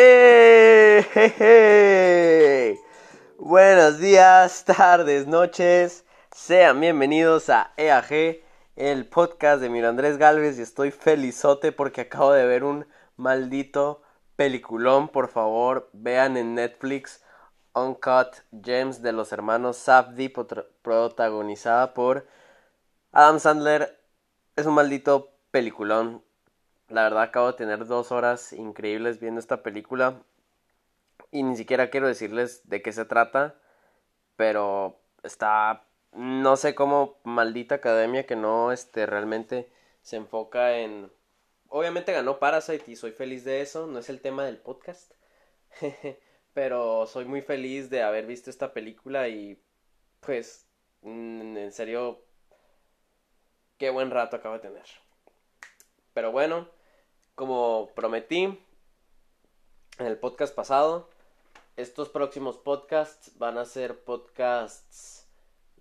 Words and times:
¡Eh! 0.00 1.02
Buenos 3.36 3.98
días, 3.98 4.64
tardes, 4.66 5.26
noches. 5.26 6.04
Sean 6.30 6.78
bienvenidos 6.80 7.50
a 7.50 7.72
EAG, 7.76 8.44
el 8.76 9.06
podcast 9.06 9.60
de 9.60 9.68
Miro 9.68 9.88
Andrés 9.88 10.16
Galvez. 10.16 10.56
Y 10.56 10.62
estoy 10.62 10.92
felizote 10.92 11.72
porque 11.72 12.02
acabo 12.02 12.30
de 12.32 12.46
ver 12.46 12.62
un 12.62 12.86
maldito 13.16 14.04
peliculón. 14.36 15.08
Por 15.08 15.26
favor, 15.26 15.90
vean 15.92 16.36
en 16.36 16.54
Netflix 16.54 17.24
Uncut 17.74 18.36
Gems 18.62 19.02
de 19.02 19.10
los 19.10 19.32
hermanos 19.32 19.78
Safdie, 19.78 20.30
protagonizada 20.30 21.92
por 21.92 22.28
Adam 23.10 23.40
Sandler. 23.40 24.00
Es 24.54 24.64
un 24.64 24.74
maldito 24.74 25.32
peliculón. 25.50 26.22
La 26.88 27.02
verdad 27.02 27.22
acabo 27.22 27.48
de 27.48 27.58
tener 27.58 27.86
dos 27.86 28.12
horas 28.12 28.52
increíbles 28.54 29.20
viendo 29.20 29.40
esta 29.40 29.62
película 29.62 30.22
y 31.30 31.42
ni 31.42 31.56
siquiera 31.56 31.90
quiero 31.90 32.06
decirles 32.06 32.66
de 32.68 32.80
qué 32.80 32.92
se 32.92 33.04
trata, 33.04 33.56
pero 34.36 34.98
está, 35.22 35.84
no 36.12 36.56
sé 36.56 36.74
cómo 36.74 37.18
maldita 37.24 37.76
academia 37.76 38.24
que 38.24 38.36
no 38.36 38.72
este, 38.72 39.04
realmente 39.04 39.70
se 40.00 40.16
enfoca 40.16 40.78
en... 40.78 41.12
Obviamente 41.68 42.12
ganó 42.12 42.38
Parasite 42.38 42.90
y 42.90 42.96
soy 42.96 43.12
feliz 43.12 43.44
de 43.44 43.60
eso, 43.60 43.86
no 43.86 43.98
es 43.98 44.08
el 44.08 44.22
tema 44.22 44.46
del 44.46 44.56
podcast, 44.56 45.12
pero 46.54 47.06
soy 47.06 47.26
muy 47.26 47.42
feliz 47.42 47.90
de 47.90 48.02
haber 48.02 48.24
visto 48.24 48.48
esta 48.48 48.72
película 48.72 49.28
y 49.28 49.62
pues 50.20 50.66
mm, 51.02 51.58
en 51.58 51.72
serio, 51.72 52.24
qué 53.76 53.90
buen 53.90 54.10
rato 54.10 54.36
acabo 54.36 54.54
de 54.54 54.60
tener. 54.60 54.86
Pero 56.14 56.32
bueno, 56.32 56.77
como 57.38 57.92
prometí 57.94 58.42
en 59.98 60.06
el 60.06 60.18
podcast 60.18 60.52
pasado, 60.52 61.08
estos 61.76 62.08
próximos 62.08 62.56
podcasts 62.56 63.30
van 63.38 63.58
a 63.58 63.64
ser 63.64 64.00
podcasts 64.00 65.28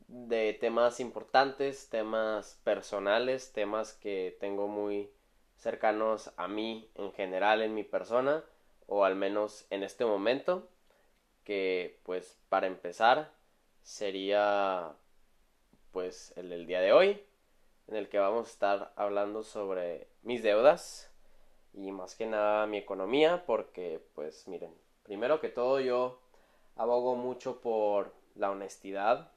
de 0.07 0.53
temas 0.53 0.99
importantes, 0.99 1.89
temas 1.89 2.59
personales, 2.63 3.53
temas 3.53 3.93
que 3.93 4.37
tengo 4.39 4.67
muy 4.67 5.09
cercanos 5.55 6.31
a 6.37 6.47
mí 6.47 6.91
en 6.93 7.11
general 7.13 7.63
en 7.63 7.73
mi 7.73 7.83
persona 7.83 8.43
o 8.85 9.03
al 9.03 9.15
menos 9.15 9.65
en 9.71 9.81
este 9.81 10.05
momento 10.05 10.69
que 11.43 11.99
pues 12.03 12.37
para 12.49 12.67
empezar 12.67 13.31
sería 13.81 14.91
pues 15.91 16.33
el 16.35 16.51
del 16.51 16.67
día 16.67 16.81
de 16.81 16.93
hoy 16.93 17.19
en 17.87 17.95
el 17.95 18.09
que 18.09 18.19
vamos 18.19 18.45
a 18.45 18.51
estar 18.51 18.93
hablando 18.95 19.41
sobre 19.41 20.07
mis 20.21 20.43
deudas 20.43 21.09
y 21.77 21.91
más 21.91 22.15
que 22.15 22.25
nada 22.25 22.65
mi 22.65 22.77
economía 22.77 23.45
porque 23.45 24.03
pues 24.15 24.47
miren, 24.47 24.73
primero 25.03 25.39
que 25.39 25.49
todo 25.49 25.79
yo 25.79 26.19
abogo 26.75 27.15
mucho 27.15 27.61
por 27.61 28.13
la 28.35 28.49
honestidad, 28.49 29.31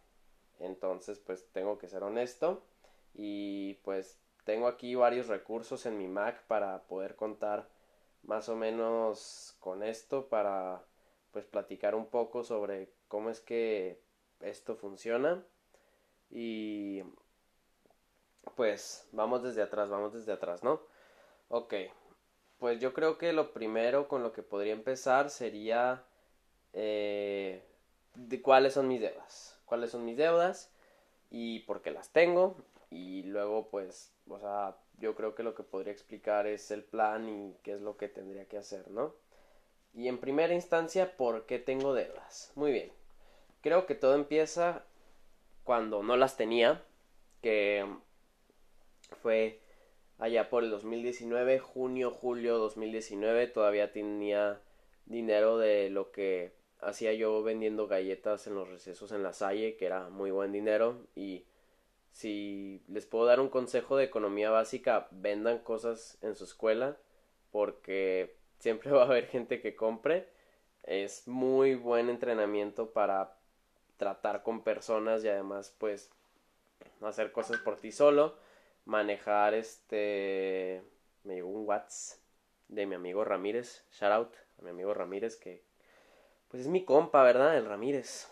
entonces 0.58 1.18
pues 1.18 1.46
tengo 1.52 1.78
que 1.78 1.88
ser 1.88 2.02
honesto 2.02 2.62
y 3.14 3.74
pues 3.84 4.18
tengo 4.44 4.68
aquí 4.68 4.94
varios 4.94 5.28
recursos 5.28 5.84
en 5.84 5.98
mi 5.98 6.08
Mac 6.08 6.42
para 6.46 6.82
poder 6.84 7.14
contar 7.14 7.68
más 8.22 8.48
o 8.48 8.56
menos 8.56 9.56
con 9.60 9.82
esto 9.82 10.28
para 10.28 10.82
pues 11.32 11.44
platicar 11.44 11.94
un 11.94 12.06
poco 12.06 12.42
sobre 12.42 12.90
cómo 13.08 13.28
es 13.28 13.40
que 13.40 14.00
esto 14.40 14.76
funciona 14.76 15.44
y 16.30 17.02
pues 18.56 19.06
vamos 19.12 19.42
desde 19.42 19.62
atrás, 19.62 19.90
vamos 19.90 20.14
desde 20.14 20.32
atrás, 20.32 20.62
¿no? 20.62 20.80
Ok, 21.48 21.74
pues 22.60 22.78
yo 22.78 22.92
creo 22.92 23.18
que 23.18 23.32
lo 23.32 23.52
primero 23.52 24.06
con 24.06 24.22
lo 24.22 24.32
que 24.32 24.42
podría 24.42 24.74
empezar 24.74 25.30
sería 25.30 26.04
eh, 26.74 27.64
de 28.14 28.42
cuáles 28.42 28.74
son 28.74 28.86
mis 28.86 29.00
deudas. 29.00 29.58
Cuáles 29.64 29.90
son 29.90 30.04
mis 30.04 30.16
deudas 30.16 30.70
y 31.30 31.60
por 31.60 31.80
qué 31.80 31.90
las 31.90 32.10
tengo. 32.10 32.56
Y 32.90 33.22
luego 33.24 33.68
pues, 33.68 34.12
o 34.28 34.38
sea, 34.38 34.76
yo 34.98 35.14
creo 35.14 35.34
que 35.34 35.42
lo 35.42 35.54
que 35.54 35.62
podría 35.62 35.92
explicar 35.92 36.46
es 36.46 36.70
el 36.70 36.84
plan 36.84 37.28
y 37.28 37.56
qué 37.62 37.72
es 37.72 37.80
lo 37.80 37.96
que 37.96 38.08
tendría 38.08 38.44
que 38.44 38.58
hacer, 38.58 38.90
¿no? 38.90 39.14
Y 39.94 40.08
en 40.08 40.18
primera 40.18 40.54
instancia, 40.54 41.16
¿por 41.16 41.46
qué 41.46 41.58
tengo 41.58 41.94
deudas? 41.94 42.52
Muy 42.54 42.72
bien. 42.72 42.92
Creo 43.62 43.86
que 43.86 43.94
todo 43.94 44.14
empieza 44.14 44.84
cuando 45.64 46.02
no 46.02 46.16
las 46.16 46.36
tenía, 46.36 46.82
que 47.42 47.86
fue 49.22 49.60
allá 50.20 50.50
por 50.50 50.62
el 50.62 50.70
2019, 50.70 51.58
junio, 51.58 52.10
julio 52.10 52.58
2019, 52.58 53.46
todavía 53.48 53.90
tenía 53.90 54.60
dinero 55.06 55.58
de 55.58 55.88
lo 55.90 56.12
que 56.12 56.52
hacía 56.80 57.12
yo 57.14 57.42
vendiendo 57.42 57.88
galletas 57.88 58.46
en 58.46 58.54
los 58.54 58.68
recesos 58.68 59.12
en 59.12 59.22
la 59.22 59.32
Salle, 59.32 59.76
que 59.76 59.86
era 59.86 60.08
muy 60.10 60.30
buen 60.30 60.52
dinero 60.52 61.06
y 61.16 61.46
si 62.12 62.82
les 62.88 63.06
puedo 63.06 63.24
dar 63.24 63.40
un 63.40 63.48
consejo 63.48 63.96
de 63.96 64.04
economía 64.04 64.50
básica, 64.50 65.08
vendan 65.10 65.58
cosas 65.58 66.18
en 66.22 66.34
su 66.34 66.44
escuela 66.44 66.98
porque 67.50 68.36
siempre 68.58 68.90
va 68.92 69.02
a 69.02 69.06
haber 69.06 69.26
gente 69.26 69.60
que 69.60 69.74
compre. 69.74 70.28
Es 70.82 71.26
muy 71.28 71.74
buen 71.74 72.10
entrenamiento 72.10 72.90
para 72.90 73.36
tratar 73.96 74.42
con 74.42 74.62
personas 74.62 75.24
y 75.24 75.28
además 75.28 75.74
pues 75.78 76.10
hacer 77.02 77.32
cosas 77.32 77.58
por 77.58 77.76
ti 77.76 77.92
solo 77.92 78.34
manejar 78.90 79.54
este 79.54 80.82
me 81.22 81.34
llegó 81.36 81.48
un 81.48 81.66
WhatsApp 81.66 82.18
de 82.66 82.86
mi 82.86 82.96
amigo 82.96 83.24
Ramírez, 83.24 83.84
shout 83.92 84.12
out 84.12 84.34
a 84.58 84.62
mi 84.62 84.70
amigo 84.70 84.92
Ramírez 84.92 85.36
que 85.36 85.62
pues 86.48 86.62
es 86.62 86.68
mi 86.68 86.84
compa, 86.84 87.22
¿verdad? 87.22 87.56
El 87.56 87.66
Ramírez. 87.66 88.28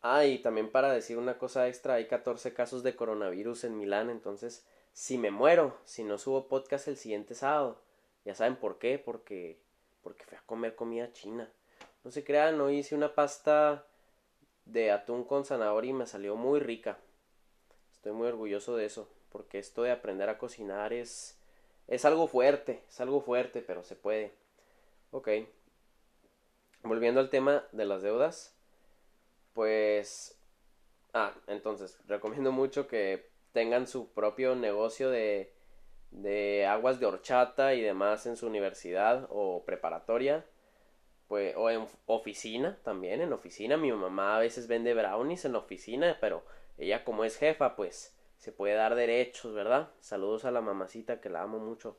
Ah, 0.00 0.24
y 0.24 0.38
también 0.38 0.70
para 0.70 0.92
decir 0.92 1.18
una 1.18 1.38
cosa 1.38 1.66
extra, 1.66 1.94
hay 1.94 2.06
14 2.06 2.54
casos 2.54 2.84
de 2.84 2.94
coronavirus 2.94 3.64
en 3.64 3.78
Milán, 3.78 4.10
entonces 4.10 4.64
si 4.92 5.18
me 5.18 5.32
muero, 5.32 5.76
si 5.84 6.04
no 6.04 6.16
subo 6.16 6.46
podcast 6.46 6.86
el 6.86 6.96
siguiente 6.96 7.34
sábado, 7.34 7.80
ya 8.24 8.36
saben 8.36 8.54
por 8.56 8.78
qué, 8.78 8.98
porque 8.98 9.58
porque 10.02 10.24
fui 10.24 10.38
a 10.38 10.42
comer 10.46 10.76
comida 10.76 11.12
china. 11.12 11.50
No 12.04 12.12
se 12.12 12.22
crean, 12.22 12.60
hoy 12.60 12.78
hice 12.78 12.94
una 12.94 13.14
pasta 13.14 13.86
de 14.66 14.92
atún 14.92 15.24
con 15.24 15.44
zanahoria 15.44 15.90
y 15.90 15.94
me 15.94 16.06
salió 16.06 16.36
muy 16.36 16.60
rica. 16.60 16.98
Estoy 18.02 18.14
muy 18.14 18.26
orgulloso 18.26 18.74
de 18.74 18.84
eso, 18.84 19.08
porque 19.30 19.60
esto 19.60 19.84
de 19.84 19.92
aprender 19.92 20.28
a 20.28 20.36
cocinar 20.36 20.92
es 20.92 21.38
es 21.86 22.04
algo 22.04 22.26
fuerte, 22.26 22.82
es 22.88 23.00
algo 23.00 23.20
fuerte, 23.20 23.62
pero 23.62 23.84
se 23.84 23.94
puede. 23.94 24.32
Ok. 25.12 25.28
Volviendo 26.82 27.20
al 27.20 27.30
tema 27.30 27.62
de 27.70 27.84
las 27.84 28.02
deudas, 28.02 28.56
pues 29.52 30.36
ah, 31.12 31.32
entonces 31.46 31.96
recomiendo 32.08 32.50
mucho 32.50 32.88
que 32.88 33.30
tengan 33.52 33.86
su 33.86 34.08
propio 34.08 34.56
negocio 34.56 35.08
de 35.08 35.52
de 36.10 36.66
aguas 36.66 36.98
de 36.98 37.06
horchata 37.06 37.74
y 37.74 37.82
demás 37.82 38.26
en 38.26 38.36
su 38.36 38.48
universidad 38.48 39.28
o 39.30 39.62
preparatoria 39.64 40.44
pues 41.28 41.54
o 41.56 41.70
en 41.70 41.86
oficina 42.06 42.78
también 42.82 43.20
en 43.20 43.32
oficina 43.32 43.76
mi 43.76 43.92
mamá 43.92 44.36
a 44.36 44.40
veces 44.40 44.66
vende 44.66 44.92
brownies 44.92 45.44
en 45.44 45.52
la 45.52 45.60
oficina 45.60 46.18
pero 46.20 46.42
ella 46.78 47.04
como 47.04 47.24
es 47.24 47.36
jefa, 47.36 47.76
pues 47.76 48.14
se 48.38 48.52
puede 48.52 48.74
dar 48.74 48.94
derechos, 48.94 49.54
¿verdad? 49.54 49.90
Saludos 50.00 50.44
a 50.44 50.50
la 50.50 50.60
mamacita 50.60 51.20
que 51.20 51.30
la 51.30 51.42
amo 51.42 51.58
mucho. 51.58 51.96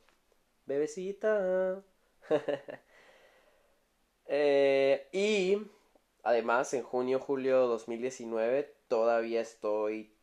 Bebecita. 0.65 1.81
eh, 4.25 5.07
y 5.11 5.57
además 6.23 6.73
en 6.73 6.83
junio, 6.83 7.19
julio 7.19 7.67
2019 7.67 8.73
todavía 8.87 9.41
estoy 9.41 10.13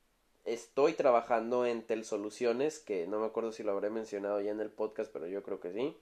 estoy 0.45 0.95
trabajando 0.95 1.67
en 1.67 1.83
Tel 1.83 2.05
Soluciones, 2.05 2.79
que 2.79 3.07
no 3.07 3.21
me 3.21 3.27
acuerdo 3.27 3.53
si 3.53 3.63
lo 3.63 3.73
habré 3.73 3.91
mencionado 3.91 4.41
ya 4.41 4.51
en 4.51 4.61
el 4.61 4.71
podcast, 4.71 5.13
pero 5.13 5.27
yo 5.27 5.43
creo 5.43 5.61
que 5.61 5.73
sí, 5.73 5.97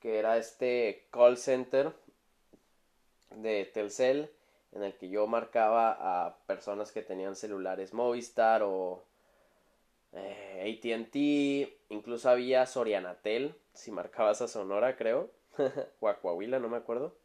que 0.00 0.18
era 0.18 0.36
este 0.36 1.06
call 1.10 1.38
center 1.38 1.92
de 3.30 3.64
Telcel 3.64 4.30
en 4.78 4.84
el 4.84 4.94
que 4.94 5.08
yo 5.08 5.26
marcaba 5.26 5.96
a 5.98 6.38
personas 6.46 6.92
que 6.92 7.02
tenían 7.02 7.36
celulares 7.36 7.92
Movistar 7.92 8.62
o 8.62 9.04
eh, 10.12 10.78
ATT, 10.78 11.92
incluso 11.92 12.30
había 12.30 12.64
Sorianatel, 12.64 13.54
si 13.74 13.90
marcabas 13.90 14.40
a 14.40 14.48
Sonora 14.48 14.96
creo, 14.96 15.30
o 16.00 16.08
a 16.08 16.20
Coahuila, 16.20 16.58
no 16.58 16.68
me 16.68 16.76
acuerdo. 16.76 17.16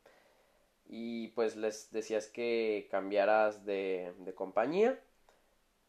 Y 0.88 1.30
pues 1.30 1.56
les 1.56 1.92
decías 1.92 2.28
que 2.28 2.88
cambiaras 2.92 3.66
de, 3.66 4.14
de 4.20 4.34
compañía. 4.34 5.00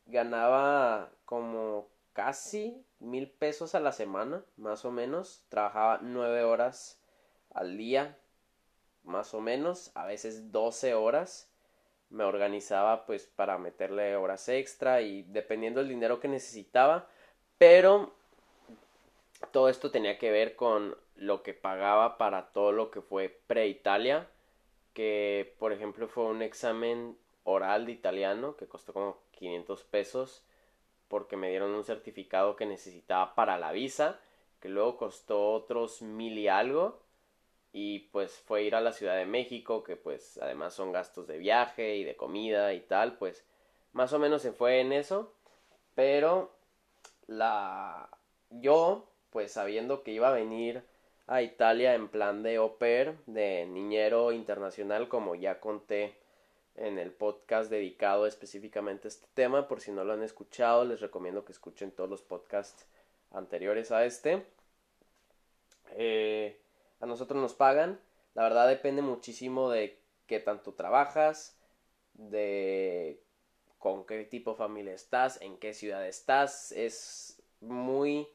Ganaba 0.07 1.11
como 1.25 1.89
casi 2.13 2.85
mil 3.01 3.29
pesos 3.31 3.75
a 3.75 3.81
la 3.81 3.93
semana, 3.93 4.45
más 4.57 4.85
o 4.85 4.93
menos. 4.93 5.45
Trabajaba 5.49 5.99
nueve 6.03 6.45
horas 6.45 7.01
al 7.51 7.77
día, 7.77 8.17
más 9.05 9.35
o 9.35 9.41
menos, 9.41 9.91
a 9.95 10.07
veces 10.07 10.53
12 10.53 10.95
horas. 10.95 11.51
Me 12.11 12.25
organizaba 12.25 13.06
pues 13.06 13.27
para 13.27 13.59
meterle 13.59 14.17
horas 14.17 14.49
extra 14.49 15.01
y 15.01 15.23
dependiendo 15.23 15.81
del 15.81 15.89
dinero 15.89 16.21
que 16.21 16.29
necesitaba, 16.29 17.09
pero 17.59 18.12
todo 19.51 19.69
esto 19.69 19.91
tenía 19.91 20.19
que 20.19 20.31
ver 20.31 20.56
con 20.56 20.97
lo 21.17 21.43
que 21.43 21.55
pagaba 21.55 22.19
para 22.19 22.53
todo 22.53 22.73
lo 22.73 22.91
que 22.91 23.01
fue 23.01 23.41
pre-Italia, 23.47 24.29
que 24.93 25.55
por 25.59 25.73
ejemplo 25.73 26.09
fue 26.09 26.25
un 26.25 26.43
examen 26.43 27.17
oral 27.45 27.87
de 27.87 27.93
italiano 27.93 28.56
que 28.56 28.67
costó 28.67 28.93
como 28.93 29.19
500 29.33 29.85
pesos 29.85 30.45
porque 31.09 31.37
me 31.37 31.51
dieron 31.51 31.71
un 31.73 31.85
certificado 31.85 32.56
que 32.56 32.67
necesitaba 32.67 33.35
para 33.35 33.59
la 33.59 33.73
visa, 33.73 34.19
que 34.61 34.69
luego 34.69 34.97
costó 34.97 35.53
otros 35.53 36.03
mil 36.03 36.39
y 36.39 36.49
algo, 36.49 37.04
y 37.76 37.99
pues 38.12 38.31
fue 38.47 38.62
ir 38.62 38.76
a 38.76 38.81
la 38.81 38.93
Ciudad 38.93 39.17
de 39.17 39.26
México, 39.26 39.82
que 39.82 39.97
pues 39.97 40.38
además 40.41 40.75
son 40.75 40.93
gastos 40.93 41.26
de 41.26 41.38
viaje 41.38 41.97
y 41.97 42.05
de 42.05 42.15
comida 42.15 42.73
y 42.73 42.81
tal, 42.81 43.19
pues 43.19 43.44
más 43.93 44.12
o 44.12 44.21
menos 44.21 44.43
se 44.43 44.53
fue 44.53 44.81
en 44.81 44.93
eso, 44.93 45.35
pero 45.97 46.53
la 47.26 48.09
yo 48.50 49.09
pues 49.31 49.50
sabiendo 49.50 50.05
que 50.05 50.12
iba 50.12 50.29
a 50.29 50.32
venir 50.32 50.85
a 51.26 51.43
Italia 51.43 51.94
en 51.97 52.06
plan 52.09 52.44
de 52.44 52.56
au 52.56 52.79
pair, 52.79 53.17
de 53.26 53.67
niñero 53.67 54.31
internacional, 54.31 55.09
como 55.09 55.35
ya 55.35 55.59
conté 55.59 56.15
en 56.77 57.00
el 57.00 57.11
podcast 57.11 57.70
dedicado 57.70 58.29
específicamente 58.29 59.09
a 59.09 59.11
este 59.11 59.27
tema. 59.35 59.67
Por 59.67 59.81
si 59.81 59.91
no 59.91 60.05
lo 60.05 60.12
han 60.12 60.23
escuchado, 60.23 60.85
les 60.85 61.00
recomiendo 61.00 61.44
que 61.44 61.50
escuchen 61.50 61.91
todos 61.91 62.09
los 62.09 62.23
podcasts 62.23 62.87
anteriores 63.32 63.91
a 63.91 64.05
este. 64.05 64.44
Eh, 65.97 66.56
a 67.05 67.06
nosotros 67.06 67.41
nos 67.41 67.53
pagan. 67.53 68.01
La 68.33 68.45
verdad 68.45 68.67
depende 68.67 69.03
muchísimo 69.03 69.71
de 69.71 70.01
qué 70.27 70.41
tanto 70.41 70.73
trabajas, 70.73 71.55
de 72.15 73.21
con 73.79 74.06
qué 74.06 74.25
tipo 74.25 74.53
de 74.53 74.56
familia 74.56 74.95
estás, 74.95 75.39
en 75.43 75.59
qué 75.59 75.75
ciudad 75.75 76.06
estás. 76.09 76.73
Es 76.73 77.43
muy... 77.61 78.27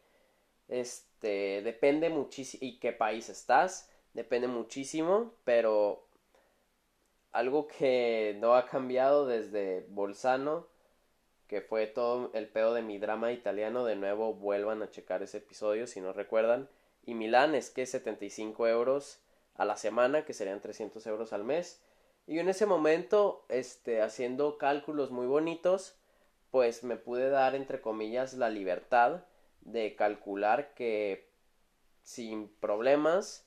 Este, 0.68 1.64
depende 1.64 2.10
muchísimo 2.10 2.60
y 2.64 2.78
qué 2.78 2.92
país 2.92 3.30
estás. 3.30 3.90
Depende 4.14 4.48
muchísimo, 4.48 5.34
pero 5.44 6.06
algo 7.32 7.68
que 7.68 8.38
no 8.40 8.54
ha 8.54 8.68
cambiado 8.68 9.26
desde 9.26 9.88
Bolzano, 9.90 10.68
que 11.48 11.62
fue 11.62 11.88
todo 11.88 12.30
el 12.36 12.48
pedo 12.48 12.76
de 12.76 12.84
mi 12.84 13.00
drama 13.00 13.32
italiano, 13.32 13.84
de 13.84 13.96
nuevo 13.96 14.36
vuelvan 14.36 14.84
a 14.84 14.92
checar 14.92 15.24
ese 15.24 15.40
episodio 15.40 15.88
si 15.88 16.02
no 16.02 16.14
recuerdan. 16.14 16.70
Y 17.06 17.14
Milán 17.16 17.56
es 17.56 17.70
que 17.70 17.86
75 17.86 18.68
euros 18.68 19.20
a 19.56 19.66
la 19.66 19.78
semana, 19.78 20.26
que 20.26 20.34
serían 20.34 20.62
300 20.62 21.06
euros 21.08 21.34
al 21.34 21.44
mes. 21.44 21.82
Y 22.28 22.40
en 22.40 22.50
ese 22.50 22.66
momento, 22.66 23.46
este, 23.50 24.02
haciendo 24.02 24.58
cálculos 24.58 25.12
muy 25.12 25.28
bonitos, 25.28 25.98
pues 26.52 26.84
me 26.84 26.96
pude 26.96 27.30
dar, 27.30 27.56
entre 27.56 27.82
comillas, 27.82 28.34
la 28.34 28.50
libertad 28.50 29.24
de 29.62 29.96
calcular 29.96 30.74
que 30.74 31.30
sin 32.04 32.48
problemas 32.48 33.46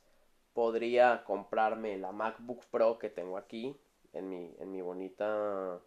podría 0.53 1.25
comprarme 1.25 1.97
la 1.97 2.13
MacBook 2.13 2.65
Pro 2.67 2.99
que 2.99 3.09
tengo 3.09 3.39
aquí 3.39 3.77
en 4.13 4.29
mi, 4.29 4.55
en 4.59 4.71
mi 4.71 4.83
bonita 4.83 5.81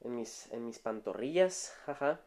en 0.00 0.14
mis, 0.14 0.50
en 0.52 0.64
mis 0.64 0.78
pantorrillas, 0.78 1.74
jaja. 1.84 2.20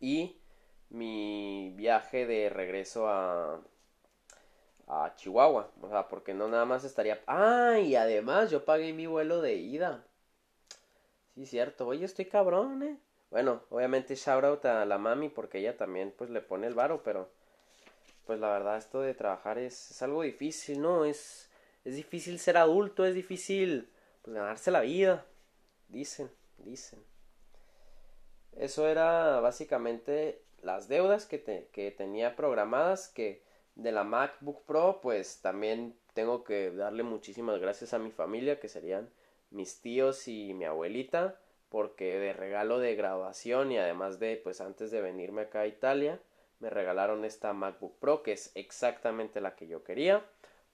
Y 0.00 0.40
mi 0.90 1.70
viaje 1.76 2.26
de 2.26 2.48
regreso 2.50 3.08
a, 3.08 3.60
a 4.86 5.14
Chihuahua. 5.16 5.70
O 5.80 5.88
sea, 5.88 6.08
porque 6.08 6.34
no 6.34 6.48
nada 6.48 6.64
más 6.64 6.84
estaría... 6.84 7.22
Ah, 7.26 7.78
y 7.78 7.96
además 7.96 8.50
yo 8.50 8.64
pagué 8.64 8.92
mi 8.92 9.06
vuelo 9.06 9.40
de 9.40 9.54
ida. 9.54 10.04
Sí, 11.34 11.46
cierto. 11.46 11.86
Oye, 11.86 12.04
estoy 12.04 12.26
cabrón, 12.26 12.82
eh. 12.82 12.98
Bueno, 13.30 13.62
obviamente 13.70 14.16
shout 14.16 14.44
out 14.44 14.64
a 14.64 14.86
la 14.86 14.98
mami 14.98 15.28
porque 15.28 15.58
ella 15.58 15.76
también 15.76 16.14
pues 16.16 16.30
le 16.30 16.40
pone 16.40 16.66
el 16.66 16.74
varo, 16.74 17.02
pero 17.02 17.30
pues 18.24 18.40
la 18.40 18.50
verdad 18.50 18.78
esto 18.78 19.02
de 19.02 19.14
trabajar 19.14 19.58
es, 19.58 20.00
algo 20.02 20.22
difícil, 20.22 20.80
¿no? 20.80 21.04
Es, 21.04 21.50
es 21.84 21.94
difícil 21.94 22.38
ser 22.38 22.56
adulto, 22.56 23.04
es 23.04 23.14
difícil 23.14 23.90
pues, 24.22 24.34
ganarse 24.34 24.70
la 24.70 24.80
vida, 24.80 25.26
dicen, 25.88 26.30
dicen. 26.58 27.02
Eso 28.56 28.88
era 28.88 29.40
básicamente 29.40 30.42
las 30.62 30.88
deudas 30.88 31.26
que, 31.26 31.68
que 31.72 31.90
tenía 31.90 32.36
programadas, 32.36 33.08
que 33.08 33.42
de 33.74 33.92
la 33.92 34.04
MacBook 34.04 34.64
Pro 34.64 35.00
pues 35.00 35.40
también 35.40 35.94
tengo 36.14 36.44
que 36.44 36.70
darle 36.70 37.02
muchísimas 37.02 37.60
gracias 37.60 37.94
a 37.94 37.98
mi 37.98 38.10
familia, 38.10 38.60
que 38.60 38.68
serían 38.68 39.08
mis 39.50 39.80
tíos 39.80 40.28
y 40.28 40.52
mi 40.54 40.64
abuelita, 40.64 41.38
porque 41.68 42.18
de 42.18 42.32
regalo 42.32 42.78
de 42.80 42.96
graduación 42.96 43.72
y 43.72 43.78
además 43.78 44.18
de 44.18 44.36
pues 44.36 44.60
antes 44.60 44.90
de 44.90 45.00
venirme 45.00 45.42
acá 45.42 45.60
a 45.60 45.66
Italia, 45.66 46.20
me 46.60 46.70
regalaron 46.70 47.24
esta 47.24 47.52
MacBook 47.52 47.98
Pro 47.98 48.22
que 48.22 48.32
es 48.32 48.50
exactamente 48.54 49.40
la 49.40 49.54
que 49.54 49.68
yo 49.68 49.84
quería 49.84 50.24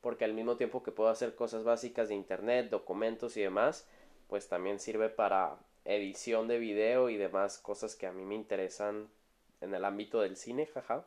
porque 0.05 0.27
al 0.27 0.35
mismo 0.35 0.59
tiempo 0.59 0.83
que 0.83 0.93
puedo 0.93 1.09
hacer 1.09 1.35
cosas 1.35 1.65
básicas 1.65 2.11
de 2.11 2.15
internet, 2.15 2.69
documentos 2.69 3.39
y 3.39 3.41
demás, 3.41 3.89
pues 4.29 4.49
también 4.51 4.79
sirve 4.79 5.09
para 5.09 5.57
edición 5.87 6.47
de 6.47 6.59
video 6.59 7.09
y 7.09 7.17
demás 7.17 7.57
cosas 7.57 7.97
que 7.97 8.07
a 8.07 8.13
mí 8.13 8.23
me 8.27 8.35
interesan 8.35 9.09
en 9.64 9.75
el 9.75 9.84
ámbito 9.84 10.20
del 10.20 10.37
cine, 10.37 10.66
jaja. 10.66 11.05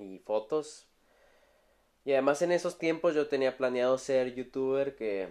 Y 0.00 0.18
fotos. 0.20 0.86
Y 2.04 2.12
además 2.12 2.42
en 2.42 2.52
esos 2.52 2.78
tiempos 2.78 3.14
yo 3.14 3.28
tenía 3.28 3.56
planeado 3.56 3.98
ser 3.98 4.34
youtuber 4.34 4.96
que 4.96 5.28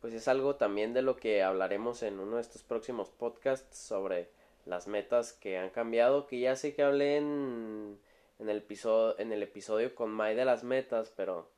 pues 0.00 0.14
es 0.14 0.28
algo 0.28 0.56
también 0.56 0.92
de 0.94 1.02
lo 1.02 1.16
que 1.16 1.42
hablaremos 1.42 2.02
en 2.02 2.20
uno 2.20 2.36
de 2.36 2.42
estos 2.42 2.62
próximos 2.62 3.10
podcasts 3.10 3.76
sobre 3.76 4.28
las 4.64 4.88
metas 4.88 5.32
que 5.32 5.58
han 5.58 5.70
cambiado, 5.70 6.26
que 6.26 6.40
ya 6.40 6.56
sé 6.56 6.74
que 6.74 6.82
hablé 6.82 7.16
en, 7.16 7.98
en, 8.38 8.48
el, 8.48 8.58
episodio, 8.58 9.18
en 9.18 9.32
el 9.32 9.42
episodio 9.42 9.94
con 9.94 10.10
Mai 10.10 10.34
de 10.34 10.44
las 10.44 10.64
metas, 10.64 11.12
pero 11.16 11.48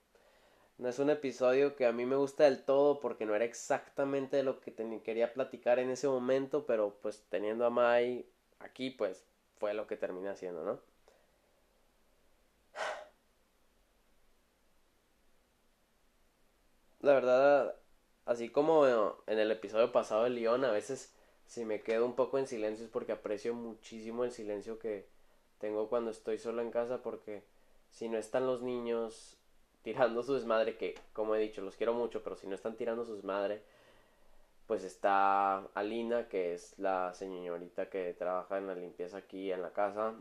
no 0.79 0.89
es 0.89 0.99
un 0.99 1.11
episodio 1.11 1.75
que 1.75 1.87
a 1.87 1.93
mí 1.93 2.07
me 2.07 2.17
gusta 2.17 2.45
del 2.45 2.65
todo 2.65 3.01
porque 3.01 3.27
no 3.27 3.35
era 3.35 3.45
exactamente 3.45 4.43
lo 4.43 4.61
que 4.61 4.73
quería 5.03 5.33
platicar 5.33 5.79
en 5.79 5.91
ese 5.91 6.07
momento, 6.07 6.67
pero 6.67 6.97
pues 7.03 7.25
teniendo 7.31 7.65
a 7.67 7.71
Mai 7.71 8.27
aquí, 8.61 8.91
pues 8.91 9.25
fue 9.59 9.75
lo 9.75 9.87
que 9.87 9.97
terminé 9.97 10.29
haciendo, 10.31 10.65
¿no? 10.65 10.81
La 17.01 17.13
verdad, 17.15 17.77
así 18.25 18.51
como 18.51 18.87
en 19.27 19.39
el 19.39 19.51
episodio 19.51 19.93
pasado 19.93 20.25
de 20.25 20.31
León, 20.31 20.65
a 20.65 20.71
veces 20.71 21.15
si 21.47 21.65
me 21.65 21.83
quedo 21.83 22.05
un 22.05 22.15
poco 22.15 22.39
en 22.39 22.47
silencio 22.47 22.85
es 22.85 22.91
porque 22.91 23.13
aprecio 23.13 23.55
muchísimo 23.55 24.25
el 24.25 24.33
silencio 24.33 24.79
que 24.79 25.09
tengo 25.59 25.89
cuando 25.89 26.11
estoy 26.11 26.39
solo 26.39 26.63
en 26.63 26.71
casa 26.71 27.03
porque 27.03 27.45
si 27.91 28.09
no 28.09 28.19
están 28.19 28.47
los 28.47 28.63
niños 28.63 29.39
tirando 29.83 30.23
su 30.23 30.35
desmadre, 30.35 30.77
que 30.77 30.95
como 31.13 31.35
he 31.35 31.41
dicho, 31.41 31.63
los 31.63 31.77
quiero 31.77 31.95
mucho, 31.95 32.23
pero 32.23 32.37
si 32.37 32.47
no 32.47 32.55
están 32.55 32.77
tirando 32.77 33.05
su 33.05 33.15
desmadre, 33.15 33.63
pues 34.69 34.85
está 34.85 35.57
Alina, 35.75 36.29
que 36.29 36.53
es 36.53 36.79
la 36.79 37.15
señorita 37.15 37.89
que 37.89 38.13
trabaja 38.15 38.59
en 38.59 38.67
la 38.67 38.75
limpieza 38.75 39.17
aquí 39.17 39.51
en 39.51 39.63
la 39.63 39.73
casa, 39.73 40.15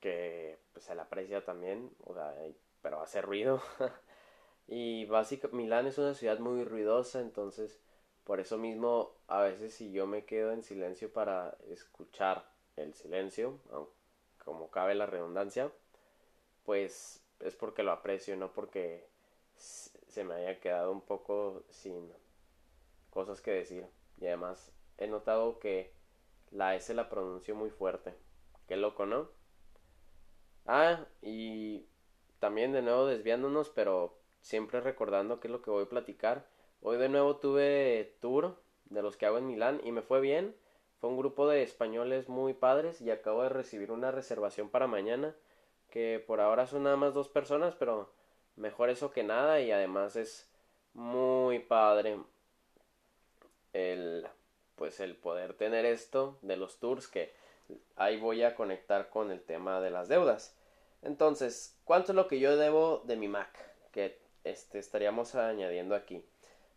que 0.00 0.58
pues 0.72 0.86
se 0.86 0.94
la 0.94 1.02
aprecia 1.02 1.44
también, 1.44 1.90
o 2.04 2.14
sea, 2.14 2.34
pero 2.82 3.02
hace 3.02 3.20
ruido. 3.20 3.62
y 4.66 5.04
básicamente 5.04 5.56
Milán 5.58 5.86
es 5.86 5.98
una 5.98 6.14
ciudad 6.14 6.38
muy 6.38 6.64
ruidosa, 6.64 7.20
entonces 7.20 7.78
por 8.24 8.40
eso 8.40 8.56
mismo, 8.56 9.12
a 9.28 9.42
veces 9.42 9.74
si 9.74 9.92
yo 9.92 10.06
me 10.06 10.24
quedo 10.24 10.52
en 10.52 10.62
silencio 10.62 11.12
para 11.12 11.58
escuchar 11.68 12.50
el 12.76 12.94
silencio, 12.94 13.58
como 14.42 14.70
cabe 14.70 14.94
la 14.94 15.04
redundancia, 15.04 15.70
pues 16.64 17.22
es 17.40 17.56
porque 17.56 17.82
lo 17.82 17.92
aprecio, 17.92 18.36
no 18.36 18.52
porque 18.54 19.06
se 19.56 20.24
me 20.24 20.34
haya 20.34 20.60
quedado 20.60 20.92
un 20.92 21.02
poco 21.02 21.62
sin 21.68 22.10
cosas 23.14 23.40
que 23.40 23.52
decir. 23.52 23.86
Y 24.20 24.26
además 24.26 24.72
he 24.98 25.06
notado 25.06 25.58
que 25.58 25.94
la 26.50 26.74
S 26.74 26.92
la 26.92 27.08
pronuncio 27.08 27.54
muy 27.54 27.70
fuerte. 27.70 28.14
Qué 28.66 28.76
loco, 28.76 29.06
¿no? 29.06 29.30
Ah, 30.66 31.06
y 31.22 31.86
también 32.40 32.72
de 32.72 32.82
nuevo 32.82 33.06
desviándonos, 33.06 33.70
pero 33.70 34.18
siempre 34.40 34.80
recordando 34.80 35.40
qué 35.40 35.48
es 35.48 35.52
lo 35.52 35.62
que 35.62 35.70
voy 35.70 35.84
a 35.84 35.88
platicar. 35.88 36.46
Hoy 36.82 36.98
de 36.98 37.08
nuevo 37.08 37.36
tuve 37.36 38.16
tour 38.20 38.60
de 38.86 39.02
los 39.02 39.16
que 39.16 39.26
hago 39.26 39.38
en 39.38 39.46
Milán 39.46 39.80
y 39.84 39.92
me 39.92 40.02
fue 40.02 40.20
bien. 40.20 40.54
Fue 41.00 41.10
un 41.10 41.16
grupo 41.16 41.48
de 41.48 41.62
españoles 41.62 42.28
muy 42.28 42.54
padres 42.54 43.00
y 43.00 43.10
acabo 43.10 43.42
de 43.42 43.48
recibir 43.48 43.90
una 43.92 44.10
reservación 44.10 44.70
para 44.70 44.86
mañana 44.86 45.34
que 45.90 46.22
por 46.26 46.40
ahora 46.40 46.66
son 46.66 46.84
nada 46.84 46.96
más 46.96 47.14
dos 47.14 47.28
personas, 47.28 47.74
pero 47.76 48.10
mejor 48.56 48.90
eso 48.90 49.10
que 49.10 49.22
nada 49.22 49.60
y 49.60 49.70
además 49.70 50.16
es 50.16 50.50
muy 50.92 51.58
padre 51.60 52.18
el 53.74 54.26
pues 54.76 55.00
el 55.00 55.16
poder 55.16 55.54
tener 55.54 55.84
esto 55.84 56.38
de 56.42 56.56
los 56.56 56.78
tours 56.78 57.06
que 57.06 57.32
ahí 57.96 58.18
voy 58.18 58.42
a 58.42 58.54
conectar 58.54 59.08
con 59.08 59.30
el 59.30 59.42
tema 59.42 59.80
de 59.80 59.90
las 59.90 60.08
deudas. 60.08 60.56
Entonces, 61.02 61.78
¿cuánto 61.84 62.12
es 62.12 62.16
lo 62.16 62.28
que 62.28 62.40
yo 62.40 62.56
debo 62.56 63.02
de 63.04 63.16
mi 63.16 63.28
Mac? 63.28 63.50
Que 63.92 64.18
este 64.42 64.78
estaríamos 64.78 65.34
añadiendo 65.34 65.94
aquí. 65.94 66.24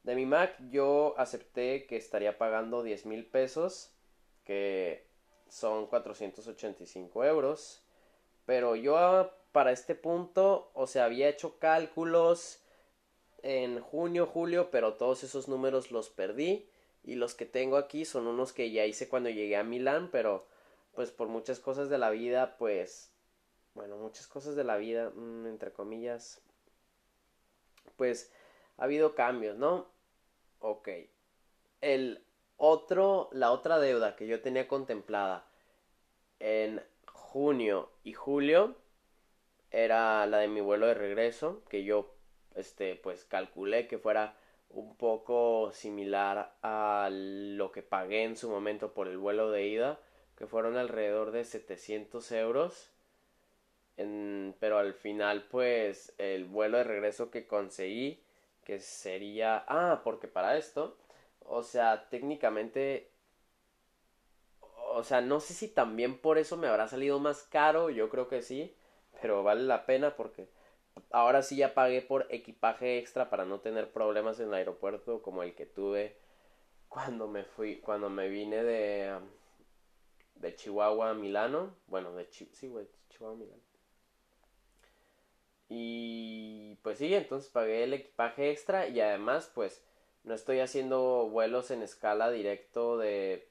De 0.04 0.16
mi 0.16 0.26
Mac 0.26 0.56
yo 0.70 1.16
acepté 1.18 1.86
que 1.88 1.98
estaría 1.98 2.38
pagando 2.38 2.84
10 2.84 3.06
mil 3.06 3.26
pesos, 3.26 3.92
que 4.44 5.08
son 5.50 5.88
485 5.88 7.26
euros. 7.26 7.84
pero 8.46 8.76
yo 8.76 9.32
para 9.52 9.72
este 9.72 9.96
punto, 9.96 10.72
o 10.74 10.88
sea, 10.88 11.06
había 11.06 11.28
hecho 11.28 11.58
cálculos 11.60 12.62
en 13.44 13.82
junio, 13.82 14.26
julio, 14.26 14.70
pero 14.72 14.94
todos 14.94 15.24
esos 15.24 15.48
números 15.50 15.92
los 15.92 16.10
perdí 16.10 16.70
y 17.08 17.16
los 17.16 17.36
que 17.36 17.46
tengo 17.46 17.78
aquí 17.78 18.04
son 18.04 18.28
unos 18.28 18.52
que 18.52 18.70
ya 18.70 18.86
hice 18.86 19.08
cuando 19.08 19.30
llegué 19.30 19.56
a 19.56 19.64
Milán, 19.64 20.10
pero 20.12 20.46
pues 20.94 21.10
por 21.10 21.30
muchas 21.30 21.60
cosas 21.60 21.90
de 21.90 21.98
la 21.98 22.10
vida, 22.10 22.58
pues 22.58 23.14
bueno, 23.74 23.96
muchas 23.96 24.28
cosas 24.28 24.58
de 24.58 24.66
la 24.66 24.76
vida, 24.76 25.12
mm, 25.12 25.48
entre 25.48 25.72
comillas, 25.72 26.42
pues 27.96 28.34
ha 28.78 28.84
habido 28.84 29.16
cambios, 29.16 29.58
¿no? 29.58 29.88
Ok. 30.60 30.90
El 31.80 32.26
otro, 32.58 33.30
la 33.32 33.52
otra 33.52 33.80
deuda 33.80 34.18
que 34.18 34.28
yo 34.28 34.42
tenía 34.42 34.68
contemplada 34.68 35.48
en 36.40 36.84
junio 37.06 37.90
y 38.04 38.14
julio 38.14 38.76
era 39.72 40.26
la 40.26 40.40
de 40.40 40.50
mi 40.50 40.60
vuelo 40.60 40.88
de 40.88 40.94
regreso, 40.94 41.64
que 41.70 41.86
yo, 41.86 42.16
este, 42.56 42.96
pues 42.96 43.24
calculé 43.24 43.88
que 43.88 43.98
fuera 43.98 44.36
un 44.70 44.96
poco 44.98 45.72
similar 45.74 46.56
a 46.62 47.10
lo 47.12 47.72
que 47.72 47.84
pagué 47.84 48.24
en 48.24 48.38
su 48.38 48.50
momento 48.50 48.94
por 48.94 49.08
el 49.08 49.18
vuelo 49.18 49.52
de 49.52 49.68
ida, 49.68 50.00
que 50.38 50.48
fueron 50.48 50.78
alrededor 50.78 51.32
de 51.32 51.44
700 51.46 52.32
euros. 52.32 52.92
pero 54.60 54.78
al 54.78 54.94
final, 54.94 55.48
pues, 55.50 56.14
el 56.18 56.46
vuelo 56.46 56.78
de 56.78 56.84
regreso 56.84 57.32
que 57.32 57.48
conseguí, 57.48 58.24
que 58.64 58.80
sería... 58.80 59.64
Ah, 59.68 60.02
porque 60.04 60.28
para 60.28 60.58
esto, 60.58 60.98
o 61.46 61.64
sea, 61.64 62.10
técnicamente... 62.10 63.12
O 64.94 65.04
sea, 65.04 65.22
no 65.22 65.40
sé 65.40 65.54
si 65.54 65.68
también 65.68 66.20
por 66.20 66.38
eso 66.38 66.58
me 66.58 66.68
habrá 66.68 66.88
salido 66.88 67.20
más 67.20 67.44
caro, 67.44 67.90
yo 67.90 68.10
creo 68.10 68.28
que 68.28 68.42
sí, 68.42 68.76
pero 69.22 69.44
vale 69.44 69.64
la 69.64 69.86
pena 69.86 70.16
porque 70.16 70.48
ahora 71.12 71.42
sí 71.44 71.58
ya 71.58 71.74
pagué 71.74 72.02
por 72.02 72.28
equipaje 72.30 72.98
extra 72.98 73.30
para 73.30 73.46
no 73.46 73.60
tener 73.60 73.92
problemas 73.92 74.40
en 74.40 74.50
el 74.50 74.54
aeropuerto 74.56 75.22
como 75.22 75.44
el 75.44 75.56
que 75.56 75.66
tuve 75.66 76.18
cuando 76.90 77.28
me 77.28 77.44
fui, 77.44 77.78
cuando 77.78 78.10
me 78.10 78.28
vine 78.30 78.64
de, 78.64 79.18
de 80.36 80.56
Chihuahua 80.56 81.12
a 81.12 81.14
Milano. 81.14 81.76
Bueno, 81.88 82.14
de 82.14 82.28
sí, 82.32 82.68
güey, 82.68 82.88
Chihuahua 83.10 83.36
a 83.36 83.40
Milano. 83.40 83.62
Y 85.70 86.76
pues 86.82 87.00
sí, 87.00 87.14
entonces 87.14 87.52
pagué 87.52 87.84
el 87.84 87.94
equipaje 87.94 88.52
extra 88.52 88.88
y 88.88 89.02
además 89.02 89.52
pues 89.54 89.84
no 90.24 90.34
estoy 90.34 90.60
haciendo 90.60 91.30
vuelos 91.30 91.72
en 91.72 91.82
escala 91.82 92.32
directo 92.32 92.98
de 92.98 93.50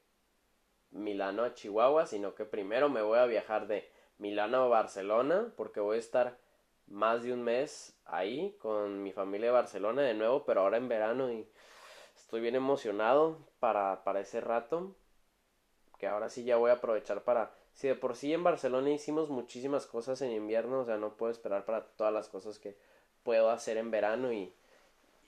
Milano 0.91 1.45
a 1.45 1.55
Chihuahua, 1.55 2.07
sino 2.07 2.35
que 2.35 2.47
primero 2.47 2.88
me 2.88 3.03
voy 3.03 3.19
a 3.19 3.26
viajar 3.26 3.67
de 3.67 3.91
Milano 4.19 4.62
a 4.62 4.69
Barcelona 4.69 5.53
porque 5.57 5.81
voy 5.81 5.97
a 5.97 6.00
estar 6.00 6.38
más 6.87 7.23
de 7.23 7.33
un 7.33 7.43
mes 7.43 7.97
ahí 8.05 8.57
con 8.61 9.02
mi 9.02 9.12
familia 9.12 9.49
de 9.49 9.52
Barcelona 9.52 10.02
de 10.02 10.14
nuevo, 10.14 10.45
pero 10.45 10.61
ahora 10.61 10.76
en 10.76 10.88
verano 10.88 11.31
y 11.33 11.49
estoy 12.16 12.40
bien 12.40 12.55
emocionado 12.55 13.38
para, 13.61 14.05
para 14.05 14.21
ese 14.21 14.40
rato, 14.40 14.95
que 15.99 16.07
ahora 16.07 16.28
sí 16.28 16.45
ya 16.45 16.57
voy 16.57 16.71
a 16.71 16.75
aprovechar 16.75 17.23
para... 17.25 17.55
Si 17.73 17.88
de 17.88 17.95
por 17.95 18.16
sí 18.16 18.33
en 18.33 18.43
Barcelona 18.43 18.90
hicimos 18.90 19.28
muchísimas 19.28 19.87
cosas 19.87 20.23
en 20.23 20.33
invierno, 20.33 20.81
o 20.81 20.85
sea, 20.87 20.97
no 20.97 21.16
puedo 21.16 21.31
esperar 21.31 21.66
para 21.66 21.85
todas 21.85 22.12
las 22.12 22.28
cosas 22.28 22.59
que 22.59 22.76
puedo 23.23 23.50
hacer 23.50 23.76
en 23.76 23.90
verano 23.90 24.33
y, 24.33 24.55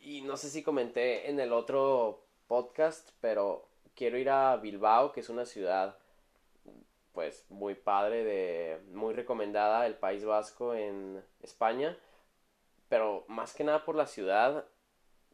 y 0.01 0.23
no 0.23 0.37
sé 0.39 0.49
si 0.49 0.63
comenté 0.63 1.29
en 1.29 1.41
el 1.41 1.53
otro 1.53 2.25
podcast, 2.47 3.11
pero 3.21 3.69
quiero 3.95 4.17
ir 4.17 4.31
a 4.31 4.57
Bilbao, 4.57 5.13
que 5.13 5.21
es 5.21 5.29
una 5.29 5.45
ciudad 5.45 5.99
pues 7.19 7.45
muy 7.51 7.75
padre 7.75 8.23
de 8.23 8.79
muy 8.93 9.13
recomendada 9.13 9.89
el 9.89 9.97
País 9.97 10.25
Vasco 10.25 10.73
en 10.73 11.21
España 11.43 11.99
pero 12.89 13.25
más 13.27 13.55
que 13.55 13.65
nada 13.65 13.85
por 13.85 13.97
la 13.97 14.07
ciudad 14.07 14.65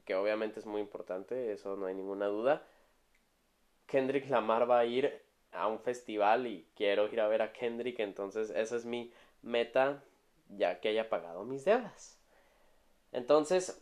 que 0.06 0.14
obviamente 0.14 0.60
es 0.60 0.64
muy 0.64 0.80
importante 0.80 1.52
eso 1.52 1.76
no 1.76 1.84
hay 1.84 1.94
ninguna 1.94 2.24
duda. 2.24 2.62
Kendrick 3.84 4.30
Lamar 4.30 4.70
va 4.70 4.78
a 4.78 4.86
ir 4.86 5.12
a 5.52 5.66
un 5.66 5.78
festival 5.78 6.46
y 6.46 6.66
quiero 6.74 7.06
ir 7.12 7.20
a 7.20 7.28
ver 7.28 7.42
a 7.42 7.52
Kendrick 7.52 8.00
entonces 8.00 8.48
esa 8.48 8.76
es 8.76 8.86
mi 8.86 9.12
meta 9.42 10.02
ya 10.48 10.80
que 10.80 10.88
haya 10.88 11.10
pagado 11.10 11.44
mis 11.44 11.66
deudas. 11.66 12.18
Entonces 13.12 13.78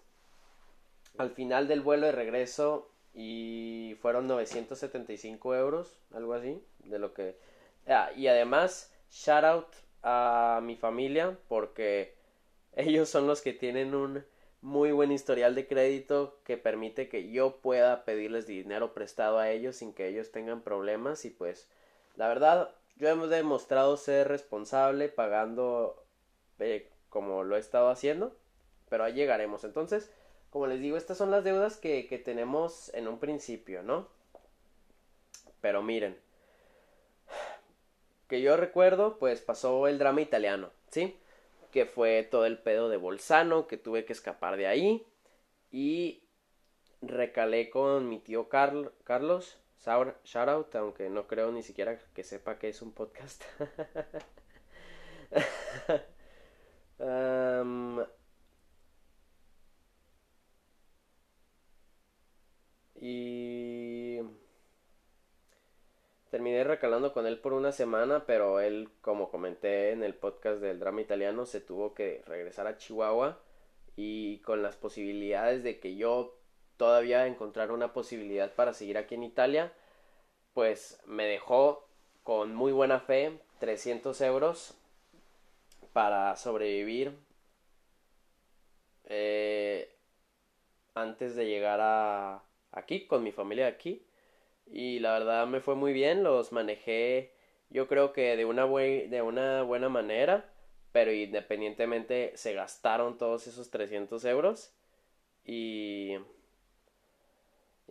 al 1.18 1.30
final 1.30 1.68
del 1.68 1.82
vuelo 1.82 2.06
de 2.06 2.12
regreso 2.12 2.90
y 3.14 3.96
fueron 4.02 4.26
975 4.26 5.54
euros 5.54 6.00
algo 6.12 6.34
así 6.34 6.60
de 6.80 6.98
lo 6.98 7.14
que 7.14 7.51
Ah, 7.86 8.10
y 8.16 8.26
además, 8.28 8.92
shout 9.10 9.44
out 9.44 9.68
a 10.02 10.60
mi 10.62 10.76
familia 10.76 11.38
porque 11.48 12.14
ellos 12.76 13.08
son 13.08 13.26
los 13.26 13.40
que 13.40 13.52
tienen 13.52 13.94
un 13.94 14.24
muy 14.60 14.92
buen 14.92 15.10
historial 15.10 15.56
de 15.56 15.66
crédito 15.66 16.38
que 16.44 16.56
permite 16.56 17.08
que 17.08 17.30
yo 17.30 17.56
pueda 17.56 18.04
pedirles 18.04 18.46
dinero 18.46 18.94
prestado 18.94 19.38
a 19.38 19.50
ellos 19.50 19.76
sin 19.76 19.92
que 19.92 20.06
ellos 20.06 20.30
tengan 20.30 20.62
problemas. 20.62 21.24
Y 21.24 21.30
pues 21.30 21.68
la 22.16 22.28
verdad 22.28 22.70
yo 22.96 23.08
he 23.08 23.28
demostrado 23.28 23.96
ser 23.96 24.28
responsable 24.28 25.08
pagando 25.08 26.04
eh, 26.60 26.88
como 27.08 27.42
lo 27.42 27.56
he 27.56 27.60
estado 27.60 27.90
haciendo 27.90 28.36
pero 28.88 29.04
ahí 29.04 29.14
llegaremos. 29.14 29.64
Entonces 29.64 30.10
como 30.50 30.66
les 30.66 30.80
digo 30.80 30.96
estas 30.96 31.18
son 31.18 31.30
las 31.30 31.44
deudas 31.44 31.76
que, 31.76 32.06
que 32.06 32.18
tenemos 32.18 32.92
en 32.94 33.08
un 33.08 33.18
principio 33.18 33.82
no 33.82 34.06
pero 35.60 35.82
miren 35.82 36.16
que 38.32 38.40
yo 38.40 38.56
recuerdo, 38.56 39.18
pues 39.18 39.42
pasó 39.42 39.86
el 39.88 39.98
drama 39.98 40.22
italiano, 40.22 40.70
¿sí? 40.90 41.18
Que 41.70 41.84
fue 41.84 42.22
todo 42.22 42.46
el 42.46 42.56
pedo 42.56 42.88
de 42.88 42.96
Bolzano, 42.96 43.66
que 43.66 43.76
tuve 43.76 44.06
que 44.06 44.14
escapar 44.14 44.56
de 44.56 44.66
ahí. 44.66 45.06
Y 45.70 46.22
recalé 47.02 47.68
con 47.68 48.08
mi 48.08 48.20
tío 48.20 48.48
Carlos, 48.48 49.58
shout 50.24 50.48
out, 50.48 50.74
aunque 50.76 51.10
no 51.10 51.26
creo 51.26 51.52
ni 51.52 51.62
siquiera 51.62 51.98
que 52.14 52.24
sepa 52.24 52.58
que 52.58 52.70
es 52.70 52.80
un 52.80 52.92
podcast. 52.92 53.42
y 62.96 64.20
Terminé 66.32 66.64
recalando 66.64 67.12
con 67.12 67.26
él 67.26 67.38
por 67.38 67.52
una 67.52 67.72
semana, 67.72 68.24
pero 68.24 68.58
él, 68.58 68.88
como 69.02 69.30
comenté 69.30 69.90
en 69.90 70.02
el 70.02 70.14
podcast 70.14 70.62
del 70.62 70.78
drama 70.78 71.02
italiano, 71.02 71.44
se 71.44 71.60
tuvo 71.60 71.92
que 71.92 72.22
regresar 72.24 72.66
a 72.66 72.78
Chihuahua 72.78 73.38
y 73.96 74.38
con 74.38 74.62
las 74.62 74.76
posibilidades 74.76 75.62
de 75.62 75.78
que 75.78 75.94
yo 75.94 76.38
todavía 76.78 77.26
encontrara 77.26 77.74
una 77.74 77.92
posibilidad 77.92 78.50
para 78.54 78.72
seguir 78.72 78.96
aquí 78.96 79.14
en 79.14 79.24
Italia, 79.24 79.74
pues 80.54 81.02
me 81.04 81.26
dejó 81.26 81.86
con 82.22 82.54
muy 82.54 82.72
buena 82.72 82.98
fe 82.98 83.38
300 83.58 84.18
euros 84.22 84.74
para 85.92 86.34
sobrevivir 86.36 87.14
eh, 89.04 89.94
antes 90.94 91.36
de 91.36 91.44
llegar 91.44 91.80
a 91.82 92.42
aquí 92.70 93.06
con 93.06 93.22
mi 93.22 93.32
familia 93.32 93.66
aquí 93.66 94.06
y 94.66 94.98
la 95.00 95.12
verdad 95.12 95.46
me 95.46 95.60
fue 95.60 95.74
muy 95.74 95.92
bien, 95.92 96.22
los 96.22 96.52
manejé 96.52 97.32
yo 97.70 97.88
creo 97.88 98.12
que 98.12 98.36
de 98.36 98.44
una, 98.44 98.66
de 98.66 99.22
una 99.22 99.62
buena 99.62 99.88
manera, 99.88 100.44
pero 100.92 101.12
independientemente 101.12 102.32
se 102.36 102.52
gastaron 102.52 103.16
todos 103.18 103.46
esos 103.46 103.70
300 103.70 104.24
euros 104.26 104.74
y 105.44 106.16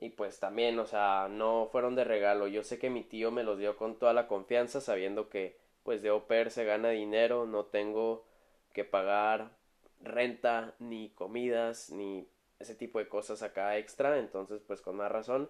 y 0.01 0.09
pues 0.09 0.39
también, 0.39 0.79
o 0.79 0.87
sea, 0.87 1.27
no 1.29 1.67
fueron 1.71 1.95
de 1.95 2.03
regalo. 2.03 2.47
Yo 2.47 2.63
sé 2.63 2.79
que 2.79 2.89
mi 2.89 3.03
tío 3.03 3.29
me 3.31 3.43
los 3.43 3.59
dio 3.59 3.77
con 3.77 3.99
toda 3.99 4.13
la 4.13 4.27
confianza, 4.27 4.81
sabiendo 4.81 5.29
que 5.29 5.57
pues 5.83 6.01
de 6.01 6.09
au 6.09 6.23
se 6.49 6.65
gana 6.65 6.89
dinero, 6.89 7.45
no 7.45 7.65
tengo 7.65 8.25
que 8.73 8.83
pagar 8.83 9.51
renta, 10.01 10.73
ni 10.79 11.09
comidas, 11.11 11.91
ni 11.91 12.27
ese 12.59 12.75
tipo 12.75 12.99
de 12.99 13.09
cosas 13.09 13.43
acá 13.43 13.77
extra, 13.77 14.17
entonces 14.19 14.61
pues 14.65 14.81
con 14.81 14.97
más 14.97 15.11
razón 15.11 15.49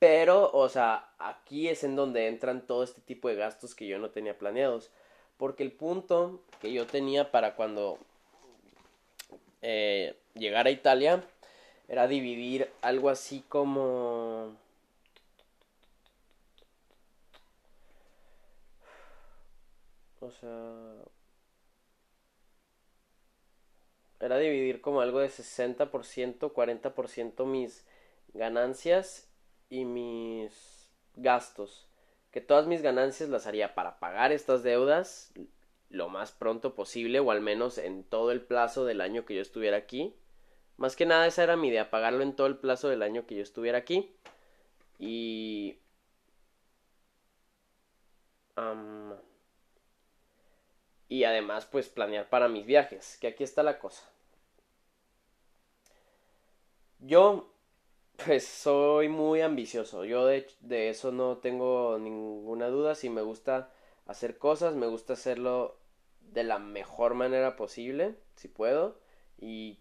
pero, 0.00 0.50
o 0.52 0.68
sea, 0.70 1.10
aquí 1.18 1.68
es 1.68 1.84
en 1.84 1.94
donde 1.94 2.26
entran 2.26 2.66
todo 2.66 2.82
este 2.82 3.02
tipo 3.02 3.28
de 3.28 3.36
gastos 3.36 3.74
que 3.74 3.86
yo 3.86 3.98
no 3.98 4.10
tenía 4.10 4.38
planeados. 4.38 4.90
Porque 5.36 5.62
el 5.62 5.72
punto 5.72 6.42
que 6.60 6.72
yo 6.72 6.86
tenía 6.86 7.30
para 7.30 7.54
cuando 7.54 7.98
eh, 9.62 10.16
llegar 10.34 10.66
a 10.66 10.70
Italia 10.70 11.24
era 11.88 12.08
dividir 12.08 12.70
algo 12.82 13.10
así 13.10 13.44
como... 13.48 14.56
O 20.20 20.30
sea... 20.30 20.94
Era 24.20 24.38
dividir 24.38 24.80
como 24.80 25.00
algo 25.02 25.18
de 25.20 25.28
60%, 25.28 26.52
40% 26.52 27.44
mis 27.46 27.84
ganancias 28.34 29.29
y 29.70 29.84
mis 29.86 30.90
gastos. 31.14 31.88
Que 32.30 32.40
todas 32.40 32.66
mis 32.66 32.82
ganancias 32.82 33.28
las 33.30 33.46
haría 33.46 33.74
para 33.74 33.98
pagar 33.98 34.32
estas 34.32 34.62
deudas 34.62 35.32
lo 35.88 36.08
más 36.08 36.30
pronto 36.30 36.74
posible 36.74 37.18
o 37.18 37.30
al 37.30 37.40
menos 37.40 37.78
en 37.78 38.04
todo 38.04 38.30
el 38.30 38.40
plazo 38.40 38.84
del 38.84 39.00
año 39.00 39.24
que 39.24 39.34
yo 39.34 39.42
estuviera 39.42 39.76
aquí. 39.76 40.14
Más 40.76 40.96
que 40.96 41.06
nada 41.06 41.26
esa 41.26 41.42
era 41.42 41.56
mi 41.56 41.68
idea, 41.68 41.90
pagarlo 41.90 42.22
en 42.22 42.34
todo 42.34 42.46
el 42.46 42.56
plazo 42.56 42.88
del 42.88 43.02
año 43.02 43.26
que 43.26 43.36
yo 43.36 43.42
estuviera 43.42 43.78
aquí. 43.78 44.14
Y... 44.98 45.78
y 51.08 51.24
además 51.24 51.66
pues 51.66 51.88
planear 51.88 52.28
para 52.28 52.48
mis 52.48 52.66
viajes, 52.66 53.18
que 53.20 53.28
aquí 53.28 53.42
está 53.42 53.62
la 53.62 53.78
cosa. 53.78 54.08
Yo 57.00 57.52
pues 58.24 58.46
soy 58.46 59.08
muy 59.08 59.40
ambicioso, 59.40 60.04
yo 60.04 60.26
de, 60.26 60.46
eso 60.88 61.12
no 61.12 61.38
tengo 61.38 61.98
ninguna 61.98 62.68
duda, 62.68 62.94
si 62.94 63.10
me 63.10 63.22
gusta 63.22 63.70
hacer 64.06 64.38
cosas, 64.38 64.74
me 64.74 64.86
gusta 64.86 65.14
hacerlo 65.14 65.78
de 66.20 66.44
la 66.44 66.58
mejor 66.58 67.14
manera 67.14 67.56
posible, 67.56 68.16
si 68.36 68.48
puedo, 68.48 68.98
y 69.38 69.80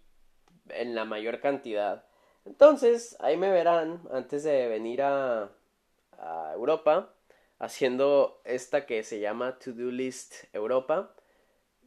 en 0.70 0.96
la 0.96 1.06
mayor 1.06 1.40
cantidad. 1.40 2.06
Entonces, 2.46 3.18
ahí 3.20 3.38
me 3.38 3.52
verán 3.52 4.02
antes 4.12 4.44
de 4.44 4.68
venir 4.68 5.02
a, 5.02 5.52
a 6.18 6.52
Europa 6.54 7.14
haciendo 7.60 8.42
esta 8.46 8.86
que 8.86 9.04
se 9.04 9.20
llama 9.20 9.60
To 9.60 9.74
Do 9.74 9.92
List 9.92 10.46
Europa. 10.54 11.14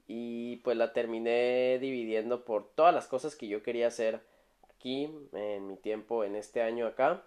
Y 0.07 0.57
pues 0.57 0.77
la 0.77 0.93
terminé 0.93 1.79
dividiendo 1.81 2.45
por 2.45 2.75
todas 2.75 2.95
las 2.95 3.07
cosas 3.07 3.35
que 3.35 3.49
yo 3.49 3.63
quería 3.63 3.87
hacer 3.87 4.21
aquí 4.83 5.09
en 5.33 5.69
mi 5.69 5.77
tiempo 5.77 6.25
en 6.25 6.35
este 6.35 6.61
año 6.61 6.89
acá 6.89 7.23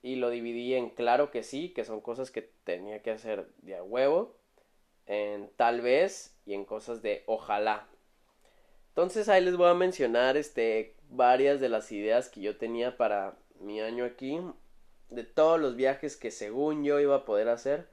y 0.00 0.14
lo 0.14 0.30
dividí 0.30 0.74
en 0.74 0.90
claro 0.90 1.32
que 1.32 1.42
sí, 1.42 1.70
que 1.70 1.84
son 1.84 2.00
cosas 2.00 2.30
que 2.30 2.42
tenía 2.62 3.02
que 3.02 3.10
hacer 3.10 3.48
de 3.62 3.74
a 3.74 3.82
huevo, 3.82 4.36
en 5.06 5.50
tal 5.56 5.80
vez 5.80 6.38
y 6.46 6.54
en 6.54 6.64
cosas 6.64 7.02
de 7.02 7.24
ojalá. 7.26 7.88
Entonces 8.90 9.28
ahí 9.28 9.44
les 9.44 9.56
voy 9.56 9.68
a 9.68 9.74
mencionar 9.74 10.36
este 10.36 10.94
varias 11.08 11.60
de 11.60 11.68
las 11.68 11.90
ideas 11.90 12.28
que 12.28 12.40
yo 12.40 12.56
tenía 12.56 12.96
para 12.96 13.36
mi 13.58 13.80
año 13.80 14.04
aquí, 14.04 14.40
de 15.10 15.24
todos 15.24 15.58
los 15.58 15.74
viajes 15.74 16.16
que 16.16 16.30
según 16.30 16.84
yo 16.84 17.00
iba 17.00 17.16
a 17.16 17.24
poder 17.24 17.48
hacer, 17.48 17.88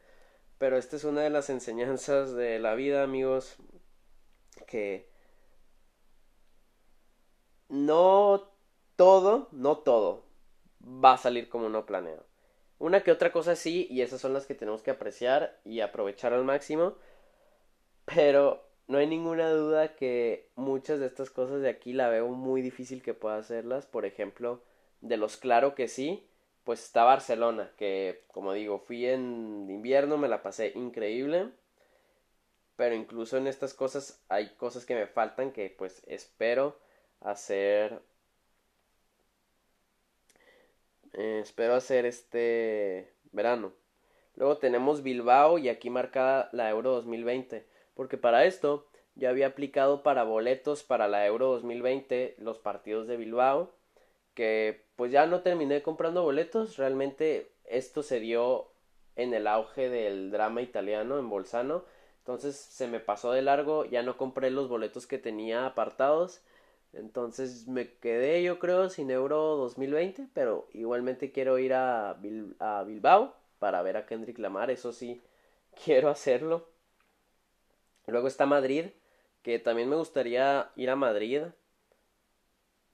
pero 0.59 0.77
esta 0.77 0.95
es 0.95 1.05
una 1.05 1.21
de 1.21 1.31
las 1.31 1.49
enseñanzas 1.49 2.35
de 2.35 2.59
la 2.59 2.75
vida, 2.75 3.01
amigos, 3.01 3.55
que 4.67 5.12
no 7.73 8.51
todo, 8.95 9.47
no 9.51 9.79
todo 9.79 10.23
va 10.83 11.13
a 11.13 11.17
salir 11.17 11.49
como 11.49 11.65
uno 11.65 11.87
planea. 11.87 12.21
Una 12.77 13.01
que 13.01 13.11
otra 13.11 13.31
cosa 13.31 13.55
sí, 13.55 13.87
y 13.89 14.01
esas 14.01 14.21
son 14.21 14.33
las 14.33 14.45
que 14.45 14.53
tenemos 14.53 14.83
que 14.83 14.91
apreciar 14.91 15.59
y 15.65 15.79
aprovechar 15.79 16.33
al 16.33 16.43
máximo, 16.43 16.95
pero 18.05 18.63
no 18.87 18.99
hay 18.99 19.07
ninguna 19.07 19.49
duda 19.49 19.95
que 19.95 20.51
muchas 20.55 20.99
de 20.99 21.07
estas 21.07 21.31
cosas 21.31 21.61
de 21.61 21.69
aquí 21.69 21.93
la 21.93 22.09
veo 22.09 22.27
muy 22.27 22.61
difícil 22.61 23.01
que 23.01 23.15
pueda 23.15 23.37
hacerlas. 23.37 23.87
Por 23.87 24.05
ejemplo, 24.05 24.61
de 25.01 25.17
los 25.17 25.37
claro 25.37 25.73
que 25.73 25.87
sí, 25.87 26.27
pues 26.63 26.83
está 26.83 27.03
Barcelona, 27.05 27.71
que 27.77 28.23
como 28.27 28.53
digo, 28.53 28.79
fui 28.79 29.07
en 29.07 29.67
invierno, 29.67 30.17
me 30.17 30.27
la 30.27 30.43
pasé 30.43 30.73
increíble. 30.75 31.49
Pero 32.75 32.93
incluso 32.93 33.37
en 33.37 33.47
estas 33.47 33.73
cosas 33.73 34.23
hay 34.29 34.49
cosas 34.57 34.85
que 34.85 34.93
me 34.93 35.07
faltan 35.07 35.51
que 35.51 35.73
pues 35.75 36.03
espero 36.05 36.77
hacer 37.23 38.01
eh, 41.13 41.39
espero 41.41 41.75
hacer 41.75 42.05
este 42.05 43.13
verano. 43.31 43.73
Luego 44.35 44.57
tenemos 44.57 45.03
Bilbao 45.03 45.59
y 45.59 45.69
aquí 45.69 45.89
marcada 45.89 46.49
la 46.53 46.69
Euro 46.69 46.91
2020. 46.93 47.65
Porque 47.93 48.17
para 48.17 48.45
esto 48.45 48.87
ya 49.15 49.29
había 49.29 49.47
aplicado 49.47 50.03
para 50.03 50.23
boletos 50.23 50.83
para 50.83 51.07
la 51.07 51.25
Euro 51.27 51.49
2020 51.51 52.35
los 52.39 52.59
partidos 52.59 53.07
de 53.07 53.17
Bilbao. 53.17 53.71
Que 54.33 54.85
pues 54.95 55.11
ya 55.11 55.27
no 55.27 55.41
terminé 55.41 55.83
comprando 55.83 56.23
boletos. 56.23 56.77
Realmente 56.77 57.51
esto 57.65 58.03
se 58.03 58.19
dio 58.19 58.71
en 59.15 59.33
el 59.33 59.47
auge 59.47 59.89
del 59.89 60.31
drama 60.31 60.61
italiano 60.63 61.19
en 61.19 61.29
Bolzano. 61.29 61.85
Entonces 62.19 62.55
se 62.55 62.87
me 62.87 62.99
pasó 62.99 63.31
de 63.31 63.43
largo. 63.43 63.85
Ya 63.85 64.01
no 64.01 64.17
compré 64.17 64.49
los 64.49 64.67
boletos 64.67 65.05
que 65.05 65.19
tenía 65.19 65.67
apartados. 65.67 66.41
Entonces 66.93 67.67
me 67.67 67.95
quedé 67.95 68.43
yo 68.43 68.59
creo 68.59 68.89
sin 68.89 69.09
Euro 69.09 69.57
2020, 69.57 70.27
pero 70.33 70.67
igualmente 70.73 71.31
quiero 71.31 71.57
ir 71.57 71.73
a, 71.73 72.13
Bilbao 72.21 73.35
para 73.59 73.81
ver 73.81 73.97
a 73.97 74.05
Kendrick 74.05 74.37
Lamar, 74.37 74.69
eso 74.69 74.93
sí, 74.93 75.21
quiero 75.85 76.09
hacerlo. 76.09 76.67
Luego 78.05 78.27
está 78.27 78.45
Madrid, 78.45 78.87
que 79.41 79.59
también 79.59 79.89
me 79.89 79.95
gustaría 79.95 80.71
ir 80.75 80.89
a 80.89 80.95
Madrid 80.95 81.43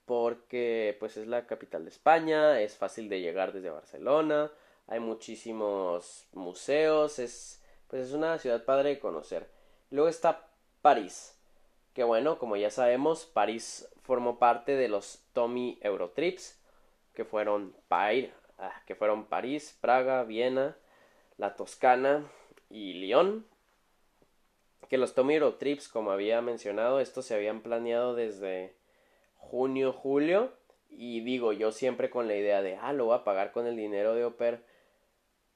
porque 0.05 0.95
pues 0.99 1.17
es 1.17 1.27
la 1.27 1.45
capital 1.45 1.83
de 1.83 1.91
España, 1.91 2.61
es 2.61 2.75
fácil 2.77 3.09
de 3.09 3.21
llegar 3.21 3.53
desde 3.53 3.69
Barcelona, 3.69 4.51
hay 4.87 4.99
muchísimos 4.99 6.27
museos, 6.33 7.19
es 7.19 7.61
pues 7.87 8.07
es 8.07 8.13
una 8.13 8.37
ciudad 8.39 8.65
padre 8.65 8.89
de 8.89 8.99
conocer. 8.99 9.47
Luego 9.91 10.09
está 10.09 10.47
París 10.81 11.38
que 11.93 12.03
bueno, 12.03 12.37
como 12.37 12.55
ya 12.55 12.69
sabemos, 12.69 13.25
París 13.25 13.87
formó 14.01 14.39
parte 14.39 14.75
de 14.75 14.87
los 14.87 15.23
Tommy 15.33 15.79
Eurotrips, 15.81 16.59
que 17.13 17.25
fueron, 17.25 17.75
ah, 17.89 18.81
que 18.85 18.95
fueron 18.95 19.25
París, 19.25 19.77
Praga, 19.81 20.23
Viena, 20.23 20.77
la 21.37 21.55
Toscana 21.55 22.25
y 22.69 22.93
Lyon. 22.93 23.45
Que 24.87 24.97
los 24.97 25.13
Tommy 25.13 25.35
Eurotrips, 25.35 25.87
como 25.87 26.11
había 26.11 26.41
mencionado, 26.41 26.99
estos 26.99 27.25
se 27.25 27.35
habían 27.35 27.61
planeado 27.61 28.15
desde 28.15 28.75
junio, 29.35 29.93
julio. 29.93 30.53
Y 30.89 31.21
digo, 31.21 31.53
yo 31.53 31.71
siempre 31.71 32.09
con 32.09 32.27
la 32.27 32.35
idea 32.35 32.61
de, 32.61 32.77
ah, 32.77 32.93
lo 32.93 33.05
voy 33.05 33.15
a 33.15 33.23
pagar 33.23 33.51
con 33.51 33.67
el 33.67 33.75
dinero 33.75 34.15
de 34.15 34.25
Oper. 34.25 34.63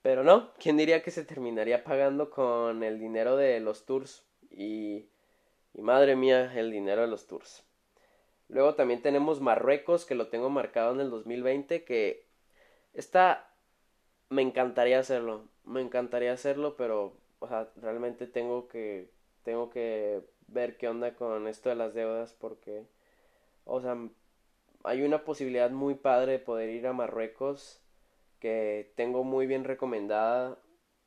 Pero 0.01 0.23
no, 0.23 0.53
¿quién 0.59 0.77
diría 0.77 1.01
que 1.01 1.11
se 1.11 1.23
terminaría 1.23 1.83
pagando 1.83 2.29
con 2.29 2.83
el 2.83 2.99
dinero 2.99 3.37
de 3.37 3.59
los 3.61 3.85
tours? 3.85 4.27
Y 4.51 5.07
y 5.73 5.81
madre 5.81 6.15
mía, 6.15 6.51
el 6.55 6.71
dinero 6.71 7.01
de 7.01 7.07
los 7.07 7.27
tours. 7.27 7.63
Luego 8.49 8.75
también 8.75 9.01
tenemos 9.01 9.41
Marruecos, 9.41 10.05
que 10.05 10.15
lo 10.15 10.27
tengo 10.27 10.49
marcado 10.49 10.93
en 10.93 11.01
el 11.01 11.09
2020, 11.09 11.83
que 11.83 12.25
está... 12.93 13.49
Me 14.29 14.41
encantaría 14.41 14.99
hacerlo, 14.99 15.47
me 15.63 15.81
encantaría 15.81 16.33
hacerlo, 16.33 16.75
pero, 16.75 17.13
o 17.39 17.47
sea, 17.47 17.69
realmente 17.75 18.25
tengo 18.25 18.67
que, 18.67 19.11
tengo 19.43 19.69
que 19.69 20.21
ver 20.47 20.77
qué 20.77 20.87
onda 20.87 21.15
con 21.15 21.47
esto 21.47 21.69
de 21.69 21.75
las 21.75 21.93
deudas, 21.93 22.33
porque, 22.33 22.87
o 23.65 23.79
sea, 23.81 23.95
hay 24.83 25.01
una 25.03 25.23
posibilidad 25.23 25.69
muy 25.69 25.95
padre 25.95 26.33
de 26.33 26.39
poder 26.39 26.69
ir 26.69 26.87
a 26.87 26.93
Marruecos, 26.93 27.81
que 28.39 28.91
tengo 28.95 29.23
muy 29.23 29.45
bien 29.47 29.63
recomendada, 29.63 30.57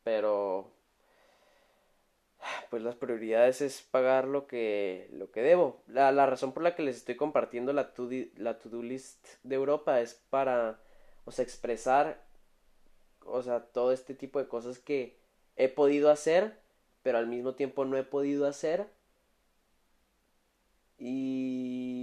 pero 0.04 0.72
pues 2.70 2.82
las 2.82 2.94
prioridades 2.96 3.60
es 3.60 3.82
pagar 3.82 4.26
lo 4.26 4.46
que, 4.46 5.08
lo 5.12 5.30
que 5.30 5.42
debo. 5.42 5.82
La, 5.86 6.12
la 6.12 6.26
razón 6.26 6.52
por 6.52 6.62
la 6.62 6.74
que 6.74 6.82
les 6.82 6.96
estoy 6.96 7.16
compartiendo 7.16 7.72
la 7.72 7.94
to, 7.94 8.08
la 8.36 8.58
to-do 8.58 8.82
list 8.82 9.26
de 9.42 9.54
Europa 9.56 10.00
es 10.00 10.14
para, 10.30 10.80
o 11.24 11.30
sea, 11.30 11.44
expresar, 11.44 12.22
o 13.24 13.42
sea, 13.42 13.60
todo 13.60 13.92
este 13.92 14.14
tipo 14.14 14.38
de 14.38 14.48
cosas 14.48 14.78
que 14.78 15.16
he 15.56 15.68
podido 15.68 16.10
hacer, 16.10 16.58
pero 17.02 17.18
al 17.18 17.26
mismo 17.26 17.54
tiempo 17.54 17.84
no 17.84 17.96
he 17.96 18.04
podido 18.04 18.46
hacer. 18.46 18.86
Y... 20.98 21.96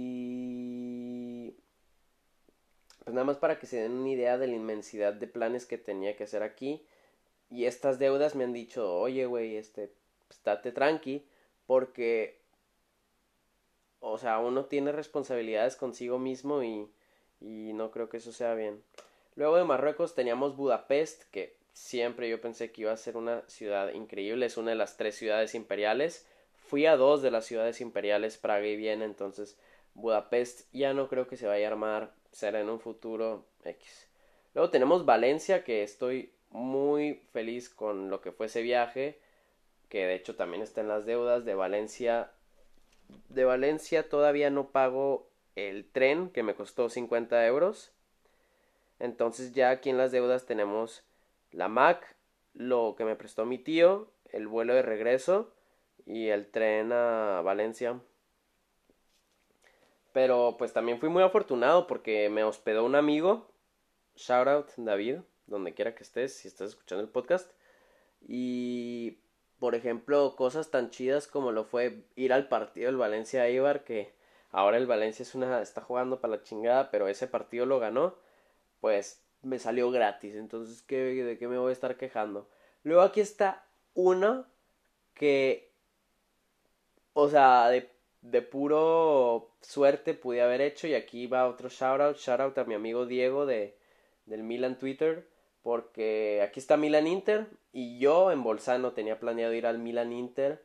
Pues 3.04 3.14
nada 3.14 3.24
más 3.26 3.36
para 3.36 3.58
que 3.58 3.66
se 3.66 3.76
den 3.76 3.92
una 3.92 4.08
idea 4.10 4.38
de 4.38 4.46
la 4.46 4.54
inmensidad 4.54 5.12
de 5.12 5.26
planes 5.26 5.66
que 5.66 5.76
tenía 5.78 6.16
que 6.16 6.24
hacer 6.24 6.42
aquí. 6.42 6.86
Y 7.50 7.66
estas 7.66 7.98
deudas 7.98 8.34
me 8.34 8.44
han 8.44 8.52
dicho, 8.52 8.96
oye, 8.96 9.26
güey, 9.26 9.56
este, 9.56 9.92
estate 10.30 10.72
tranqui, 10.72 11.26
porque, 11.66 12.40
o 14.00 14.18
sea, 14.18 14.38
uno 14.38 14.66
tiene 14.66 14.92
responsabilidades 14.92 15.76
consigo 15.76 16.18
mismo 16.18 16.62
y, 16.62 16.88
y 17.40 17.72
no 17.72 17.90
creo 17.90 18.08
que 18.08 18.18
eso 18.18 18.32
sea 18.32 18.54
bien. 18.54 18.82
Luego 19.36 19.56
de 19.56 19.64
Marruecos 19.64 20.14
teníamos 20.14 20.56
Budapest, 20.56 21.24
que 21.30 21.56
siempre 21.72 22.28
yo 22.28 22.40
pensé 22.40 22.70
que 22.70 22.82
iba 22.82 22.92
a 22.92 22.96
ser 22.96 23.16
una 23.16 23.42
ciudad 23.48 23.92
increíble, 23.92 24.46
es 24.46 24.56
una 24.56 24.70
de 24.70 24.76
las 24.76 24.96
tres 24.96 25.16
ciudades 25.16 25.54
imperiales. 25.54 26.26
Fui 26.54 26.86
a 26.86 26.96
dos 26.96 27.20
de 27.20 27.30
las 27.30 27.44
ciudades 27.44 27.80
imperiales, 27.80 28.38
Praga 28.38 28.66
y 28.66 28.76
Viena, 28.76 29.04
entonces 29.04 29.58
Budapest 29.94 30.72
ya 30.72 30.94
no 30.94 31.08
creo 31.08 31.26
que 31.26 31.36
se 31.36 31.46
vaya 31.46 31.68
a 31.68 31.70
armar, 31.70 32.14
será 32.32 32.60
en 32.60 32.68
un 32.68 32.80
futuro 32.80 33.44
X. 33.64 34.08
Luego 34.54 34.70
tenemos 34.70 35.04
Valencia, 35.04 35.64
que 35.64 35.82
estoy 35.82 36.32
muy 36.50 37.14
feliz 37.32 37.68
con 37.68 38.08
lo 38.08 38.20
que 38.20 38.30
fue 38.30 38.46
ese 38.46 38.62
viaje 38.62 39.18
que 39.88 40.06
de 40.06 40.14
hecho 40.14 40.36
también 40.36 40.62
está 40.62 40.80
en 40.80 40.88
las 40.88 41.06
deudas 41.06 41.44
de 41.44 41.54
Valencia. 41.54 42.30
De 43.28 43.44
Valencia 43.44 44.08
todavía 44.08 44.50
no 44.50 44.70
pago 44.70 45.28
el 45.56 45.84
tren 45.90 46.30
que 46.30 46.42
me 46.42 46.54
costó 46.54 46.88
50 46.88 47.46
euros. 47.46 47.92
Entonces 48.98 49.52
ya 49.52 49.70
aquí 49.70 49.90
en 49.90 49.98
las 49.98 50.12
deudas 50.12 50.46
tenemos 50.46 51.04
la 51.50 51.68
Mac, 51.68 52.16
lo 52.54 52.94
que 52.96 53.04
me 53.04 53.16
prestó 53.16 53.44
mi 53.44 53.58
tío, 53.58 54.08
el 54.30 54.46
vuelo 54.48 54.74
de 54.74 54.82
regreso 54.82 55.52
y 56.06 56.28
el 56.28 56.50
tren 56.50 56.92
a 56.92 57.40
Valencia. 57.42 58.00
Pero 60.12 60.56
pues 60.58 60.72
también 60.72 61.00
fui 61.00 61.08
muy 61.08 61.22
afortunado 61.22 61.86
porque 61.86 62.28
me 62.30 62.44
hospedó 62.44 62.84
un 62.84 62.94
amigo. 62.94 63.50
Shout 64.16 64.46
out 64.46 64.68
David, 64.76 65.18
donde 65.46 65.74
quiera 65.74 65.94
que 65.94 66.04
estés, 66.04 66.36
si 66.36 66.46
estás 66.46 66.70
escuchando 66.70 67.02
el 67.02 67.10
podcast. 67.10 67.50
Y 68.26 69.18
por 69.58 69.74
ejemplo, 69.74 70.36
cosas 70.36 70.70
tan 70.70 70.90
chidas 70.90 71.26
como 71.26 71.52
lo 71.52 71.64
fue 71.64 72.04
ir 72.16 72.32
al 72.32 72.48
partido 72.48 72.86
del 72.86 72.96
Valencia 72.96 73.48
Ibar, 73.48 73.84
que 73.84 74.14
ahora 74.50 74.76
el 74.76 74.86
Valencia 74.86 75.22
es 75.22 75.34
una 75.34 75.62
está 75.62 75.80
jugando 75.80 76.20
para 76.20 76.36
la 76.36 76.42
chingada, 76.42 76.90
pero 76.90 77.08
ese 77.08 77.26
partido 77.26 77.66
lo 77.66 77.78
ganó, 77.80 78.16
pues 78.80 79.22
me 79.42 79.58
salió 79.58 79.90
gratis. 79.90 80.34
Entonces, 80.34 80.82
¿qué, 80.82 80.96
¿de 81.24 81.38
qué 81.38 81.48
me 81.48 81.58
voy 81.58 81.70
a 81.70 81.72
estar 81.72 81.96
quejando? 81.96 82.48
Luego 82.82 83.02
aquí 83.02 83.20
está 83.20 83.66
uno 83.94 84.46
que, 85.14 85.72
o 87.12 87.28
sea, 87.28 87.68
de, 87.68 87.90
de 88.22 88.42
puro 88.42 89.50
suerte 89.60 90.14
pude 90.14 90.42
haber 90.42 90.60
hecho. 90.60 90.86
Y 90.86 90.94
aquí 90.94 91.26
va 91.26 91.48
otro 91.48 91.68
shoutout. 91.68 92.16
Shoutout 92.18 92.58
a 92.58 92.64
mi 92.64 92.74
amigo 92.74 93.06
Diego 93.06 93.46
de, 93.46 93.76
del 94.26 94.42
Milan 94.42 94.78
Twitter. 94.78 95.26
Porque 95.64 96.42
aquí 96.42 96.60
está 96.60 96.76
Milan 96.76 97.06
Inter. 97.06 97.46
Y 97.72 97.98
yo 97.98 98.30
en 98.30 98.44
Bolzano 98.44 98.92
tenía 98.92 99.18
planeado 99.18 99.54
ir 99.54 99.66
al 99.66 99.78
Milan 99.78 100.12
Inter. 100.12 100.62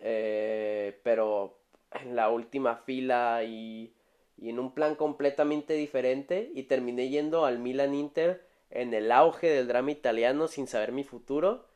Eh, 0.00 0.98
pero 1.04 1.60
en 1.92 2.16
la 2.16 2.30
última 2.30 2.76
fila 2.76 3.44
y, 3.44 3.94
y 4.38 4.48
en 4.48 4.58
un 4.58 4.72
plan 4.72 4.96
completamente 4.96 5.74
diferente. 5.74 6.50
Y 6.54 6.62
terminé 6.64 7.10
yendo 7.10 7.44
al 7.44 7.58
Milan 7.58 7.94
Inter 7.94 8.44
en 8.70 8.94
el 8.94 9.12
auge 9.12 9.48
del 9.48 9.68
drama 9.68 9.90
italiano 9.90 10.48
sin 10.48 10.66
saber 10.66 10.90
mi 10.90 11.04
futuro. 11.04 11.66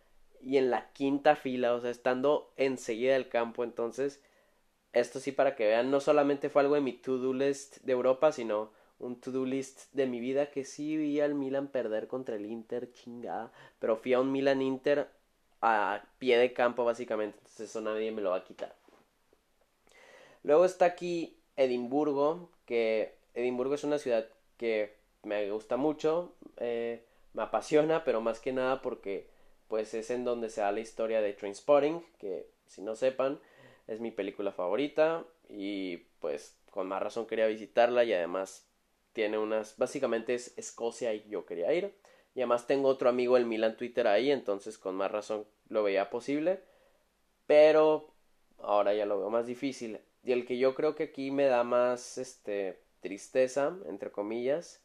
Y 0.40 0.56
en 0.56 0.70
la 0.70 0.90
quinta 0.92 1.36
fila, 1.36 1.74
o 1.74 1.80
sea, 1.80 1.90
estando 1.90 2.54
enseguida 2.56 3.12
del 3.12 3.28
campo. 3.28 3.62
Entonces, 3.62 4.22
esto 4.94 5.20
sí 5.20 5.32
para 5.32 5.54
que 5.54 5.66
vean, 5.66 5.90
no 5.90 6.00
solamente 6.00 6.48
fue 6.48 6.62
algo 6.62 6.76
de 6.76 6.80
mi 6.80 6.94
to-do 6.94 7.34
list 7.34 7.76
de 7.82 7.92
Europa, 7.92 8.32
sino 8.32 8.72
un 9.02 9.20
to-do 9.20 9.44
list 9.44 9.92
de 9.92 10.06
mi 10.06 10.20
vida 10.20 10.50
que 10.50 10.64
sí 10.64 10.96
vi 10.96 11.20
al 11.20 11.34
Milan 11.34 11.68
perder 11.68 12.08
contra 12.08 12.36
el 12.36 12.46
Inter, 12.46 12.92
chingada. 12.92 13.52
Pero 13.78 13.96
fui 13.96 14.14
a 14.14 14.20
un 14.20 14.32
Milan 14.32 14.62
Inter 14.62 15.08
a 15.60 16.02
pie 16.18 16.38
de 16.38 16.52
campo, 16.52 16.84
básicamente. 16.84 17.38
Entonces 17.38 17.70
eso 17.70 17.80
nadie 17.80 18.10
me 18.12 18.22
lo 18.22 18.30
va 18.30 18.38
a 18.38 18.44
quitar. 18.44 18.74
Luego 20.44 20.64
está 20.64 20.86
aquí 20.86 21.36
Edimburgo, 21.56 22.50
que 22.66 23.14
Edimburgo 23.34 23.74
es 23.74 23.84
una 23.84 23.98
ciudad 23.98 24.26
que 24.56 24.96
me 25.22 25.50
gusta 25.50 25.76
mucho, 25.76 26.34
eh, 26.58 27.04
me 27.34 27.42
apasiona, 27.42 28.04
pero 28.04 28.20
más 28.20 28.40
que 28.40 28.52
nada 28.52 28.82
porque 28.82 29.28
pues 29.68 29.94
es 29.94 30.10
en 30.10 30.24
donde 30.24 30.50
se 30.50 30.60
da 30.60 30.72
la 30.72 30.80
historia 30.80 31.20
de 31.20 31.32
Trainspotting, 31.32 32.04
que 32.18 32.46
si 32.66 32.82
no 32.82 32.94
sepan, 32.94 33.40
es 33.86 34.00
mi 34.00 34.10
película 34.10 34.52
favorita 34.52 35.24
y 35.48 35.98
pues 36.20 36.56
con 36.70 36.88
más 36.88 37.02
razón 37.02 37.26
quería 37.26 37.46
visitarla 37.46 38.04
y 38.04 38.12
además 38.12 38.66
tiene 39.12 39.38
unas, 39.38 39.76
básicamente 39.76 40.34
es 40.34 40.56
Escocia 40.56 41.12
y 41.14 41.28
yo 41.28 41.46
quería 41.46 41.72
ir. 41.72 41.94
Y 42.34 42.40
además 42.40 42.66
tengo 42.66 42.88
otro 42.88 43.08
amigo 43.08 43.36
el 43.36 43.46
Milan 43.46 43.76
Twitter 43.76 44.06
ahí, 44.06 44.30
entonces 44.30 44.78
con 44.78 44.94
más 44.94 45.10
razón 45.10 45.46
lo 45.68 45.82
veía 45.82 46.10
posible. 46.10 46.60
Pero 47.46 48.14
ahora 48.58 48.94
ya 48.94 49.06
lo 49.06 49.18
veo 49.18 49.30
más 49.30 49.46
difícil. 49.46 50.00
Y 50.22 50.32
el 50.32 50.46
que 50.46 50.58
yo 50.58 50.74
creo 50.74 50.94
que 50.94 51.04
aquí 51.04 51.30
me 51.30 51.44
da 51.44 51.64
más 51.64 52.18
este 52.18 52.80
tristeza, 53.00 53.76
entre 53.86 54.12
comillas, 54.12 54.82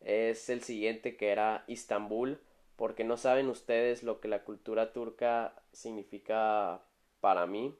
es 0.00 0.50
el 0.50 0.62
siguiente 0.62 1.16
que 1.16 1.30
era 1.30 1.64
Istambul, 1.66 2.40
porque 2.76 3.04
no 3.04 3.16
saben 3.16 3.48
ustedes 3.48 4.02
lo 4.02 4.20
que 4.20 4.28
la 4.28 4.44
cultura 4.44 4.92
turca 4.92 5.54
significa 5.72 6.84
para 7.20 7.46
mí. 7.46 7.74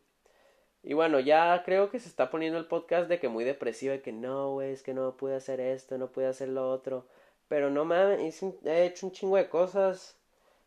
Y 0.84 0.92
bueno, 0.92 1.18
ya 1.18 1.62
creo 1.64 1.90
que 1.90 1.98
se 1.98 2.08
está 2.08 2.30
poniendo 2.30 2.58
el 2.58 2.66
podcast 2.66 3.08
de 3.08 3.18
que 3.18 3.28
muy 3.28 3.42
depresivo, 3.44 3.92
de 3.92 4.02
que 4.02 4.12
no, 4.12 4.52
güey, 4.52 4.72
es 4.72 4.82
que 4.82 4.92
no 4.92 5.16
pude 5.16 5.34
hacer 5.34 5.58
esto, 5.58 5.96
no 5.96 6.12
pude 6.12 6.26
hacer 6.26 6.50
lo 6.50 6.70
otro. 6.70 7.06
Pero 7.48 7.70
no 7.70 7.86
mames, 7.86 8.42
he 8.64 8.84
hecho 8.86 9.06
un 9.06 9.12
chingo 9.12 9.36
de 9.36 9.48
cosas. 9.48 10.18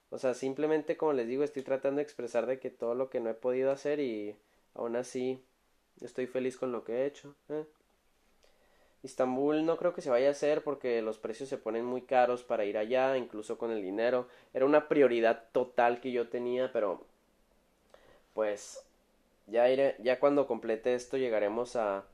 O 0.10 0.18
sea, 0.18 0.34
simplemente 0.34 0.98
como 0.98 1.14
les 1.14 1.28
digo, 1.28 1.44
estoy 1.44 1.62
tratando 1.62 1.98
de 1.98 2.04
expresar 2.04 2.48
de 2.48 2.60
que 2.60 2.72
todo 2.72 2.96
lo 2.96 3.10
que 3.10 3.20
no 3.20 3.30
he 3.30 3.36
podido 3.36 3.72
hacer 3.72 4.00
y 4.00 4.36
aún 4.74 4.96
así 4.96 5.44
estoy 6.02 6.28
feliz 6.28 6.58
con 6.58 6.72
lo 6.72 6.84
que 6.84 6.94
he 6.94 7.06
hecho. 7.06 7.36
¿eh? 7.50 7.66
Istambul 9.04 9.66
no 9.66 9.78
creo 9.78 9.94
que 9.94 10.02
se 10.02 10.10
vaya 10.10 10.30
a 10.30 10.32
hacer 10.32 10.64
porque 10.64 11.02
los 11.04 11.20
precios 11.20 11.50
se 11.50 11.58
ponen 11.60 11.86
muy 11.86 12.02
caros 12.02 12.44
para 12.44 12.66
ir 12.66 12.78
allá, 12.78 13.18
incluso 13.18 13.60
con 13.60 13.72
el 13.72 13.84
dinero. 13.84 14.28
Era 14.54 14.66
una 14.66 14.88
prioridad 14.88 15.44
total 15.52 16.02
que 16.02 16.12
yo 16.12 16.30
tenía, 16.30 16.72
pero 16.74 17.02
pues 18.34 18.84
ya, 19.48 19.70
iré, 19.70 19.96
ya 20.00 20.20
cuando 20.20 20.48
complete 20.48 20.94
esto 20.94 21.18
llegaremos 21.18 21.76
a, 21.76 22.06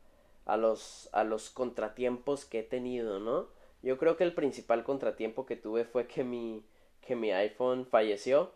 a, 0.45 0.57
los, 0.57 1.09
a 1.11 1.23
los 1.23 1.49
contratiempos 1.49 2.45
que 2.45 2.59
he 2.59 2.63
tenido, 2.63 3.19
¿no? 3.19 3.47
Yo 3.81 3.97
creo 3.97 4.15
que 4.15 4.23
el 4.23 4.33
principal 4.33 4.83
contratiempo 4.83 5.45
que 5.45 5.57
tuve 5.57 5.83
fue 5.83 6.07
que 6.07 6.23
mi, 6.23 6.63
que 7.01 7.15
mi 7.15 7.31
iPhone 7.31 7.85
falleció, 7.85 8.51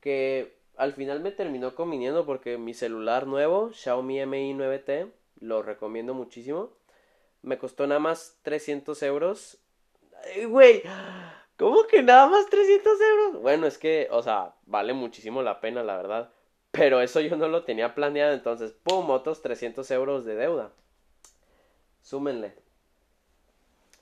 que 0.00 0.56
al 0.76 0.92
final 0.92 1.20
me 1.20 1.30
terminó 1.30 1.74
conviniendo 1.74 2.26
porque 2.26 2.58
mi 2.58 2.74
celular 2.74 3.26
nuevo, 3.26 3.72
Xiaomi 3.72 4.26
Mi 4.26 4.52
9T, 4.54 5.10
lo 5.40 5.62
recomiendo 5.62 6.14
muchísimo, 6.14 6.70
me 7.42 7.58
costó 7.58 7.86
nada 7.86 8.00
más 8.00 8.38
300 8.42 9.02
euros. 9.02 9.58
Güey, 10.48 10.82
¿cómo 11.58 11.86
que 11.86 12.02
nada 12.02 12.26
más 12.26 12.46
300 12.48 13.00
euros? 13.00 13.42
Bueno, 13.42 13.66
es 13.66 13.78
que, 13.78 14.08
o 14.10 14.22
sea, 14.22 14.54
vale 14.66 14.94
muchísimo 14.94 15.42
la 15.42 15.60
pena, 15.60 15.82
la 15.82 15.96
verdad. 15.96 16.32
Pero 16.74 17.00
eso 17.00 17.20
yo 17.20 17.36
no 17.36 17.46
lo 17.46 17.62
tenía 17.62 17.94
planeado, 17.94 18.32
entonces, 18.32 18.72
¡pum! 18.72 19.08
Otros 19.10 19.42
300 19.42 19.88
euros 19.92 20.24
de 20.24 20.34
deuda. 20.34 20.72
Súmenle. 22.02 22.52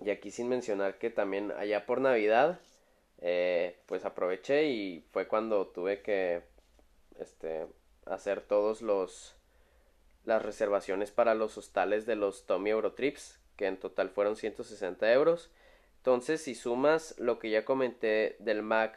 Y 0.00 0.08
aquí 0.08 0.30
sin 0.30 0.48
mencionar 0.48 0.98
que 0.98 1.10
también 1.10 1.52
allá 1.52 1.84
por 1.84 2.00
Navidad, 2.00 2.60
eh, 3.20 3.78
pues 3.86 4.06
aproveché 4.06 4.64
y 4.64 5.04
fue 5.12 5.28
cuando 5.28 5.66
tuve 5.68 6.00
que 6.00 6.42
este, 7.20 7.66
hacer 8.06 8.40
todos 8.40 8.80
los 8.80 9.36
las 10.24 10.40
reservaciones 10.40 11.10
para 11.10 11.34
los 11.34 11.58
hostales 11.58 12.06
de 12.06 12.16
los 12.16 12.46
Tommy 12.46 12.70
Eurotrips, 12.70 13.40
que 13.56 13.66
en 13.66 13.76
total 13.76 14.08
fueron 14.08 14.36
160 14.36 15.12
euros. 15.12 15.50
Entonces, 15.98 16.40
si 16.40 16.54
sumas 16.54 17.16
lo 17.18 17.38
que 17.38 17.50
ya 17.50 17.64
comenté 17.64 18.36
del 18.38 18.62
Mac, 18.62 18.96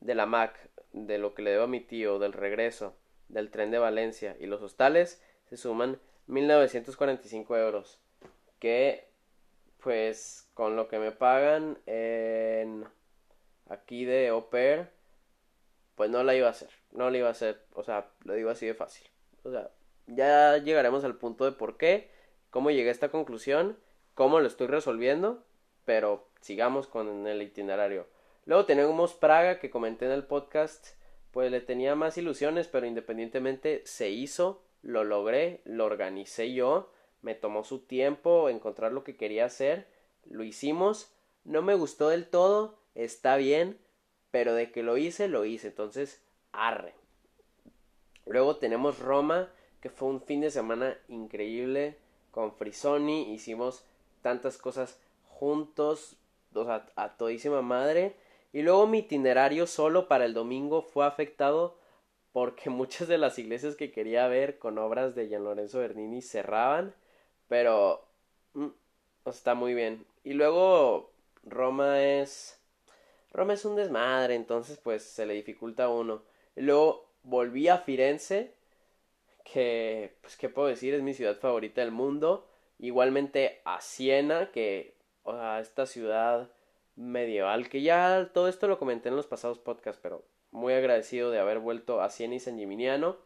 de 0.00 0.14
la 0.14 0.26
Mac 0.26 0.70
de 0.94 1.18
lo 1.18 1.34
que 1.34 1.42
le 1.42 1.50
debo 1.50 1.64
a 1.64 1.68
mi 1.68 1.80
tío, 1.80 2.18
del 2.18 2.32
regreso, 2.32 2.94
del 3.28 3.50
tren 3.50 3.70
de 3.70 3.78
Valencia 3.78 4.36
y 4.40 4.46
los 4.46 4.62
hostales, 4.62 5.22
se 5.50 5.56
suman 5.56 5.98
1945 6.28 7.56
euros. 7.58 8.00
Que, 8.58 9.08
pues, 9.82 10.48
con 10.54 10.76
lo 10.76 10.88
que 10.88 10.98
me 10.98 11.12
pagan 11.12 11.78
en 11.86 12.86
aquí 13.68 14.04
de 14.04 14.28
au 14.28 14.48
pues 15.96 16.10
no 16.10 16.22
la 16.24 16.34
iba 16.34 16.48
a 16.48 16.50
hacer. 16.50 16.70
No 16.92 17.10
la 17.10 17.18
iba 17.18 17.28
a 17.28 17.32
hacer. 17.32 17.60
O 17.74 17.82
sea, 17.82 18.08
lo 18.24 18.34
digo 18.34 18.50
así 18.50 18.66
de 18.66 18.74
fácil. 18.74 19.06
O 19.42 19.50
sea, 19.50 19.70
ya 20.06 20.56
llegaremos 20.58 21.04
al 21.04 21.16
punto 21.16 21.44
de 21.44 21.52
por 21.52 21.76
qué, 21.76 22.10
cómo 22.50 22.70
llegué 22.70 22.88
a 22.88 22.92
esta 22.92 23.10
conclusión, 23.10 23.76
cómo 24.14 24.40
lo 24.40 24.46
estoy 24.46 24.66
resolviendo, 24.66 25.44
pero 25.84 26.28
sigamos 26.40 26.86
con 26.86 27.26
el 27.26 27.42
itinerario. 27.42 28.06
Luego 28.46 28.66
tenemos 28.66 29.14
Praga, 29.14 29.58
que 29.58 29.70
comenté 29.70 30.04
en 30.04 30.12
el 30.12 30.24
podcast, 30.24 30.88
pues 31.30 31.50
le 31.50 31.60
tenía 31.60 31.94
más 31.94 32.18
ilusiones, 32.18 32.68
pero 32.68 32.86
independientemente 32.86 33.82
se 33.86 34.10
hizo, 34.10 34.62
lo 34.82 35.02
logré, 35.02 35.62
lo 35.64 35.86
organicé 35.86 36.52
yo, 36.52 36.92
me 37.22 37.34
tomó 37.34 37.64
su 37.64 37.80
tiempo 37.80 38.50
encontrar 38.50 38.92
lo 38.92 39.02
que 39.02 39.16
quería 39.16 39.46
hacer, 39.46 39.86
lo 40.26 40.44
hicimos, 40.44 41.14
no 41.44 41.62
me 41.62 41.74
gustó 41.74 42.10
del 42.10 42.28
todo, 42.28 42.78
está 42.94 43.36
bien, 43.36 43.78
pero 44.30 44.54
de 44.54 44.70
que 44.70 44.82
lo 44.82 44.98
hice, 44.98 45.28
lo 45.28 45.46
hice, 45.46 45.68
entonces, 45.68 46.22
arre. 46.52 46.94
Luego 48.26 48.56
tenemos 48.56 48.98
Roma, 48.98 49.50
que 49.80 49.90
fue 49.90 50.08
un 50.08 50.20
fin 50.20 50.40
de 50.42 50.50
semana 50.50 50.98
increíble 51.08 51.96
con 52.30 52.52
Frisoni, 52.52 53.32
hicimos 53.32 53.84
tantas 54.20 54.58
cosas 54.58 55.00
juntos, 55.28 56.16
o 56.54 56.64
sea, 56.64 56.86
a 56.96 57.16
todísima 57.16 57.62
madre. 57.62 58.16
Y 58.54 58.62
luego 58.62 58.86
mi 58.86 58.98
itinerario 58.98 59.66
solo 59.66 60.06
para 60.06 60.24
el 60.24 60.32
domingo 60.32 60.80
fue 60.80 61.04
afectado 61.04 61.76
porque 62.32 62.70
muchas 62.70 63.08
de 63.08 63.18
las 63.18 63.38
iglesias 63.38 63.74
que 63.74 63.90
quería 63.90 64.28
ver 64.28 64.58
con 64.60 64.78
obras 64.78 65.16
de 65.16 65.28
Gian 65.28 65.42
Lorenzo 65.42 65.80
Bernini 65.80 66.22
cerraban, 66.22 66.94
pero 67.48 68.06
mm, 68.54 68.68
está 69.26 69.54
muy 69.56 69.74
bien. 69.74 70.06
Y 70.22 70.34
luego 70.34 71.10
Roma 71.42 72.00
es 72.00 72.60
Roma 73.32 73.54
es 73.54 73.64
un 73.64 73.74
desmadre, 73.74 74.36
entonces 74.36 74.78
pues 74.78 75.02
se 75.02 75.26
le 75.26 75.34
dificulta 75.34 75.84
a 75.84 75.88
uno. 75.88 76.22
Y 76.54 76.62
luego 76.62 77.10
volví 77.24 77.66
a 77.68 77.78
Firenze, 77.78 78.54
que 79.44 80.14
pues 80.20 80.36
qué 80.36 80.48
puedo 80.48 80.68
decir, 80.68 80.94
es 80.94 81.02
mi 81.02 81.14
ciudad 81.14 81.38
favorita 81.40 81.80
del 81.80 81.90
mundo. 81.90 82.48
Igualmente 82.78 83.62
a 83.64 83.80
Siena, 83.80 84.52
que 84.52 84.94
o 85.24 85.32
sea, 85.32 85.58
esta 85.60 85.86
ciudad 85.86 86.53
medieval, 86.96 87.68
que 87.68 87.82
ya 87.82 88.30
todo 88.32 88.48
esto 88.48 88.68
lo 88.68 88.78
comenté 88.78 89.08
en 89.08 89.16
los 89.16 89.26
pasados 89.26 89.58
podcasts, 89.58 90.00
pero 90.02 90.24
muy 90.50 90.72
agradecido 90.72 91.30
de 91.30 91.40
haber 91.40 91.58
vuelto 91.58 92.00
a 92.00 92.10
Siena 92.10 92.36
y 92.36 92.40
San 92.40 92.58
Gimignano. 92.58 93.16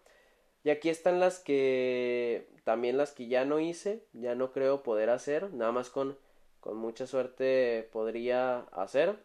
Y 0.65 0.71
aquí 0.71 0.89
están 0.89 1.21
las 1.21 1.39
que 1.39 2.49
también 2.65 2.97
las 2.97 3.13
que 3.13 3.29
ya 3.29 3.45
no 3.45 3.61
hice, 3.61 4.05
ya 4.13 4.35
no 4.35 4.53
creo 4.53 4.83
poder 4.83 5.11
hacer, 5.11 5.53
nada 5.53 5.73
más 5.73 5.91
con, 5.91 6.19
con 6.61 6.77
mucha 6.77 7.07
suerte 7.07 7.89
podría 7.93 8.61
hacer, 8.73 9.17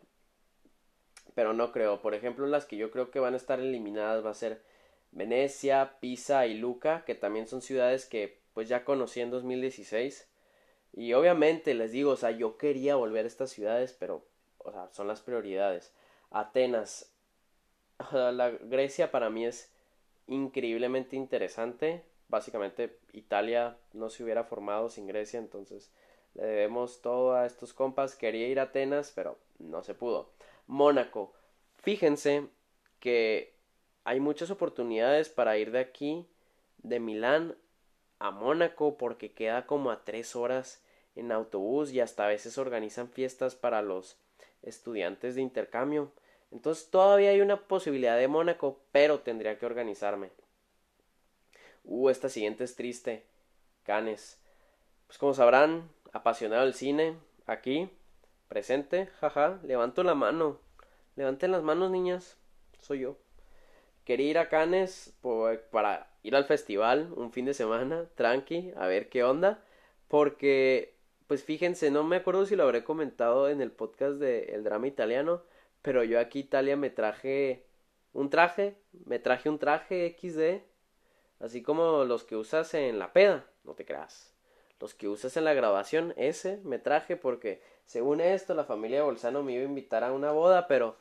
pero 1.34 1.54
no 1.54 1.72
creo. 1.72 2.02
Por 2.02 2.14
ejemplo, 2.14 2.46
las 2.48 2.66
que 2.66 2.78
yo 2.78 2.92
creo 2.92 3.12
que 3.12 3.20
van 3.20 3.34
a 3.34 3.38
estar 3.38 3.60
eliminadas 3.60 4.24
va 4.26 4.30
a 4.30 4.36
ser 4.36 4.62
Venecia, 5.12 5.98
Pisa 6.00 6.46
y 6.48 6.56
Luca, 6.56 7.04
que 7.06 7.16
también 7.16 7.48
son 7.48 7.62
ciudades 7.62 8.06
que 8.06 8.42
pues 8.54 8.70
ya 8.70 8.86
conocí 8.86 9.22
en 9.22 9.32
2016. 9.32 10.30
Y 10.94 11.14
obviamente 11.14 11.74
les 11.74 11.92
digo, 11.92 12.12
o 12.12 12.16
sea, 12.16 12.32
yo 12.32 12.58
quería 12.58 12.96
volver 12.96 13.26
a 13.26 13.28
estas 13.28 13.50
ciudades, 13.50 13.94
pero 14.00 14.26
o 14.64 14.72
sea, 14.72 14.90
son 14.92 15.08
las 15.08 15.22
prioridades. 15.22 15.94
Atenas, 16.32 17.12
la 18.12 18.50
Grecia 18.50 19.12
para 19.12 19.30
mí 19.30 19.46
es 19.46 19.72
increíblemente 20.28 21.16
interesante. 21.16 22.04
Básicamente 22.28 23.00
Italia 23.14 23.78
no 23.94 24.10
se 24.10 24.24
hubiera 24.24 24.44
formado 24.44 24.90
sin 24.90 25.08
Grecia, 25.08 25.40
entonces 25.40 25.92
le 26.34 26.46
debemos 26.46 27.02
todo 27.02 27.36
a 27.36 27.46
estos 27.46 27.74
compas. 27.74 28.16
Quería 28.16 28.48
ir 28.48 28.60
a 28.60 28.64
Atenas, 28.64 29.12
pero 29.14 29.38
no 29.60 29.84
se 29.84 29.94
pudo. 29.94 30.32
Mónaco. 30.68 31.34
Fíjense 31.76 32.48
que 33.00 33.54
hay 34.06 34.20
muchas 34.20 34.50
oportunidades 34.50 35.30
para 35.30 35.58
ir 35.58 35.72
de 35.72 35.80
aquí, 35.80 36.28
de 36.78 37.00
Milán 37.00 37.58
a 38.20 38.32
Mónaco, 38.32 38.98
porque 38.98 39.34
queda 39.34 39.66
como 39.66 39.92
a 39.92 40.04
tres 40.04 40.36
horas 40.36 40.84
en 41.16 41.32
autobús 41.32 41.92
y 41.92 42.00
hasta 42.00 42.26
a 42.26 42.30
veces 42.30 42.58
organizan 42.58 43.10
fiestas 43.10 43.56
para 43.56 43.82
los 43.82 44.18
estudiantes 44.64 45.36
de 45.36 45.42
intercambio. 45.42 46.12
Entonces 46.52 46.90
todavía 46.90 47.32
hay 47.32 47.42
una 47.42 47.68
posibilidad 47.68 48.18
de 48.18 48.28
Mónaco, 48.28 48.80
pero 48.92 49.20
tendría 49.20 49.58
que 49.58 49.66
organizarme. 49.66 50.32
Uh, 51.84 52.10
esta 52.10 52.30
siguiente 52.30 52.64
es 52.64 52.76
triste. 52.76 53.24
Canes. 53.84 54.40
Pues 55.08 55.18
como 55.18 55.34
sabrán, 55.34 55.90
apasionado 56.12 56.64
del 56.64 56.74
cine, 56.74 57.18
aquí, 57.46 57.90
presente, 58.48 59.08
jaja, 59.20 59.60
levanto 59.64 60.04
la 60.04 60.16
mano. 60.16 60.60
Levanten 61.16 61.52
las 61.52 61.64
manos, 61.64 61.92
niñas. 61.92 62.38
Soy 62.80 63.00
yo. 63.00 63.18
Quería 64.06 64.30
ir 64.30 64.38
a 64.38 64.50
Canes 64.50 65.14
para 65.72 66.08
ir 66.24 66.36
al 66.36 66.46
festival 66.46 67.14
un 67.16 67.32
fin 67.32 67.46
de 67.46 67.54
semana, 67.54 68.06
tranqui, 68.16 68.74
a 68.76 68.88
ver 68.88 69.10
qué 69.10 69.24
onda. 69.24 69.64
Porque, 70.08 70.96
pues 71.28 71.44
fíjense, 71.44 71.92
no 71.92 72.04
me 72.04 72.18
acuerdo 72.18 72.46
si 72.46 72.56
lo 72.56 72.64
habré 72.64 72.84
comentado 72.84 73.50
en 73.50 73.62
el 73.62 73.72
podcast 73.72 74.16
de 74.16 74.46
El 74.46 74.64
Drama 74.64 74.88
Italiano, 74.88 75.44
pero 75.82 76.04
yo 76.04 76.20
aquí 76.20 76.40
Italia 76.40 76.78
me 76.78 76.90
traje 76.90 77.66
un 78.14 78.30
traje, 78.30 78.78
me 79.06 79.20
traje 79.20 79.50
un 79.50 79.60
traje 79.60 80.16
XD, 80.20 80.64
así 81.44 81.62
como 81.62 82.06
los 82.06 82.24
que 82.24 82.36
usas 82.36 82.74
en 82.74 83.00
la 83.00 83.14
peda, 83.14 83.46
no 83.64 83.74
te 83.74 83.86
creas. 83.86 84.34
Los 84.80 84.94
que 84.94 85.08
usas 85.08 85.38
en 85.38 85.46
la 85.46 85.54
grabación, 85.54 86.14
ese 86.18 86.58
me 86.64 86.78
traje 86.80 87.16
porque 87.16 87.62
según 87.86 88.22
esto 88.22 88.54
la 88.54 88.66
familia 88.66 89.04
Bolzano 89.04 89.44
me 89.44 89.54
iba 89.54 89.62
a 89.62 89.66
invitar 89.66 90.04
a 90.04 90.12
una 90.12 90.32
boda, 90.32 90.68
pero 90.68 90.98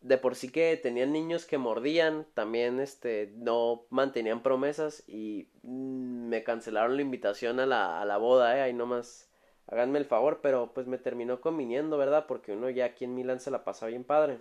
de 0.00 0.18
por 0.18 0.34
sí 0.34 0.50
que 0.50 0.76
tenían 0.76 1.12
niños 1.12 1.46
que 1.46 1.58
mordían, 1.58 2.26
también 2.34 2.80
este 2.80 3.32
no 3.36 3.84
mantenían 3.90 4.42
promesas 4.42 5.04
y 5.06 5.48
mm, 5.62 6.11
me 6.32 6.42
cancelaron 6.44 6.96
la 6.96 7.02
invitación 7.02 7.60
a 7.60 7.66
la, 7.66 8.00
a 8.00 8.06
la 8.06 8.16
boda, 8.16 8.56
eh, 8.56 8.62
ahí 8.62 8.72
nomás 8.72 9.28
háganme 9.66 9.98
el 9.98 10.06
favor, 10.06 10.40
pero 10.42 10.72
pues 10.72 10.86
me 10.86 10.96
terminó 10.96 11.42
conviniendo, 11.42 11.98
¿verdad? 11.98 12.24
Porque 12.26 12.52
uno 12.52 12.70
ya 12.70 12.86
aquí 12.86 13.04
en 13.04 13.14
Milán 13.14 13.38
se 13.38 13.50
la 13.50 13.64
pasa 13.64 13.86
bien 13.86 14.02
padre. 14.02 14.38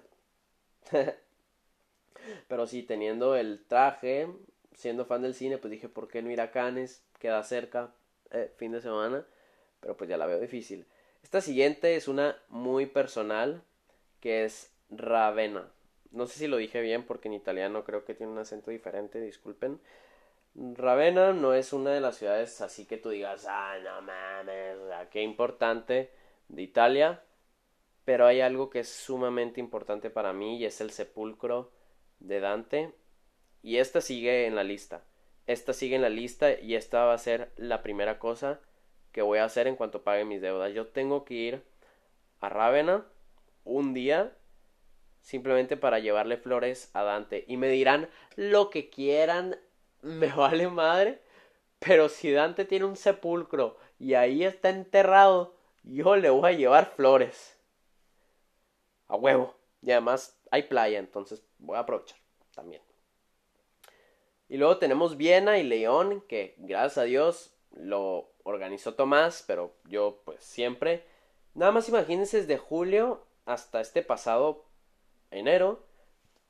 pero 2.47 2.65
sí, 2.65 2.83
teniendo 2.83 3.35
el 3.35 3.65
traje, 3.67 4.29
siendo 4.73 5.05
fan 5.05 5.21
del 5.21 5.33
cine, 5.33 5.57
pues 5.57 5.69
dije, 5.71 5.89
¿por 5.89 6.07
qué 6.07 6.21
no 6.21 6.31
ir 6.31 6.39
a 6.39 6.51
Cannes? 6.51 7.03
Queda 7.19 7.43
cerca, 7.43 7.91
eh, 8.31 8.49
fin 8.55 8.71
de 8.71 8.81
semana, 8.81 9.25
pero 9.81 9.97
pues 9.97 10.09
ya 10.09 10.17
la 10.17 10.27
veo 10.27 10.39
difícil. 10.39 10.85
Esta 11.23 11.41
siguiente 11.41 11.97
es 11.97 12.07
una 12.07 12.37
muy 12.47 12.85
personal, 12.85 13.63
que 14.21 14.45
es 14.45 14.71
Ravenna. 14.89 15.69
No 16.11 16.25
sé 16.25 16.39
si 16.39 16.47
lo 16.47 16.55
dije 16.55 16.79
bien 16.79 17.05
porque 17.05 17.27
en 17.27 17.33
italiano 17.33 17.83
creo 17.83 18.05
que 18.05 18.15
tiene 18.15 18.31
un 18.31 18.39
acento 18.39 18.71
diferente, 18.71 19.19
disculpen. 19.19 19.81
Ravenna 20.55 21.33
no 21.33 21.53
es 21.53 21.73
una 21.73 21.91
de 21.91 22.01
las 22.01 22.17
ciudades 22.17 22.59
así 22.61 22.85
que 22.85 22.97
tú 22.97 23.09
digas, 23.09 23.45
ah, 23.49 23.77
no 23.83 24.01
mames, 24.01 24.77
qué 25.09 25.21
importante 25.21 26.11
de 26.49 26.61
Italia, 26.61 27.23
pero 28.05 28.25
hay 28.25 28.41
algo 28.41 28.69
que 28.69 28.79
es 28.79 28.89
sumamente 28.89 29.59
importante 29.59 30.09
para 30.09 30.33
mí 30.33 30.57
y 30.57 30.65
es 30.65 30.81
el 30.81 30.91
sepulcro 30.91 31.71
de 32.19 32.39
Dante. 32.39 32.93
Y 33.63 33.77
esta 33.77 34.01
sigue 34.01 34.47
en 34.47 34.55
la 34.55 34.63
lista. 34.63 35.03
Esta 35.47 35.73
sigue 35.73 35.95
en 35.95 36.01
la 36.01 36.09
lista 36.09 36.59
y 36.59 36.75
esta 36.75 37.05
va 37.05 37.13
a 37.13 37.17
ser 37.17 37.51
la 37.57 37.83
primera 37.83 38.19
cosa 38.19 38.59
que 39.11 39.21
voy 39.21 39.39
a 39.39 39.45
hacer 39.45 39.67
en 39.67 39.75
cuanto 39.75 40.03
pague 40.03 40.25
mis 40.25 40.41
deudas. 40.41 40.73
Yo 40.73 40.87
tengo 40.87 41.25
que 41.25 41.33
ir 41.33 41.63
a 42.39 42.49
Ravenna 42.49 43.05
un 43.63 43.93
día 43.93 44.35
simplemente 45.21 45.77
para 45.77 45.99
llevarle 45.99 46.37
flores 46.37 46.89
a 46.93 47.03
Dante. 47.03 47.45
Y 47.47 47.57
me 47.57 47.69
dirán 47.69 48.09
lo 48.35 48.69
que 48.69 48.89
quieran, 48.89 49.57
me 50.01 50.27
vale 50.27 50.67
madre. 50.67 51.21
Pero 51.79 52.09
si 52.09 52.31
Dante 52.31 52.65
tiene 52.65 52.85
un 52.85 52.95
sepulcro 52.95 53.77
y 53.97 54.13
ahí 54.13 54.43
está 54.43 54.69
enterrado, 54.69 55.55
yo 55.83 56.15
le 56.15 56.29
voy 56.29 56.49
a 56.49 56.55
llevar 56.55 56.93
flores. 56.95 57.57
A 59.07 59.15
huevo. 59.15 59.55
Y 59.81 59.91
además 59.91 60.39
hay 60.51 60.63
playa, 60.63 60.99
entonces 60.99 61.43
voy 61.57 61.77
a 61.77 61.79
aprovechar 61.79 62.19
también. 62.53 62.81
Y 64.47 64.57
luego 64.57 64.77
tenemos 64.77 65.17
Viena 65.17 65.57
y 65.57 65.63
León, 65.63 66.23
que 66.27 66.55
gracias 66.57 66.99
a 66.99 67.03
Dios 67.03 67.55
lo 67.71 68.31
organizó 68.43 68.93
Tomás, 68.93 69.43
pero 69.47 69.73
yo 69.85 70.21
pues 70.25 70.43
siempre. 70.43 71.05
Nada 71.53 71.71
más 71.71 71.89
imagínense 71.89 72.37
desde 72.37 72.57
julio 72.57 73.25
hasta 73.45 73.81
este 73.81 74.03
pasado 74.03 74.65
enero, 75.31 75.83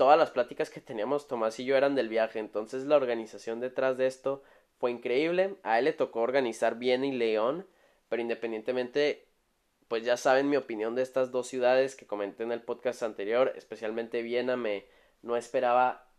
todas 0.01 0.17
las 0.17 0.31
pláticas 0.31 0.71
que 0.71 0.81
teníamos 0.81 1.27
Tomás 1.27 1.59
y 1.59 1.63
yo 1.63 1.77
eran 1.77 1.93
del 1.93 2.09
viaje, 2.09 2.39
entonces 2.39 2.85
la 2.85 2.95
organización 2.95 3.59
detrás 3.59 3.99
de 3.99 4.07
esto 4.07 4.41
fue 4.79 4.89
increíble. 4.89 5.57
A 5.61 5.77
él 5.77 5.85
le 5.85 5.93
tocó 5.93 6.21
organizar 6.21 6.79
Viena 6.79 7.05
y 7.05 7.11
León, 7.11 7.67
pero 8.09 8.19
independientemente, 8.19 9.27
pues 9.87 10.03
ya 10.03 10.17
saben 10.17 10.49
mi 10.49 10.57
opinión 10.57 10.95
de 10.95 11.03
estas 11.03 11.31
dos 11.31 11.45
ciudades 11.45 11.95
que 11.95 12.07
comenté 12.07 12.41
en 12.41 12.51
el 12.51 12.63
podcast 12.63 13.03
anterior, 13.03 13.53
especialmente 13.55 14.23
Viena 14.23 14.57
me 14.57 14.87
no 15.21 15.37
esperaba 15.37 16.09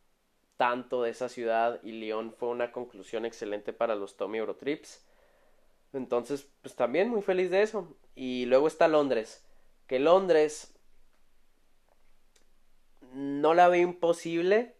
tanto 0.56 1.02
de 1.02 1.10
esa 1.10 1.28
ciudad 1.28 1.80
y 1.82 1.90
León 1.90 2.36
fue 2.38 2.50
una 2.50 2.70
conclusión 2.70 3.24
excelente 3.24 3.72
para 3.72 3.96
los 3.96 4.16
Tommy 4.16 4.38
Eurotrips. 4.38 5.04
Entonces, 5.92 6.48
pues 6.62 6.76
también 6.76 7.08
muy 7.08 7.22
feliz 7.22 7.50
de 7.50 7.62
eso. 7.62 7.96
Y 8.14 8.46
luego 8.46 8.68
está 8.68 8.86
Londres, 8.86 9.44
que 9.88 9.98
Londres 9.98 10.71
no 13.14 13.54
la 13.54 13.68
veo 13.68 13.82
imposible, 13.82 14.74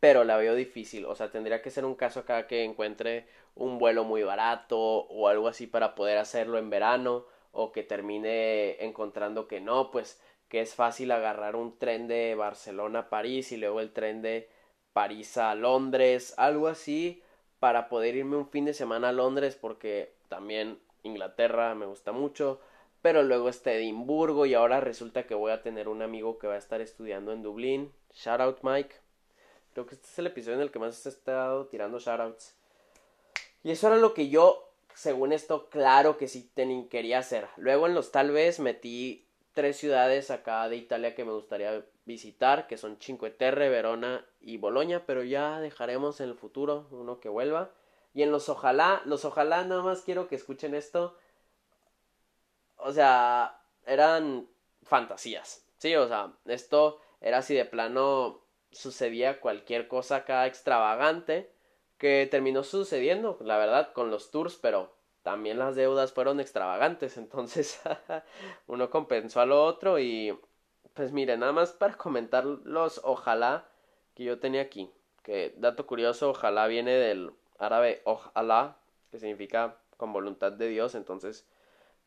pero 0.00 0.24
la 0.24 0.36
veo 0.36 0.54
difícil. 0.54 1.04
O 1.06 1.14
sea, 1.14 1.30
tendría 1.30 1.62
que 1.62 1.70
ser 1.70 1.84
un 1.84 1.94
caso 1.94 2.20
acá 2.20 2.46
que 2.46 2.64
encuentre 2.64 3.26
un 3.54 3.78
vuelo 3.78 4.04
muy 4.04 4.22
barato 4.22 4.78
o 4.78 5.28
algo 5.28 5.48
así 5.48 5.66
para 5.66 5.94
poder 5.94 6.18
hacerlo 6.18 6.58
en 6.58 6.70
verano 6.70 7.26
o 7.52 7.72
que 7.72 7.82
termine 7.82 8.82
encontrando 8.84 9.48
que 9.48 9.60
no, 9.60 9.90
pues 9.90 10.20
que 10.48 10.60
es 10.60 10.74
fácil 10.74 11.12
agarrar 11.12 11.56
un 11.56 11.78
tren 11.78 12.08
de 12.08 12.34
Barcelona 12.34 13.00
a 13.00 13.10
París 13.10 13.52
y 13.52 13.56
luego 13.56 13.80
el 13.80 13.92
tren 13.92 14.22
de 14.22 14.48
París 14.92 15.36
a 15.36 15.54
Londres, 15.54 16.34
algo 16.36 16.68
así 16.68 17.22
para 17.60 17.88
poder 17.88 18.16
irme 18.16 18.36
un 18.36 18.48
fin 18.48 18.64
de 18.64 18.74
semana 18.74 19.10
a 19.10 19.12
Londres 19.12 19.56
porque 19.60 20.14
también 20.28 20.80
Inglaterra 21.02 21.74
me 21.74 21.86
gusta 21.86 22.12
mucho 22.12 22.60
pero 23.02 23.22
luego 23.22 23.48
está 23.48 23.72
Edimburgo 23.72 24.46
y 24.46 24.54
ahora 24.54 24.80
resulta 24.80 25.26
que 25.26 25.34
voy 25.34 25.52
a 25.52 25.62
tener 25.62 25.88
un 25.88 26.02
amigo 26.02 26.38
que 26.38 26.46
va 26.46 26.54
a 26.54 26.58
estar 26.58 26.80
estudiando 26.80 27.32
en 27.32 27.42
Dublín. 27.42 27.92
Shout 28.14 28.40
out 28.40 28.58
Mike. 28.62 28.94
Creo 29.72 29.86
que 29.86 29.94
este 29.94 30.06
es 30.06 30.18
el 30.18 30.26
episodio 30.26 30.56
en 30.56 30.62
el 30.62 30.70
que 30.70 30.78
más 30.78 31.06
he 31.06 31.08
estado 31.08 31.66
tirando 31.66 31.98
shoutouts. 31.98 32.56
Y 33.62 33.70
eso 33.70 33.86
era 33.86 33.96
lo 33.96 34.14
que 34.14 34.28
yo, 34.28 34.70
según 34.94 35.32
esto, 35.32 35.68
claro 35.70 36.18
que 36.18 36.28
sí 36.28 36.50
quería 36.90 37.18
hacer. 37.18 37.48
Luego 37.56 37.86
en 37.86 37.94
los 37.94 38.10
tal 38.10 38.30
vez 38.32 38.58
metí 38.58 39.26
tres 39.54 39.76
ciudades 39.76 40.30
acá 40.30 40.68
de 40.68 40.76
Italia 40.76 41.14
que 41.14 41.24
me 41.24 41.32
gustaría 41.32 41.84
visitar, 42.04 42.66
que 42.66 42.76
son 42.76 42.96
Cinque 43.00 43.30
Terre, 43.30 43.68
Verona 43.68 44.26
y 44.40 44.56
Bolonia, 44.56 45.04
pero 45.06 45.22
ya 45.22 45.60
dejaremos 45.60 46.20
en 46.20 46.30
el 46.30 46.34
futuro 46.34 46.88
uno 46.90 47.20
que 47.20 47.28
vuelva. 47.28 47.70
Y 48.12 48.22
en 48.22 48.32
los 48.32 48.48
ojalá, 48.48 49.02
los 49.04 49.24
ojalá 49.24 49.64
nada 49.64 49.82
más 49.82 50.02
quiero 50.02 50.26
que 50.26 50.34
escuchen 50.34 50.74
esto 50.74 51.16
o 52.82 52.92
sea, 52.92 53.60
eran 53.86 54.48
fantasías, 54.82 55.66
¿sí? 55.78 55.94
O 55.96 56.08
sea, 56.08 56.32
esto 56.46 57.00
era 57.20 57.42
si 57.42 57.54
de 57.54 57.64
plano 57.64 58.42
sucedía 58.70 59.40
cualquier 59.40 59.88
cosa 59.88 60.16
acá 60.16 60.46
extravagante 60.46 61.52
que 61.98 62.26
terminó 62.30 62.62
sucediendo, 62.62 63.38
la 63.40 63.58
verdad, 63.58 63.92
con 63.92 64.10
los 64.10 64.30
tours, 64.30 64.56
pero 64.56 64.94
también 65.22 65.58
las 65.58 65.76
deudas 65.76 66.12
fueron 66.12 66.40
extravagantes, 66.40 67.16
entonces 67.18 67.80
uno 68.66 68.90
compensó 68.90 69.40
a 69.40 69.46
lo 69.46 69.64
otro 69.64 69.98
y 69.98 70.38
pues 70.94 71.12
mire, 71.12 71.36
nada 71.36 71.52
más 71.52 71.72
para 71.72 71.94
comentar 71.94 72.44
los 72.44 73.00
ojalá 73.04 73.68
que 74.14 74.24
yo 74.24 74.38
tenía 74.40 74.62
aquí. 74.62 74.90
que 75.22 75.54
dato 75.58 75.86
curioso, 75.86 76.30
ojalá 76.30 76.66
viene 76.66 76.92
del 76.92 77.32
árabe 77.58 78.02
ojalá, 78.04 78.78
que 79.10 79.18
significa 79.18 79.76
con 79.96 80.12
voluntad 80.12 80.52
de 80.52 80.68
Dios, 80.68 80.94
entonces, 80.94 81.46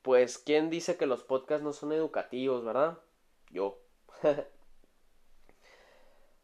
pues, 0.04 0.38
¿quién 0.38 0.70
dice 0.70 0.98
que 0.98 1.08
los 1.08 1.24
podcasts 1.24 1.64
no 1.64 1.74
son 1.74 1.94
educativos, 1.94 2.64
verdad? 2.66 3.00
Yo. 3.52 3.80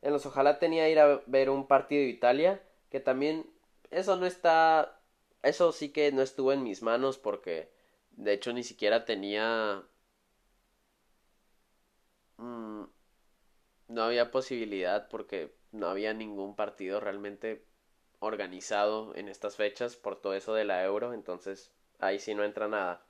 en 0.02 0.14
los 0.14 0.26
ojalá 0.26 0.60
tenía 0.60 0.90
ir 0.90 1.00
a 1.00 1.22
ver 1.28 1.50
un 1.50 1.68
partido 1.68 2.02
de 2.02 2.10
Italia, 2.10 2.62
que 2.90 3.00
también 3.00 3.46
eso 3.92 4.16
no 4.16 4.26
está, 4.26 5.00
eso 5.44 5.72
sí 5.72 5.90
que 5.90 6.12
no 6.12 6.22
estuvo 6.22 6.54
en 6.54 6.64
mis 6.64 6.82
manos 6.82 7.18
porque 7.18 7.72
de 8.12 8.34
hecho 8.34 8.54
ni 8.54 8.64
siquiera 8.64 9.06
tenía 9.06 9.84
mm, 12.38 12.84
no 13.90 14.04
había 14.04 14.32
posibilidad 14.32 15.10
porque 15.10 15.54
no 15.72 15.88
había 15.88 16.14
ningún 16.14 16.56
partido 16.56 17.00
realmente 17.02 17.66
organizado 18.20 19.14
en 19.16 19.28
estas 19.30 19.58
fechas 19.58 19.96
por 19.98 20.22
todo 20.22 20.34
eso 20.34 20.54
de 20.54 20.66
la 20.66 20.84
euro, 20.86 21.14
entonces 21.14 21.72
ahí 22.00 22.20
sí 22.20 22.34
no 22.36 22.44
entra 22.46 22.68
nada. 22.70 23.06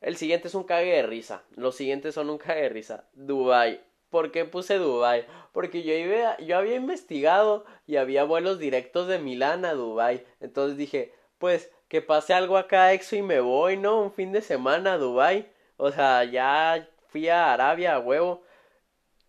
El 0.00 0.16
siguiente 0.16 0.48
es 0.48 0.54
un 0.54 0.64
cague 0.64 0.92
de 0.92 1.02
risa. 1.02 1.42
Los 1.56 1.76
siguientes 1.76 2.14
son 2.14 2.30
un 2.30 2.38
cague 2.38 2.62
de 2.62 2.68
risa. 2.68 3.04
Dubai. 3.14 3.80
¿Por 4.10 4.30
qué 4.30 4.44
puse 4.44 4.78
Dubai? 4.78 5.26
Porque 5.52 5.82
yo, 5.82 5.92
iba, 5.92 6.38
yo 6.38 6.56
había 6.56 6.76
investigado 6.76 7.66
y 7.86 7.96
había 7.96 8.24
vuelos 8.24 8.58
directos 8.58 9.08
de 9.08 9.18
Milán 9.18 9.64
a 9.64 9.74
Dubai. 9.74 10.24
Entonces 10.40 10.78
dije, 10.78 11.12
pues 11.38 11.70
que 11.88 12.00
pase 12.02 12.32
algo 12.32 12.56
acá 12.56 12.92
exo 12.92 13.16
y 13.16 13.22
me 13.22 13.40
voy, 13.40 13.76
¿no? 13.76 14.00
Un 14.00 14.12
fin 14.12 14.32
de 14.32 14.42
semana 14.42 14.94
a 14.94 14.98
Dubai. 14.98 15.50
O 15.76 15.90
sea, 15.90 16.24
ya 16.24 16.88
fui 17.08 17.28
a 17.28 17.52
Arabia 17.52 17.94
a 17.94 17.98
huevo. 17.98 18.42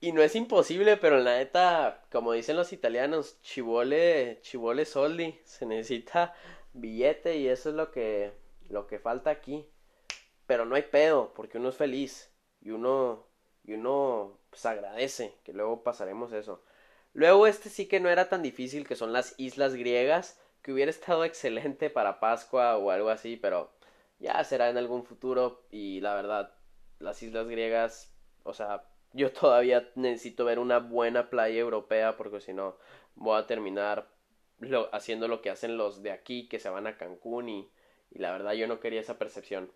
Y 0.01 0.13
no 0.13 0.21
es 0.21 0.35
imposible, 0.35 0.95
pero 0.97 1.19
la 1.19 1.37
neta, 1.37 2.05
como 2.11 2.31
dicen 2.31 2.55
los 2.55 2.71
italianos, 2.71 3.41
chivole, 3.41 4.39
chivole 4.41 4.85
soldi, 4.85 5.37
se 5.43 5.65
necesita 5.65 6.33
billete 6.73 7.37
y 7.37 7.49
eso 7.49 7.69
es 7.69 7.75
lo 7.75 7.91
que, 7.91 8.31
lo 8.69 8.87
que 8.87 8.99
falta 8.99 9.29
aquí. 9.29 9.65
Pero 10.49 10.65
no 10.65 10.75
hay 10.75 10.81
pedo, 10.83 11.31
porque 11.35 11.59
uno 11.59 11.69
es 11.69 11.77
feliz 11.77 12.33
y 12.59 12.71
uno, 12.71 13.27
y 13.63 13.73
uno 13.75 14.39
pues 14.49 14.65
agradece, 14.65 15.35
que 15.43 15.53
luego 15.53 15.83
pasaremos 15.83 16.33
eso. 16.33 16.63
Luego 17.13 17.45
este 17.47 17.69
sí 17.69 17.87
que 17.87 17.99
no 17.99 18.09
era 18.09 18.29
tan 18.29 18.41
difícil, 18.41 18.87
que 18.87 18.95
son 18.95 19.13
las 19.13 19.35
islas 19.37 19.75
griegas, 19.75 20.39
que 20.63 20.73
hubiera 20.73 20.89
estado 20.89 21.23
excelente 21.25 21.89
para 21.91 22.19
Pascua 22.19 22.77
o 22.77 22.89
algo 22.91 23.09
así, 23.11 23.37
pero 23.37 23.71
ya 24.19 24.43
será 24.43 24.69
en 24.69 24.77
algún 24.79 25.03
futuro 25.05 25.65
y 25.71 26.01
la 26.01 26.15
verdad, 26.15 26.53
las 26.99 27.21
islas 27.23 27.47
griegas, 27.47 28.11
o 28.43 28.53
sea, 28.55 28.85
yo 29.13 29.31
todavía 29.31 29.89
necesito 29.95 30.45
ver 30.45 30.57
una 30.59 30.79
buena 30.79 31.29
playa 31.29 31.59
europea 31.59 32.17
porque 32.17 32.41
si 32.41 32.53
no 32.53 32.77
voy 33.15 33.39
a 33.39 33.45
terminar 33.47 34.07
haciendo 34.93 35.27
lo 35.27 35.41
que 35.41 35.51
hacen 35.51 35.77
los 35.77 36.01
de 36.03 36.11
aquí 36.11 36.47
que 36.49 36.59
se 36.59 36.69
van 36.69 36.87
a 36.87 36.97
Cancún 36.97 37.49
y, 37.49 37.71
y 38.11 38.19
la 38.19 38.31
verdad 38.31 38.53
yo 38.53 38.67
no 38.67 38.79
quería 38.79 39.01
esa 39.01 39.19
percepción. 39.19 39.71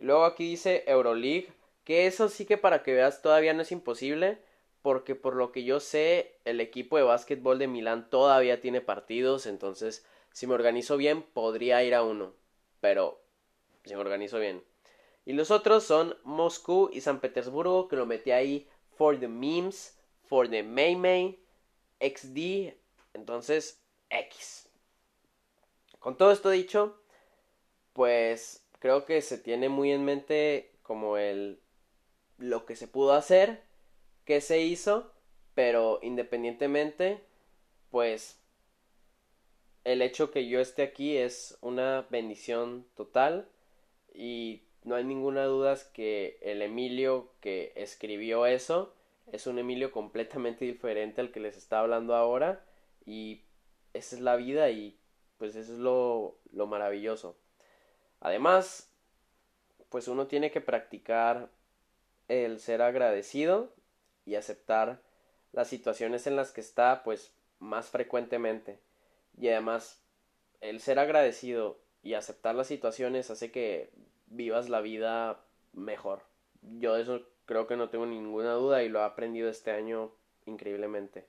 Luego 0.00 0.24
aquí 0.24 0.48
dice 0.48 0.82
Euroleague, 0.86 1.52
que 1.84 2.06
eso 2.06 2.28
sí 2.28 2.46
que 2.46 2.56
para 2.56 2.82
que 2.82 2.94
veas 2.94 3.20
todavía 3.20 3.52
no 3.52 3.62
es 3.62 3.70
imposible, 3.70 4.38
porque 4.82 5.14
por 5.14 5.36
lo 5.36 5.52
que 5.52 5.64
yo 5.64 5.78
sé, 5.78 6.38
el 6.46 6.60
equipo 6.60 6.96
de 6.96 7.02
básquetbol 7.02 7.58
de 7.58 7.68
Milán 7.68 8.08
todavía 8.08 8.60
tiene 8.60 8.80
partidos, 8.80 9.44
entonces 9.46 10.06
si 10.32 10.46
me 10.46 10.54
organizo 10.54 10.96
bien 10.96 11.22
podría 11.22 11.84
ir 11.84 11.94
a 11.94 12.02
uno, 12.02 12.32
pero 12.80 13.20
si 13.84 13.94
me 13.94 14.00
organizo 14.00 14.38
bien. 14.38 14.64
Y 15.26 15.34
los 15.34 15.50
otros 15.50 15.84
son 15.84 16.16
Moscú 16.24 16.88
y 16.92 17.02
San 17.02 17.20
Petersburgo, 17.20 17.88
que 17.88 17.96
lo 17.96 18.06
metí 18.06 18.30
ahí 18.30 18.66
for 18.96 19.20
the 19.20 19.28
memes, 19.28 19.98
for 20.24 20.48
the 20.48 20.62
May 20.62 21.38
XD, 22.00 22.74
entonces 23.12 23.82
X. 24.08 24.68
Con 25.98 26.16
todo 26.16 26.32
esto 26.32 26.48
dicho, 26.48 26.98
pues 27.92 28.64
creo 28.80 29.04
que 29.06 29.22
se 29.22 29.38
tiene 29.38 29.68
muy 29.68 29.92
en 29.92 30.04
mente 30.04 30.72
como 30.82 31.16
el 31.16 31.60
lo 32.38 32.66
que 32.66 32.74
se 32.74 32.88
pudo 32.88 33.12
hacer, 33.12 33.62
que 34.24 34.40
se 34.40 34.62
hizo, 34.62 35.12
pero 35.54 36.00
independientemente, 36.02 37.20
pues 37.90 38.40
el 39.84 40.02
hecho 40.02 40.30
que 40.30 40.48
yo 40.48 40.60
esté 40.60 40.82
aquí 40.82 41.16
es 41.16 41.58
una 41.60 42.06
bendición 42.10 42.86
total 42.96 43.48
y 44.14 44.62
no 44.84 44.94
hay 44.94 45.04
ninguna 45.04 45.44
duda 45.44 45.76
que 45.92 46.38
el 46.42 46.62
Emilio 46.62 47.32
que 47.40 47.72
escribió 47.76 48.46
eso 48.46 48.94
es 49.32 49.46
un 49.46 49.58
Emilio 49.58 49.92
completamente 49.92 50.64
diferente 50.72 51.20
al 51.20 51.30
que 51.30 51.40
les 51.40 51.56
está 51.56 51.80
hablando 51.80 52.14
ahora 52.14 52.64
y 53.04 53.42
esa 53.92 54.16
es 54.16 54.22
la 54.22 54.36
vida 54.36 54.70
y 54.70 54.98
pues 55.38 55.56
eso 55.56 55.72
es 55.72 55.78
lo, 55.78 56.38
lo 56.52 56.66
maravilloso. 56.66 57.36
Además, 58.20 58.90
pues 59.88 60.08
uno 60.08 60.26
tiene 60.26 60.50
que 60.50 60.60
practicar 60.60 61.50
el 62.28 62.60
ser 62.60 62.82
agradecido 62.82 63.72
y 64.24 64.36
aceptar 64.36 65.00
las 65.52 65.68
situaciones 65.68 66.26
en 66.26 66.36
las 66.36 66.52
que 66.52 66.60
está 66.60 67.02
pues 67.02 67.32
más 67.58 67.90
frecuentemente 67.90 68.78
y 69.36 69.48
además 69.48 70.02
el 70.60 70.80
ser 70.80 70.98
agradecido 70.98 71.78
y 72.02 72.14
aceptar 72.14 72.54
las 72.54 72.66
situaciones 72.66 73.30
hace 73.30 73.50
que 73.50 73.90
vivas 74.26 74.68
la 74.68 74.80
vida 74.80 75.40
mejor. 75.72 76.22
Yo 76.78 76.94
de 76.94 77.02
eso 77.02 77.26
creo 77.46 77.66
que 77.66 77.76
no 77.76 77.88
tengo 77.88 78.06
ninguna 78.06 78.52
duda 78.52 78.82
y 78.82 78.88
lo 78.88 79.00
he 79.00 79.04
aprendido 79.04 79.48
este 79.48 79.70
año 79.70 80.12
increíblemente. 80.46 81.26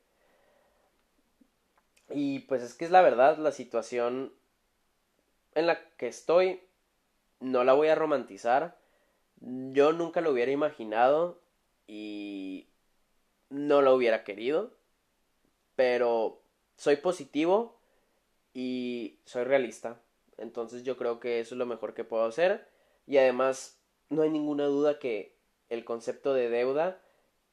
Y 2.10 2.40
pues 2.40 2.62
es 2.62 2.74
que 2.74 2.86
es 2.86 2.92
la 2.92 3.02
verdad, 3.02 3.38
la 3.38 3.52
situación 3.52 4.34
en 5.56 5.68
la 5.68 5.84
que 5.96 6.08
estoy 6.08 6.62
no 7.42 7.64
la 7.64 7.74
voy 7.74 7.90
a 7.90 7.96
romantizar. 7.96 8.78
Yo 9.40 9.92
nunca 9.92 10.22
lo 10.22 10.32
hubiera 10.32 10.52
imaginado 10.52 11.42
y 11.88 12.70
no 13.50 13.82
lo 13.82 13.94
hubiera 13.96 14.24
querido. 14.24 14.72
Pero 15.76 16.42
soy 16.78 16.98
positivo 16.98 17.80
y 18.54 19.20
soy 19.26 19.44
realista. 19.44 20.00
Entonces 20.38 20.84
yo 20.84 20.98
creo 20.98 21.20
que 21.20 21.40
eso 21.40 21.56
es 21.56 21.60
lo 21.60 21.66
mejor 21.66 21.94
que 21.94 22.04
puedo 22.04 22.26
hacer. 22.26 22.70
Y 23.08 23.18
además, 23.18 23.82
no 24.10 24.22
hay 24.22 24.30
ninguna 24.30 24.66
duda 24.66 25.00
que 25.00 25.36
el 25.70 25.84
concepto 25.84 26.34
de 26.34 26.50
deuda 26.50 27.02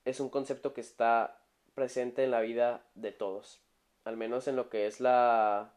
es 0.04 0.20
un 0.20 0.28
concepto 0.28 0.74
que 0.74 0.80
está 0.80 1.42
presente 1.74 2.24
en 2.24 2.30
la 2.30 2.40
vida 2.40 2.84
de 2.94 3.12
todos. 3.12 3.62
Al 4.04 4.16
menos 4.16 4.48
en 4.48 4.56
lo 4.56 4.68
que 4.68 4.86
es 4.86 5.00
la, 5.00 5.74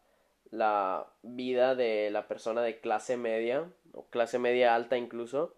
la 0.52 1.08
vida 1.24 1.76
de 1.76 2.10
la 2.12 2.28
persona 2.28 2.62
de 2.62 2.80
clase 2.80 3.18
media 3.18 3.72
o 3.94 4.06
clase 4.06 4.38
media 4.38 4.76
alta 4.76 4.98
incluso. 4.98 5.56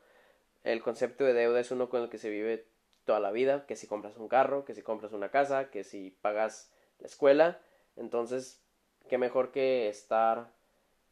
El 0.63 0.81
concepto 0.81 1.25
de 1.25 1.33
deuda 1.33 1.59
es 1.59 1.71
uno 1.71 1.89
con 1.89 2.03
el 2.03 2.09
que 2.09 2.17
se 2.17 2.29
vive 2.29 2.67
toda 3.05 3.19
la 3.19 3.31
vida, 3.31 3.65
que 3.65 3.75
si 3.75 3.87
compras 3.87 4.15
un 4.17 4.29
carro, 4.29 4.63
que 4.63 4.75
si 4.75 4.81
compras 4.81 5.11
una 5.11 5.29
casa, 5.29 5.69
que 5.69 5.83
si 5.83 6.11
pagas 6.21 6.71
la 6.99 7.07
escuela. 7.07 7.59
Entonces, 7.97 8.63
qué 9.09 9.17
mejor 9.17 9.51
que 9.51 9.89
estar 9.89 10.51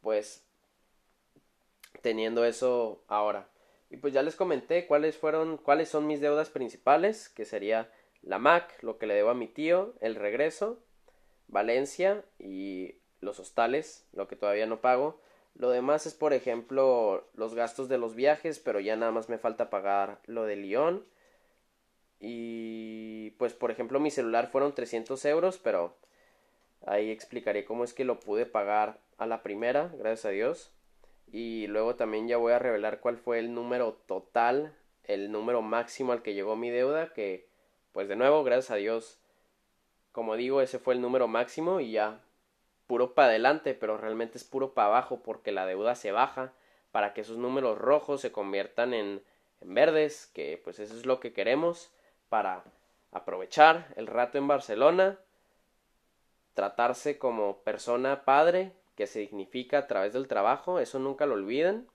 pues 0.00 0.46
teniendo 2.00 2.44
eso 2.44 3.04
ahora. 3.08 3.48
Y 3.90 3.98
pues 3.98 4.14
ya 4.14 4.22
les 4.22 4.36
comenté 4.36 4.86
cuáles 4.86 5.18
fueron, 5.18 5.58
cuáles 5.58 5.90
son 5.90 6.06
mis 6.06 6.20
deudas 6.20 6.48
principales, 6.48 7.28
que 7.28 7.44
sería 7.44 7.92
la 8.22 8.38
Mac, 8.38 8.82
lo 8.82 8.96
que 8.96 9.06
le 9.06 9.14
debo 9.14 9.30
a 9.30 9.34
mi 9.34 9.48
tío, 9.48 9.94
el 10.00 10.14
regreso, 10.14 10.82
Valencia 11.48 12.24
y 12.38 13.01
los 13.22 13.40
hostales, 13.40 14.06
lo 14.12 14.28
que 14.28 14.36
todavía 14.36 14.66
no 14.66 14.82
pago. 14.82 15.18
Lo 15.54 15.70
demás 15.70 16.06
es, 16.06 16.12
por 16.12 16.34
ejemplo, 16.34 17.26
los 17.34 17.54
gastos 17.54 17.88
de 17.88 17.96
los 17.96 18.14
viajes, 18.14 18.58
pero 18.58 18.80
ya 18.80 18.96
nada 18.96 19.12
más 19.12 19.30
me 19.30 19.38
falta 19.38 19.70
pagar 19.70 20.20
lo 20.26 20.44
de 20.44 20.56
Lyon. 20.56 21.04
Y 22.20 23.30
pues, 23.38 23.54
por 23.54 23.70
ejemplo, 23.70 24.00
mi 24.00 24.10
celular 24.10 24.50
fueron 24.50 24.74
300 24.74 25.24
euros, 25.24 25.58
pero 25.58 25.96
ahí 26.86 27.10
explicaré 27.10 27.64
cómo 27.64 27.84
es 27.84 27.94
que 27.94 28.04
lo 28.04 28.20
pude 28.20 28.44
pagar 28.44 28.98
a 29.16 29.26
la 29.26 29.42
primera, 29.42 29.90
gracias 29.96 30.26
a 30.26 30.30
Dios 30.30 30.72
y 31.32 31.66
luego 31.66 31.96
también 31.96 32.28
ya 32.28 32.36
voy 32.36 32.52
a 32.52 32.58
revelar 32.58 33.00
cuál 33.00 33.16
fue 33.16 33.38
el 33.38 33.54
número 33.54 33.94
total, 34.06 34.76
el 35.04 35.32
número 35.32 35.62
máximo 35.62 36.12
al 36.12 36.22
que 36.22 36.34
llegó 36.34 36.56
mi 36.56 36.70
deuda, 36.70 37.12
que 37.14 37.48
pues 37.92 38.06
de 38.06 38.16
nuevo, 38.16 38.44
gracias 38.44 38.70
a 38.70 38.76
Dios, 38.76 39.18
como 40.12 40.36
digo, 40.36 40.60
ese 40.60 40.78
fue 40.78 40.94
el 40.94 41.00
número 41.00 41.28
máximo 41.28 41.80
y 41.80 41.92
ya 41.92 42.20
puro 42.92 43.14
para 43.14 43.28
adelante, 43.28 43.72
pero 43.72 43.96
realmente 43.96 44.36
es 44.36 44.44
puro 44.44 44.74
para 44.74 44.88
abajo 44.88 45.22
porque 45.22 45.50
la 45.50 45.64
deuda 45.64 45.94
se 45.94 46.12
baja 46.12 46.52
para 46.90 47.14
que 47.14 47.22
esos 47.22 47.38
números 47.38 47.78
rojos 47.78 48.20
se 48.20 48.32
conviertan 48.32 48.92
en, 48.92 49.22
en 49.62 49.74
verdes, 49.74 50.30
que 50.34 50.60
pues 50.62 50.78
eso 50.78 50.94
es 50.94 51.06
lo 51.06 51.18
que 51.18 51.32
queremos 51.32 51.90
para 52.28 52.64
aprovechar 53.10 53.94
el 53.96 54.06
rato 54.06 54.36
en 54.36 54.46
Barcelona, 54.46 55.18
tratarse 56.52 57.16
como 57.16 57.60
persona 57.60 58.26
padre, 58.26 58.74
que 58.94 59.06
significa 59.06 59.78
a 59.78 59.86
través 59.86 60.12
del 60.12 60.28
trabajo, 60.28 60.78
eso 60.78 60.98
nunca 60.98 61.24
lo 61.24 61.32
olviden. 61.32 61.88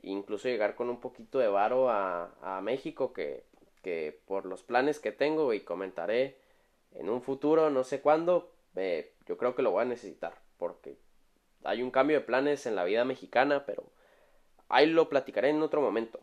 Incluso 0.00 0.48
llegar 0.48 0.76
con 0.76 0.88
un 0.88 0.98
poquito 0.98 1.40
de 1.40 1.48
varo 1.48 1.90
a, 1.90 2.30
a 2.40 2.62
México, 2.62 3.12
que, 3.12 3.44
que 3.82 4.18
por 4.24 4.46
los 4.46 4.62
planes 4.62 4.98
que 4.98 5.12
tengo 5.12 5.52
y 5.52 5.60
comentaré 5.60 6.38
en 6.94 7.10
un 7.10 7.20
futuro, 7.20 7.68
no 7.68 7.84
sé 7.84 8.00
cuándo, 8.00 8.50
yo 8.74 9.36
creo 9.36 9.54
que 9.54 9.62
lo 9.62 9.70
voy 9.70 9.82
a 9.82 9.86
necesitar 9.86 10.34
porque 10.58 10.96
hay 11.64 11.82
un 11.82 11.90
cambio 11.90 12.18
de 12.18 12.24
planes 12.24 12.66
en 12.66 12.76
la 12.76 12.84
vida 12.84 13.04
mexicana, 13.04 13.66
pero 13.66 13.84
ahí 14.68 14.86
lo 14.86 15.08
platicaré 15.08 15.50
en 15.50 15.62
otro 15.62 15.80
momento. 15.80 16.20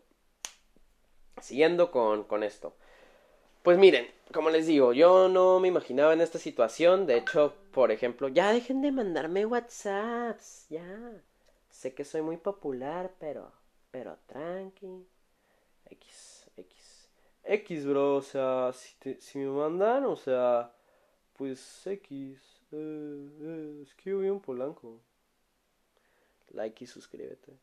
Siguiendo 1.40 1.90
con, 1.90 2.24
con 2.24 2.42
esto. 2.42 2.74
Pues 3.62 3.76
miren, 3.76 4.06
como 4.32 4.48
les 4.48 4.66
digo, 4.66 4.92
yo 4.92 5.28
no 5.28 5.60
me 5.60 5.68
imaginaba 5.68 6.12
en 6.12 6.20
esta 6.22 6.38
situación. 6.38 7.06
De 7.06 7.18
hecho, 7.18 7.54
por 7.72 7.90
ejemplo, 7.92 8.28
ya 8.28 8.52
dejen 8.52 8.80
de 8.80 8.92
mandarme 8.92 9.44
WhatsApps. 9.44 10.66
Ya. 10.70 11.12
Sé 11.68 11.94
que 11.94 12.04
soy 12.04 12.22
muy 12.22 12.38
popular, 12.38 13.12
pero. 13.18 13.52
Pero 13.90 14.16
tranqui. 14.26 15.06
X, 15.90 16.50
X. 16.56 17.10
X, 17.44 17.86
bro. 17.86 18.16
O 18.16 18.22
sea, 18.22 18.72
si, 18.72 19.14
si 19.20 19.38
me 19.38 19.50
mandan, 19.50 20.04
o 20.06 20.16
sea. 20.16 20.72
Pues 21.40 21.86
X. 21.86 22.38
Es 22.70 23.94
que 23.94 24.10
yo 24.10 24.18
un 24.18 24.42
Polanco. 24.42 25.00
Like 26.50 26.84
y 26.84 26.86
suscríbete. 26.86 27.54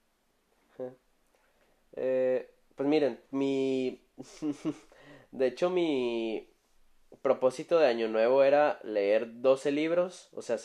eh, 1.95 2.49
pues 2.75 2.89
miren, 2.89 3.19
mi... 3.29 4.01
de 5.31 5.45
hecho, 5.45 5.69
mi 5.69 6.49
propósito 7.21 7.77
de 7.77 7.85
año 7.85 8.07
nuevo 8.07 8.43
era 8.43 8.79
leer 8.81 9.41
12 9.43 9.71
libros, 9.71 10.29
o 10.33 10.41
sea, 10.41 10.57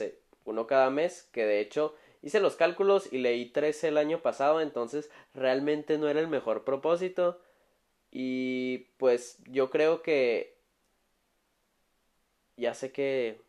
uno 0.46 0.66
cada 0.66 0.88
mes, 0.88 1.28
que 1.32 1.44
de 1.44 1.60
hecho 1.60 1.94
hice 2.22 2.40
los 2.40 2.56
cálculos 2.56 3.12
y 3.12 3.18
leí 3.18 3.44
13 3.44 3.88
el 3.88 3.98
año 3.98 4.22
pasado, 4.22 4.62
entonces 4.62 5.10
realmente 5.34 5.98
no 5.98 6.08
era 6.08 6.20
el 6.20 6.28
mejor 6.28 6.64
propósito. 6.64 7.38
Y 8.10 8.86
pues 8.96 9.36
yo 9.50 9.68
creo 9.68 10.00
que... 10.00 10.51
Ya 12.56 12.74
sé 12.74 12.92
que 12.92 13.40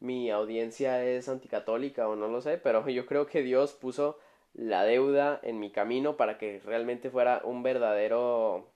mi 0.00 0.30
audiencia 0.30 1.04
es 1.04 1.28
anticatólica 1.28 2.08
o 2.08 2.16
no 2.16 2.28
lo 2.28 2.40
sé, 2.40 2.58
pero 2.58 2.88
yo 2.88 3.06
creo 3.06 3.26
que 3.26 3.42
Dios 3.42 3.72
puso 3.72 4.18
la 4.54 4.84
deuda 4.84 5.40
en 5.42 5.60
mi 5.60 5.70
camino 5.70 6.16
para 6.16 6.38
que 6.38 6.60
realmente 6.60 7.10
fuera 7.10 7.40
un 7.44 7.62
verdadero 7.62 8.68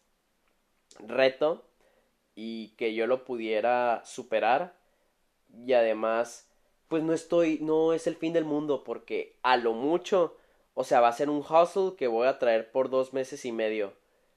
reto 1.00 1.64
y 2.34 2.68
que 2.76 2.94
yo 2.94 3.06
lo 3.06 3.24
pudiera 3.24 4.02
superar. 4.04 4.74
Y 5.52 5.72
además 5.72 6.48
pues 6.88 7.02
no 7.02 7.12
estoy 7.12 7.58
no 7.60 7.92
es 7.92 8.06
el 8.06 8.16
fin 8.16 8.32
del 8.32 8.44
mundo 8.44 8.84
porque 8.84 9.36
a 9.42 9.56
lo 9.56 9.72
mucho 9.72 10.36
o 10.74 10.84
sea 10.84 11.00
va 11.00 11.08
a 11.08 11.12
ser 11.12 11.28
un 11.30 11.38
hustle 11.38 11.96
que 11.96 12.06
voy 12.06 12.28
a 12.28 12.38
traer 12.38 12.70
por 12.70 12.90
dos 12.90 13.12
meses 13.12 13.44
y 13.44 13.52
medio. 13.52 13.92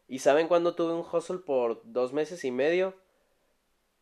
Y 0.07 0.19
saben 0.19 0.47
cuándo 0.47 0.73
tuve 0.73 0.93
un 0.93 1.05
hustle 1.11 1.37
por 1.37 1.81
dos 1.83 2.13
meses 2.13 2.43
y 2.43 2.51
medio 2.51 2.95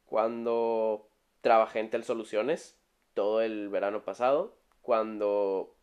cuando 0.07 1.09
trabajé 1.41 1.79
en 1.79 1.91
Tel 1.91 2.03
Soluciones 2.03 2.79
todo 3.13 3.41
el 3.41 3.69
verano 3.69 4.01
pasado 4.03 4.57
cuando 4.81 5.75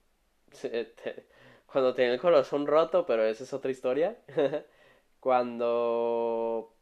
cuando 1.67 1.95
tenía 1.95 2.15
el 2.15 2.21
corazón 2.21 2.67
roto, 2.67 3.07
pero 3.07 3.25
esa 3.25 3.45
es 3.45 3.53
otra 3.53 3.71
historia. 3.71 4.17
cuando... 5.21 6.75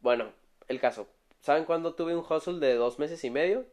Bueno, 0.00 0.32
el 0.68 0.80
caso. 0.80 1.08
¿Saben 1.40 1.64
cuándo 1.64 1.94
tuve 1.94 2.16
un 2.16 2.24
hustle 2.28 2.58
de 2.58 2.74
dos 2.74 2.98
meses 2.98 3.22
y 3.24 3.30
medio? 3.30 3.66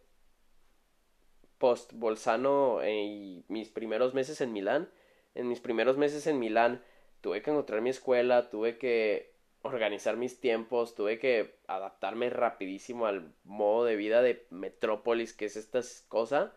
Post 1.57 1.93
Bolzano 1.93 2.87
y 2.87 3.43
mis 3.47 3.69
primeros 3.69 4.13
meses 4.13 4.39
en 4.41 4.53
Milán. 4.53 4.91
En 5.33 5.47
mis 5.47 5.59
primeros 5.59 5.97
meses 5.97 6.27
en 6.27 6.39
Milán 6.39 6.83
tuve 7.21 7.41
que 7.41 7.49
encontrar 7.49 7.81
mi 7.81 7.89
escuela, 7.89 8.49
tuve 8.49 8.77
que 8.77 9.33
organizar 9.61 10.17
mis 10.17 10.39
tiempos, 10.39 10.95
tuve 10.95 11.19
que 11.19 11.59
adaptarme 11.67 12.29
rapidísimo 12.29 13.05
al 13.05 13.33
modo 13.43 13.85
de 13.85 13.95
vida 13.95 14.21
de 14.21 14.45
Metrópolis, 14.49 15.33
que 15.33 15.45
es 15.45 15.57
esta 15.57 15.81
cosa. 16.07 16.53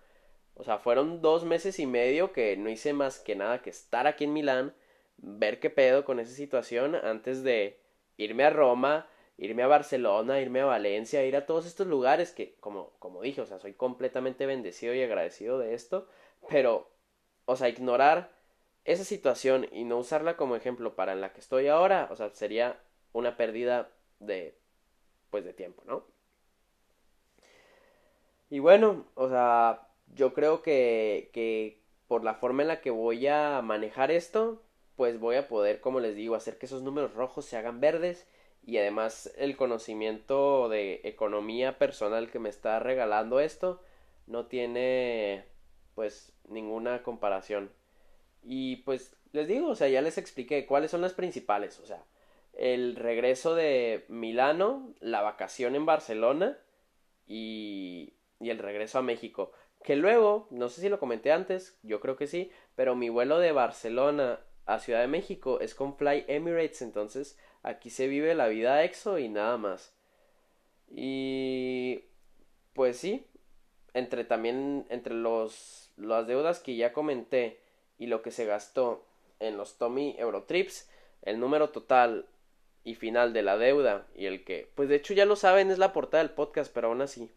O 0.55 0.65
sea, 0.65 0.79
fueron 0.79 1.23
dos 1.23 1.45
meses 1.45 1.79
y 1.79 1.87
medio 1.87 2.33
que 2.33 2.57
no 2.57 2.69
hice 2.69 2.93
más 2.93 3.19
que 3.19 3.37
nada 3.37 3.63
que 3.63 3.71
estar 3.71 4.07
aquí 4.07 4.25
en 4.25 4.33
Milán, 4.33 4.75
ver 5.17 5.61
qué 5.61 5.71
pedo 5.71 6.05
con 6.05 6.21
esa 6.21 6.33
situación 6.33 6.95
antes 6.95 7.43
de 7.43 7.81
irme 8.17 8.45
a 8.45 8.51
Roma, 8.51 9.09
irme 9.39 9.63
a 9.63 9.69
Barcelona, 9.69 10.41
irme 10.41 10.61
a 10.61 10.67
Valencia, 10.67 11.25
ir 11.25 11.37
a 11.37 11.47
todos 11.47 11.67
estos 11.67 11.87
lugares 11.87 12.33
que, 12.33 12.57
como, 12.61 12.91
como 12.99 13.23
dije, 13.23 13.41
o 13.41 13.47
sea, 13.47 13.59
soy 13.59 13.73
completamente 13.73 14.45
bendecido 14.47 14.95
y 14.95 15.03
agradecido 15.03 15.59
de 15.59 15.75
esto, 15.75 16.07
pero, 16.49 16.91
o 17.47 17.57
sea, 17.57 17.69
ignorar 17.71 18.31
esa 18.85 19.05
situación 19.05 19.67
y 19.73 19.85
no 19.85 19.99
usarla 19.99 20.37
como 20.37 20.57
ejemplo 20.57 20.95
para 20.95 21.13
en 21.13 21.21
la 21.23 21.33
que 21.33 21.41
estoy 21.41 21.69
ahora, 21.69 22.09
o 22.11 22.17
sea, 22.17 22.31
sería 22.31 22.79
una 23.13 23.37
pérdida 23.37 23.91
de, 24.19 24.59
pues, 25.31 25.45
de 25.45 25.53
tiempo, 25.53 25.83
¿no? 25.87 26.05
Y 28.49 28.59
bueno, 28.59 29.07
o 29.15 29.29
sea, 29.29 29.89
yo 30.15 30.35
creo 30.35 30.63
que, 30.63 31.31
que 31.33 31.81
por 32.09 32.25
la 32.25 32.35
forma 32.35 32.63
en 32.63 32.69
la 32.69 32.81
que 32.81 32.91
voy 32.91 33.27
a 33.29 33.63
manejar 33.63 34.11
esto, 34.11 34.63
pues 34.97 35.19
voy 35.21 35.37
a 35.37 35.49
poder, 35.49 35.81
como 35.81 36.01
les 36.01 36.17
digo, 36.17 36.35
hacer 36.35 36.59
que 36.59 36.67
esos 36.67 36.83
números 36.83 37.15
rojos 37.15 37.45
se 37.47 37.57
hagan 37.57 37.81
verdes 37.81 38.27
y 38.65 38.79
además 38.79 39.33
el 39.39 39.57
conocimiento 39.57 40.69
de 40.69 41.01
economía 41.05 41.79
personal 41.79 42.31
que 42.31 42.39
me 42.39 42.49
está 42.49 42.79
regalando 42.81 43.41
esto 43.41 43.81
no 44.27 44.47
tiene 44.47 45.45
pues 45.95 46.33
ninguna 46.49 47.03
comparación. 47.03 47.71
Y 48.43 48.77
pues 48.77 49.17
les 49.33 49.49
digo, 49.49 49.69
o 49.69 49.75
sea, 49.75 49.89
ya 49.89 50.03
les 50.03 50.19
expliqué 50.19 50.67
cuáles 50.67 50.91
son 50.91 51.01
las 51.01 51.15
principales, 51.15 51.79
o 51.79 51.87
sea, 51.87 52.05
el 52.61 52.95
regreso 52.95 53.55
de 53.55 54.05
Milano, 54.09 54.95
la 55.01 55.23
vacación 55.23 55.75
en 55.75 55.87
Barcelona 55.87 56.59
y, 57.27 58.13
y 58.39 58.51
el 58.51 58.59
regreso 58.59 58.99
a 58.99 59.03
México. 59.03 59.51
Que 59.83 59.97
luego, 59.97 60.47
no 60.51 60.69
sé 60.69 60.83
si 60.83 60.91
lo 60.91 61.01
comenté 61.01 61.33
antes, 61.33 61.79
yo 61.83 62.01
creo 62.01 62.17
que 62.17 62.27
sí, 62.27 62.53
pero 62.77 62.95
mi 62.95 63.09
vuelo 63.09 63.39
de 63.39 63.53
Barcelona 63.53 64.41
a 64.67 64.79
Ciudad 64.79 65.01
de 65.01 65.07
México 65.07 65.59
es 65.61 65.75
con 65.75 65.97
Fly 65.97 66.27
Emirates, 66.29 66.83
entonces 66.83 67.39
aquí 67.63 67.89
se 67.89 68.09
vive 68.09 68.35
la 68.35 68.49
vida 68.49 68.85
exo 68.85 69.19
y 69.19 69.31
nada 69.31 69.57
más. 69.57 69.97
Y 70.91 72.05
pues 72.75 72.99
sí, 72.99 73.27
entre 73.95 74.25
también 74.25 74.87
entre 74.91 75.15
los 75.15 75.93
las 75.97 76.27
deudas 76.27 76.61
que 76.61 76.77
ya 76.77 76.93
comenté 76.93 77.59
y 77.99 78.07
lo 78.07 78.21
que 78.21 78.31
se 78.33 78.45
gastó 78.45 79.07
en 79.39 79.57
los 79.57 79.79
Tommy 79.79 80.15
Eurotrips, 80.19 80.91
el 81.23 81.41
número 81.41 81.71
total 81.71 82.27
y 82.85 82.95
final 82.95 83.33
de 83.33 83.43
la 83.43 83.59
deuda 83.59 84.07
y 84.15 84.27
el 84.27 84.45
que, 84.45 84.71
pues 84.75 84.89
de 84.89 84.97
hecho 84.97 85.15
ya 85.15 85.25
lo 85.25 85.37
saben, 85.37 85.71
es 85.71 85.79
la 85.79 85.93
portada 85.93 86.23
del 86.23 86.33
podcast, 86.33 86.73
pero 86.73 86.89
aún 86.89 87.03
así 87.03 87.31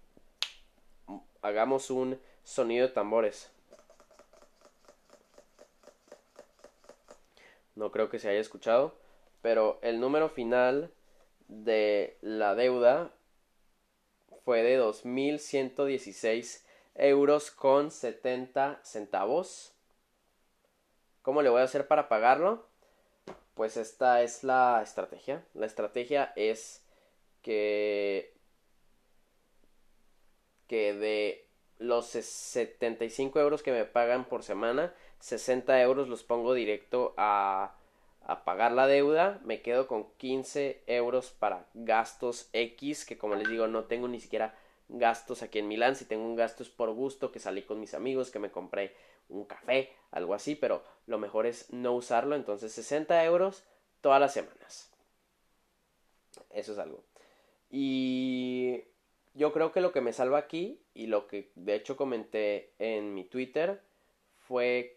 hagamos 1.41 1.89
un 1.89 2.19
sonido 2.43 2.87
de 2.87 2.93
tambores. 2.93 3.51
No 7.75 7.91
creo 7.91 8.09
que 8.09 8.19
se 8.19 8.29
haya 8.29 8.39
escuchado, 8.39 8.95
pero 9.41 9.79
el 9.81 9.99
número 9.99 10.29
final 10.29 10.91
de 11.47 12.17
la 12.21 12.55
deuda 12.55 13.11
fue 14.45 14.63
de 14.63 14.79
2.116 14.79 16.63
euros 16.95 17.51
con 17.51 17.91
70 17.91 18.79
centavos. 18.83 19.73
¿Cómo 21.21 21.41
le 21.41 21.49
voy 21.49 21.61
a 21.61 21.65
hacer 21.65 21.87
para 21.87 22.09
pagarlo? 22.09 22.67
Pues 23.53 23.77
esta 23.77 24.21
es 24.23 24.43
la 24.43 24.81
estrategia. 24.81 25.43
La 25.53 25.65
estrategia 25.65 26.33
es 26.35 26.83
que 27.41 28.33
que 30.67 30.93
de 30.93 31.47
los 31.77 32.07
75 32.07 33.39
euros 33.39 33.61
que 33.63 33.71
me 33.71 33.85
pagan 33.85 34.25
por 34.25 34.43
semana, 34.43 34.93
60 35.19 35.81
euros 35.81 36.07
los 36.07 36.23
pongo 36.23 36.53
directo 36.53 37.13
a, 37.17 37.75
a 38.21 38.43
pagar 38.45 38.71
la 38.71 38.87
deuda, 38.87 39.39
me 39.43 39.61
quedo 39.61 39.87
con 39.87 40.11
15 40.17 40.83
euros 40.87 41.31
para 41.31 41.67
gastos 41.73 42.49
X, 42.53 43.05
que 43.05 43.17
como 43.17 43.35
les 43.35 43.49
digo 43.49 43.67
no 43.67 43.83
tengo 43.85 44.07
ni 44.07 44.19
siquiera 44.19 44.55
gastos 44.89 45.43
aquí 45.43 45.59
en 45.59 45.67
Milán, 45.67 45.95
si 45.95 46.05
tengo 46.05 46.25
un 46.25 46.35
gasto 46.35 46.63
es 46.63 46.69
por 46.69 46.91
gusto, 46.91 47.31
que 47.31 47.39
salí 47.39 47.63
con 47.63 47.79
mis 47.79 47.93
amigos, 47.93 48.31
que 48.31 48.39
me 48.39 48.51
compré 48.51 48.95
un 49.33 49.45
café, 49.45 49.91
algo 50.11 50.33
así, 50.33 50.55
pero 50.55 50.83
lo 51.07 51.17
mejor 51.17 51.45
es 51.45 51.71
no 51.73 51.93
usarlo, 51.93 52.35
entonces 52.35 52.71
60 52.73 53.23
euros 53.25 53.63
todas 54.01 54.19
las 54.19 54.33
semanas. 54.33 54.91
Eso 56.51 56.73
es 56.73 56.79
algo. 56.79 57.03
Y 57.69 58.83
yo 59.33 59.51
creo 59.51 59.71
que 59.71 59.81
lo 59.81 59.91
que 59.91 60.01
me 60.01 60.13
salva 60.13 60.37
aquí 60.37 60.79
y 60.93 61.07
lo 61.07 61.27
que 61.27 61.51
de 61.55 61.75
hecho 61.75 61.97
comenté 61.97 62.73
en 62.77 63.13
mi 63.13 63.23
Twitter 63.23 63.81
fue 64.37 64.95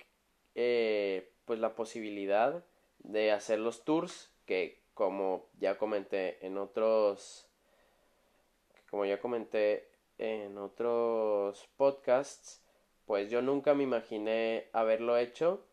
eh, 0.55 1.33
pues 1.47 1.59
la 1.59 1.75
posibilidad 1.75 2.63
de 2.99 3.33
hacer 3.33 3.59
los 3.59 3.85
tours 3.85 4.31
que 4.45 4.83
como 4.95 5.47
ya 5.59 5.79
comenté 5.79 6.45
en 6.45 6.59
otros 6.59 7.47
como 8.91 9.05
ya 9.05 9.21
comenté 9.21 9.89
en 10.19 10.59
otros 10.59 11.69
podcasts 11.77 12.66
pues 13.07 13.31
yo 13.31 13.41
nunca 13.43 13.75
me 13.75 13.85
imaginé 13.85 14.69
haberlo 14.73 15.17
hecho 15.17 15.67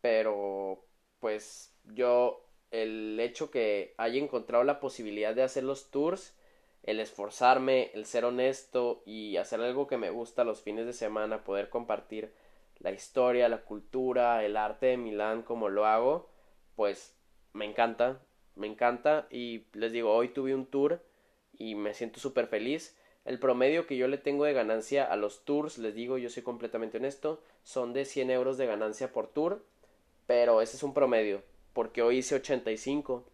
pero 0.00 0.84
pues 1.18 1.76
yo 1.84 2.46
el 2.70 3.18
hecho 3.20 3.50
que 3.50 3.94
haya 3.98 4.18
encontrado 4.18 4.64
la 4.64 4.80
posibilidad 4.80 5.34
de 5.34 5.42
hacer 5.42 5.64
los 5.64 5.90
tours 5.90 6.34
el 6.82 7.00
esforzarme, 7.00 7.90
el 7.94 8.06
ser 8.06 8.24
honesto 8.24 9.02
y 9.04 9.36
hacer 9.36 9.60
algo 9.60 9.86
que 9.86 9.98
me 9.98 10.10
gusta 10.10 10.44
los 10.44 10.62
fines 10.62 10.86
de 10.86 10.92
semana, 10.92 11.44
poder 11.44 11.68
compartir 11.68 12.32
la 12.78 12.92
historia, 12.92 13.48
la 13.48 13.62
cultura, 13.64 14.44
el 14.44 14.56
arte 14.56 14.86
de 14.86 14.96
Milán 14.96 15.42
como 15.42 15.68
lo 15.68 15.84
hago, 15.86 16.30
pues 16.76 17.14
me 17.52 17.66
encanta, 17.66 18.22
me 18.56 18.66
encanta 18.66 19.26
y 19.30 19.66
les 19.74 19.92
digo, 19.92 20.12
hoy 20.12 20.28
tuve 20.30 20.54
un 20.54 20.66
tour 20.66 21.02
y 21.52 21.74
me 21.74 21.92
siento 21.92 22.20
súper 22.20 22.46
feliz. 22.46 22.96
El 23.24 23.38
promedio 23.38 23.86
que 23.86 23.96
yo 23.96 24.08
le 24.08 24.18
tengo 24.18 24.44
de 24.44 24.52
ganancia 24.52 25.04
a 25.04 25.16
los 25.16 25.44
tours, 25.44 25.78
les 25.78 25.94
digo, 25.94 26.18
yo 26.18 26.30
soy 26.30 26.42
completamente 26.42 26.98
honesto, 26.98 27.42
son 27.62 27.92
de 27.92 28.04
100 28.04 28.30
euros 28.30 28.56
de 28.58 28.66
ganancia 28.66 29.12
por 29.12 29.28
tour, 29.28 29.64
pero 30.26 30.62
ese 30.62 30.76
es 30.76 30.82
un 30.82 30.94
promedio, 30.94 31.42
porque 31.72 32.02
hoy 32.02 32.18
hice 32.18 32.36
85 32.36 33.24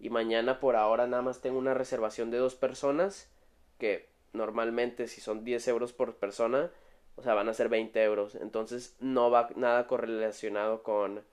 y 0.00 0.10
mañana 0.10 0.60
por 0.60 0.76
ahora 0.76 1.06
nada 1.06 1.22
más 1.22 1.40
tengo 1.40 1.58
una 1.58 1.74
reservación 1.74 2.30
de 2.30 2.38
dos 2.38 2.54
personas 2.54 3.30
que 3.78 4.08
normalmente 4.32 5.08
si 5.08 5.20
son 5.20 5.44
10 5.44 5.66
euros 5.68 5.92
por 5.92 6.16
persona 6.16 6.70
o 7.18 7.22
sea 7.22 7.34
van 7.34 7.48
a 7.48 7.54
ser 7.54 7.68
20 7.68 8.02
euros. 8.04 8.36
Entonces 8.36 8.96
no 9.00 9.30
va 9.30 9.50
nada 9.56 9.86
correlacionado 9.88 10.82
con 10.82 11.24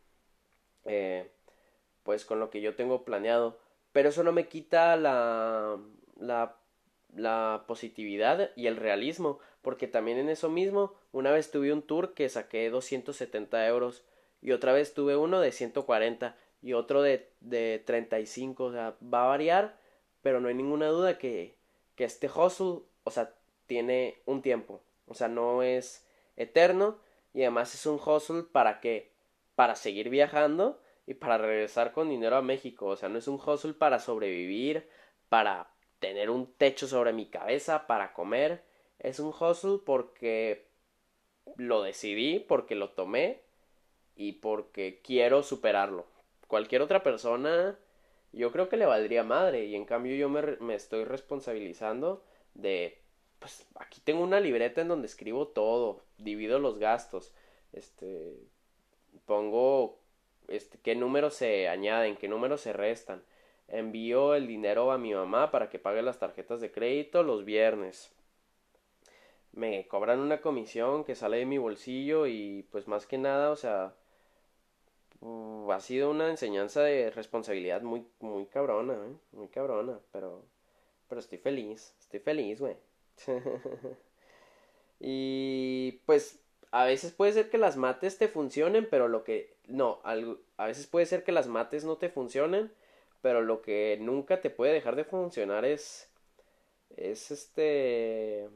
eh, 0.85 1.31
pues 2.03 2.25
con 2.25 2.39
lo 2.39 2.49
que 2.49 2.61
yo 2.61 2.75
tengo 2.75 3.05
planeado. 3.05 3.59
Pero 3.91 4.09
eso 4.09 4.23
no 4.23 4.31
me 4.31 4.47
quita 4.47 4.95
la 4.97 5.77
la 6.17 6.57
la 7.15 7.63
positividad 7.67 8.51
y 8.55 8.67
el 8.67 8.77
realismo 8.77 9.39
porque 9.61 9.87
también 9.87 10.19
en 10.19 10.29
eso 10.29 10.49
mismo 10.49 10.93
una 11.11 11.31
vez 11.31 11.49
tuve 11.49 11.73
un 11.73 11.81
tour 11.81 12.13
que 12.13 12.29
saqué 12.29 12.69
270 12.69 13.65
euros 13.67 14.03
y 14.41 14.51
otra 14.51 14.73
vez 14.73 14.93
tuve 14.93 15.15
uno 15.15 15.39
de 15.39 15.51
140 15.51 16.35
y 16.61 16.73
otro 16.73 17.01
de, 17.01 17.31
de 17.41 17.81
35, 17.85 18.63
o 18.63 18.71
sea, 18.71 18.95
va 19.01 19.23
a 19.23 19.27
variar, 19.27 19.77
pero 20.21 20.39
no 20.39 20.49
hay 20.49 20.53
ninguna 20.53 20.87
duda 20.87 21.17
que, 21.17 21.55
que 21.95 22.03
este 22.03 22.27
hustle, 22.27 22.81
o 23.03 23.11
sea, 23.11 23.33
tiene 23.65 24.21
un 24.25 24.41
tiempo, 24.41 24.81
o 25.07 25.15
sea, 25.15 25.27
no 25.27 25.63
es 25.63 26.07
eterno 26.35 26.99
y 27.33 27.41
además 27.41 27.73
es 27.73 27.85
un 27.85 27.99
hustle 27.99 28.43
para 28.43 28.81
que, 28.81 29.11
para 29.55 29.75
seguir 29.75 30.09
viajando 30.09 30.79
y 31.07 31.15
para 31.15 31.37
regresar 31.37 31.91
con 31.91 32.09
dinero 32.09 32.35
a 32.35 32.41
México, 32.41 32.85
o 32.87 32.95
sea, 32.95 33.09
no 33.09 33.17
es 33.17 33.27
un 33.27 33.39
hustle 33.43 33.73
para 33.73 33.99
sobrevivir, 33.99 34.87
para 35.29 35.74
tener 36.07 36.29
un 36.29 36.53
techo 36.53 36.87
sobre 36.87 37.13
mi 37.13 37.25
cabeza, 37.27 37.87
para 37.87 38.13
comer, 38.13 38.63
es 38.99 39.19
un 39.19 39.33
hustle 39.37 39.79
porque 39.85 40.67
lo 41.57 41.81
decidí, 41.81 42.39
porque 42.39 42.75
lo 42.75 42.89
tomé 42.89 43.41
y 44.15 44.33
porque 44.33 45.01
quiero 45.03 45.43
superarlo 45.43 46.05
cualquier 46.47 46.81
otra 46.81 47.03
persona 47.03 47.77
yo 48.31 48.51
creo 48.51 48.69
que 48.69 48.77
le 48.77 48.85
valdría 48.85 49.23
madre 49.23 49.65
y 49.65 49.75
en 49.75 49.85
cambio 49.85 50.15
yo 50.15 50.29
me, 50.29 50.41
me 50.57 50.75
estoy 50.75 51.05
responsabilizando 51.05 52.23
de 52.53 53.01
pues 53.39 53.67
aquí 53.75 54.01
tengo 54.03 54.23
una 54.23 54.39
libreta 54.39 54.81
en 54.81 54.87
donde 54.87 55.07
escribo 55.07 55.47
todo, 55.47 56.01
divido 56.17 56.59
los 56.59 56.77
gastos, 56.79 57.33
este 57.73 58.37
pongo 59.25 59.99
este 60.47 60.77
qué 60.79 60.95
números 60.95 61.33
se 61.35 61.67
añaden, 61.67 62.17
qué 62.17 62.27
números 62.27 62.61
se 62.61 62.73
restan. 62.73 63.23
Envío 63.67 64.35
el 64.35 64.47
dinero 64.47 64.91
a 64.91 64.97
mi 64.97 65.13
mamá 65.13 65.51
para 65.51 65.69
que 65.69 65.79
pague 65.79 66.01
las 66.01 66.19
tarjetas 66.19 66.61
de 66.61 66.71
crédito 66.71 67.23
los 67.23 67.45
viernes. 67.45 68.13
Me 69.53 69.87
cobran 69.87 70.19
una 70.19 70.41
comisión 70.41 71.03
que 71.03 71.15
sale 71.15 71.37
de 71.37 71.45
mi 71.45 71.57
bolsillo 71.57 72.27
y 72.27 72.67
pues 72.71 72.87
más 72.87 73.05
que 73.07 73.17
nada, 73.17 73.51
o 73.51 73.55
sea, 73.55 73.95
Uh, 75.21 75.71
ha 75.71 75.79
sido 75.79 76.11
una 76.11 76.29
enseñanza 76.29 76.81
de 76.83 77.09
responsabilidad 77.09 77.81
muy, 77.81 78.05
muy 78.19 78.45
cabrona, 78.45 78.93
¿eh? 78.93 79.15
Muy 79.31 79.47
cabrona, 79.47 79.99
pero, 80.11 80.43
pero 81.07 81.19
estoy 81.19 81.37
feliz, 81.39 81.95
estoy 81.99 82.19
feliz, 82.19 82.59
güey. 82.59 82.75
y 84.99 85.93
pues 86.05 86.39
a 86.71 86.85
veces 86.85 87.11
puede 87.11 87.33
ser 87.33 87.49
que 87.49 87.57
las 87.57 87.77
mates 87.77 88.17
te 88.19 88.27
funcionen, 88.27 88.87
pero 88.89 89.07
lo 89.07 89.23
que, 89.23 89.55
no, 89.67 89.99
a 90.03 90.65
veces 90.67 90.85
puede 90.87 91.05
ser 91.07 91.23
que 91.23 91.31
las 91.31 91.47
mates 91.47 91.85
no 91.85 91.97
te 91.97 92.09
funcionen, 92.09 92.71
pero 93.25 93.41
lo 93.41 93.63
que 93.63 93.97
nunca 93.99 94.39
te 94.39 94.51
puede 94.51 94.71
dejar 94.71 94.95
de 94.95 95.03
funcionar 95.03 95.65
es, 95.65 96.11
es 96.95 97.31
este, 97.31 98.47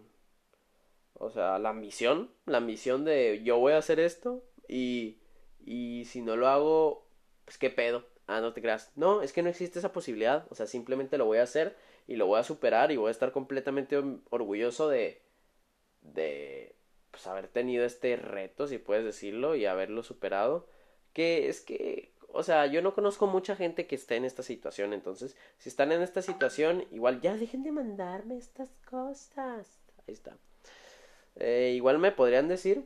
o 1.16 1.32
sea, 1.32 1.58
la 1.58 1.70
ambición, 1.70 2.30
la 2.46 2.60
ambición 2.60 3.04
de 3.04 3.42
yo 3.44 3.58
voy 3.58 3.74
a 3.74 3.80
hacer 3.80 4.00
esto 4.00 4.44
y 4.68 5.18
y 5.66 6.06
si 6.06 6.22
no 6.22 6.36
lo 6.36 6.48
hago, 6.48 7.08
pues 7.46 7.58
qué 7.58 7.72
pedo. 7.72 8.06
Ah, 8.28 8.42
no 8.42 8.54
te 8.54 8.62
creas. 8.62 8.92
No, 8.96 9.24
es 9.24 9.34
que 9.34 9.42
no 9.42 9.50
existe 9.50 9.80
esa 9.80 9.92
posibilidad. 9.92 10.46
O 10.52 10.56
sea, 10.56 10.68
simplemente 10.68 11.18
lo 11.18 11.26
voy 11.26 11.40
a 11.40 11.44
hacer 11.44 11.76
y 12.08 12.16
lo 12.16 12.28
voy 12.28 12.40
a 12.40 12.44
superar 12.44 12.92
y 12.92 12.98
voy 12.98 13.08
a 13.08 13.12
estar 13.12 13.32
completamente 13.32 14.00
orgulloso 14.30 14.88
de, 14.88 15.24
de, 16.02 16.76
pues 17.10 17.26
haber 17.26 17.48
tenido 17.48 17.86
este 17.86 18.18
reto, 18.18 18.68
si 18.68 18.78
puedes 18.78 19.04
decirlo, 19.04 19.56
y 19.56 19.66
haberlo 19.66 20.04
superado. 20.04 20.68
Que 21.14 21.50
es 21.50 21.62
que, 21.62 22.14
o 22.34 22.44
sea, 22.44 22.66
yo 22.68 22.82
no 22.82 22.94
conozco 22.94 23.28
mucha 23.28 23.56
gente 23.56 23.88
que 23.88 23.96
esté 23.96 24.16
en 24.16 24.26
esta 24.26 24.44
situación. 24.44 24.94
Entonces, 24.94 25.36
si 25.58 25.70
están 25.70 25.92
en 25.92 26.02
esta 26.02 26.22
situación, 26.22 26.86
igual 26.92 27.22
ya 27.22 27.36
dejen 27.36 27.64
de 27.64 27.72
mandarme 27.72 28.38
estas 28.38 28.70
cosas. 28.90 29.80
Ahí 30.08 30.14
está. 30.14 30.38
Eh, 31.36 31.74
igual 31.76 32.00
me 32.00 32.12
podrían 32.12 32.48
decir 32.48 32.86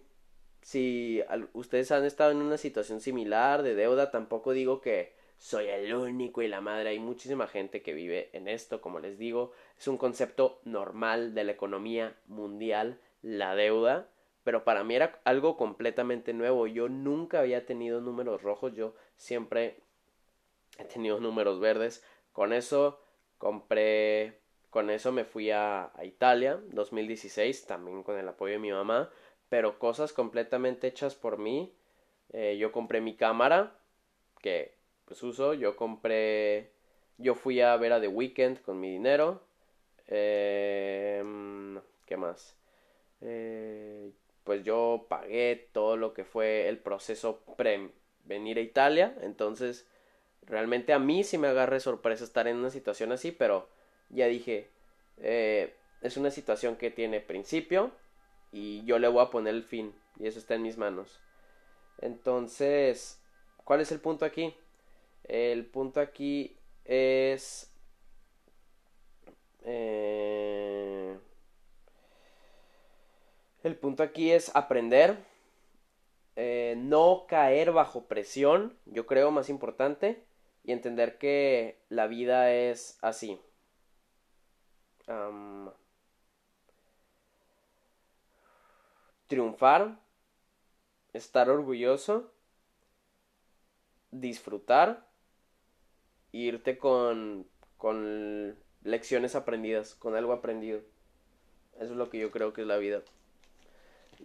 si 0.64 1.22
ustedes 1.54 1.92
han 1.92 2.06
estado 2.06 2.32
en 2.32 2.38
una 2.38 2.58
situación 2.58 3.02
similar 3.02 3.64
de 3.64 3.76
deuda, 3.76 4.12
tampoco 4.12 4.54
digo 4.54 4.80
que 4.82 5.14
soy 5.38 5.68
el 5.68 5.94
único 5.94 6.42
y 6.42 6.48
la 6.48 6.62
madre. 6.62 6.90
Hay 6.90 7.00
muchísima 7.00 7.48
gente 7.48 7.82
que 7.82 7.94
vive 7.94 8.30
en 8.32 8.48
esto, 8.48 8.80
como 8.80 9.00
les 9.00 9.18
digo. 9.18 9.52
Es 9.78 9.88
un 9.90 9.98
concepto 9.98 10.62
normal 10.64 11.34
de 11.36 11.44
la 11.44 11.52
economía 11.52 12.16
mundial, 12.28 12.98
la 13.22 13.56
deuda. 13.56 14.08
Pero 14.44 14.64
para 14.64 14.84
mí 14.84 14.96
era 14.96 15.20
algo 15.24 15.58
completamente 15.58 16.34
nuevo. 16.34 16.68
Yo 16.68 16.90
nunca 16.90 17.40
había 17.40 17.66
tenido 17.66 18.02
números 18.02 18.42
rojos. 18.42 18.74
Yo 18.74 18.96
siempre 19.16 19.78
he 20.78 20.86
tenido 20.86 21.20
números 21.20 21.60
verdes. 21.60 22.04
Con 22.32 22.54
eso 22.54 23.00
compré. 23.38 24.40
Con 24.70 24.90
eso 24.90 25.12
me 25.12 25.24
fui 25.24 25.52
a, 25.52 25.92
a 25.96 26.04
Italia, 26.04 26.60
2016, 26.72 27.68
también 27.68 28.02
con 28.02 28.18
el 28.18 28.28
apoyo 28.28 28.54
de 28.54 28.60
mi 28.60 28.72
mamá 28.72 29.12
pero 29.54 29.78
cosas 29.78 30.14
completamente 30.14 30.88
hechas 30.88 31.14
por 31.14 31.38
mí. 31.38 31.72
Eh, 32.32 32.58
yo 32.58 32.72
compré 32.72 33.02
mi 33.02 33.16
cámara, 33.16 33.78
que 34.42 34.74
pues 35.06 35.22
uso, 35.22 35.54
yo 35.54 35.76
compré, 35.76 36.72
yo 37.20 37.36
fui 37.36 37.62
a 37.62 37.78
ver 37.78 37.94
a 37.94 38.02
The 38.02 38.08
Weeknd 38.08 38.64
con 38.64 38.80
mi 38.80 38.90
dinero. 38.90 39.44
Em, 40.08 41.80
¿Qué 42.08 42.18
más? 42.18 42.58
Eh, 43.22 44.12
pues 44.44 44.64
yo 44.64 45.06
pagué 45.10 45.70
todo 45.72 45.98
lo 45.98 46.14
que 46.14 46.26
fue 46.26 46.68
el 46.70 46.78
proceso 46.78 47.44
pre 47.58 47.92
venir 48.26 48.58
a 48.58 48.62
Italia, 48.62 49.16
entonces 49.22 49.88
realmente 50.42 50.94
a 50.94 51.00
mí 51.00 51.24
sí 51.24 51.38
me 51.38 51.48
agarre 51.48 51.80
sorpresa 51.80 52.24
estar 52.24 52.48
en 52.48 52.58
una 52.58 52.70
situación 52.70 53.12
así, 53.12 53.32
pero 53.32 53.70
ya 54.10 54.28
dije, 54.28 54.70
eh, 55.18 55.76
es 56.02 56.18
una 56.18 56.32
situación 56.32 56.76
que 56.76 56.92
tiene 56.92 57.20
principio, 57.20 57.92
y 58.54 58.86
yo 58.86 59.00
le 59.00 59.08
voy 59.08 59.24
a 59.24 59.32
poner 59.32 59.56
el 59.56 59.64
fin 59.64 59.94
y 60.18 60.28
eso 60.28 60.40
está 60.40 60.54
en 60.54 60.62
mis 60.62 60.78
manos. 60.78 61.20
Entonces, 62.00 63.20
¿cuál 63.64 63.82
es 63.82 63.92
el 63.92 64.00
punto 64.00 64.26
aquí? 64.26 64.56
El 65.24 65.66
punto 65.66 66.00
aquí 66.00 66.56
es... 66.86 67.72
Eh, 69.66 70.73
el 73.64 73.76
punto 73.76 74.04
aquí 74.04 74.32
es 74.32 74.56
aprender, 74.56 75.18
eh, 76.36 76.76
no 76.78 77.26
caer 77.28 77.72
bajo 77.72 78.06
presión, 78.06 78.78
yo 78.86 79.06
creo 79.06 79.32
más 79.32 79.50
importante, 79.50 80.24
y 80.64 80.72
entender 80.72 81.18
que 81.18 81.80
la 81.90 82.08
vida 82.08 82.54
es 82.54 82.98
así 83.02 83.40
triunfar, 89.34 90.00
estar 91.14 91.50
orgulloso, 91.50 92.32
disfrutar, 94.12 95.08
irte 96.32 96.78
con, 96.78 97.48
con 97.78 98.56
lecciones 98.84 99.34
aprendidas, 99.34 99.96
con 99.96 100.16
algo 100.16 100.34
aprendido. 100.34 100.82
Eso 101.80 101.94
es 101.94 101.98
lo 101.98 102.12
que 102.12 102.20
yo 102.20 102.30
creo 102.30 102.54
que 102.54 102.62
es 102.62 102.68
la 102.68 102.78
vida. 102.78 103.02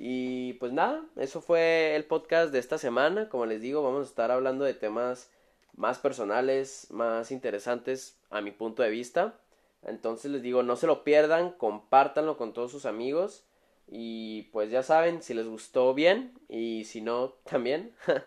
Y 0.00 0.52
pues 0.54 0.72
nada, 0.72 1.04
eso 1.16 1.40
fue 1.40 1.96
el 1.96 2.04
podcast 2.04 2.52
de 2.52 2.60
esta 2.60 2.78
semana. 2.78 3.28
Como 3.28 3.46
les 3.46 3.60
digo, 3.60 3.82
vamos 3.82 4.06
a 4.06 4.08
estar 4.08 4.30
hablando 4.30 4.64
de 4.64 4.72
temas 4.72 5.28
más 5.74 5.98
personales, 5.98 6.86
más 6.90 7.32
interesantes 7.32 8.16
a 8.30 8.40
mi 8.40 8.52
punto 8.52 8.84
de 8.84 8.90
vista. 8.90 9.40
Entonces 9.82 10.30
les 10.30 10.40
digo, 10.40 10.62
no 10.62 10.76
se 10.76 10.86
lo 10.86 11.02
pierdan, 11.02 11.50
compártanlo 11.50 12.36
con 12.36 12.52
todos 12.52 12.70
sus 12.70 12.86
amigos. 12.86 13.44
Y 13.88 14.42
pues 14.52 14.70
ya 14.70 14.84
saben, 14.84 15.20
si 15.20 15.34
les 15.34 15.48
gustó 15.48 15.94
bien 15.94 16.38
y 16.48 16.84
si 16.84 17.00
no, 17.00 17.30
también. 17.42 17.92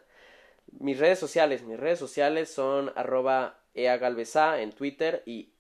mis 0.78 1.00
redes 1.00 1.20
sociales, 1.20 1.64
mis 1.64 1.80
redes 1.80 2.00
sociales 2.00 2.54
son 2.54 2.92
arroba 2.98 3.62
eagalvesa 3.76 4.62
en 4.62 4.74
Twitter 4.74 5.24
y 5.26 5.54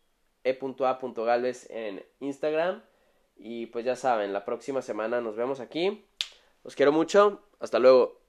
e.a.galvez 0.43 1.70
en 1.70 2.05
Instagram. 2.20 2.84
Y 3.44 3.66
pues 3.66 3.84
ya 3.84 3.96
saben, 3.96 4.34
la 4.34 4.46
próxima 4.46 4.84
semana 4.84 5.20
nos 5.20 5.36
vemos 5.36 5.60
aquí. 5.60 6.06
Los 6.64 6.76
quiero 6.76 6.92
mucho. 6.92 7.42
Hasta 7.60 7.80
luego. 7.80 8.21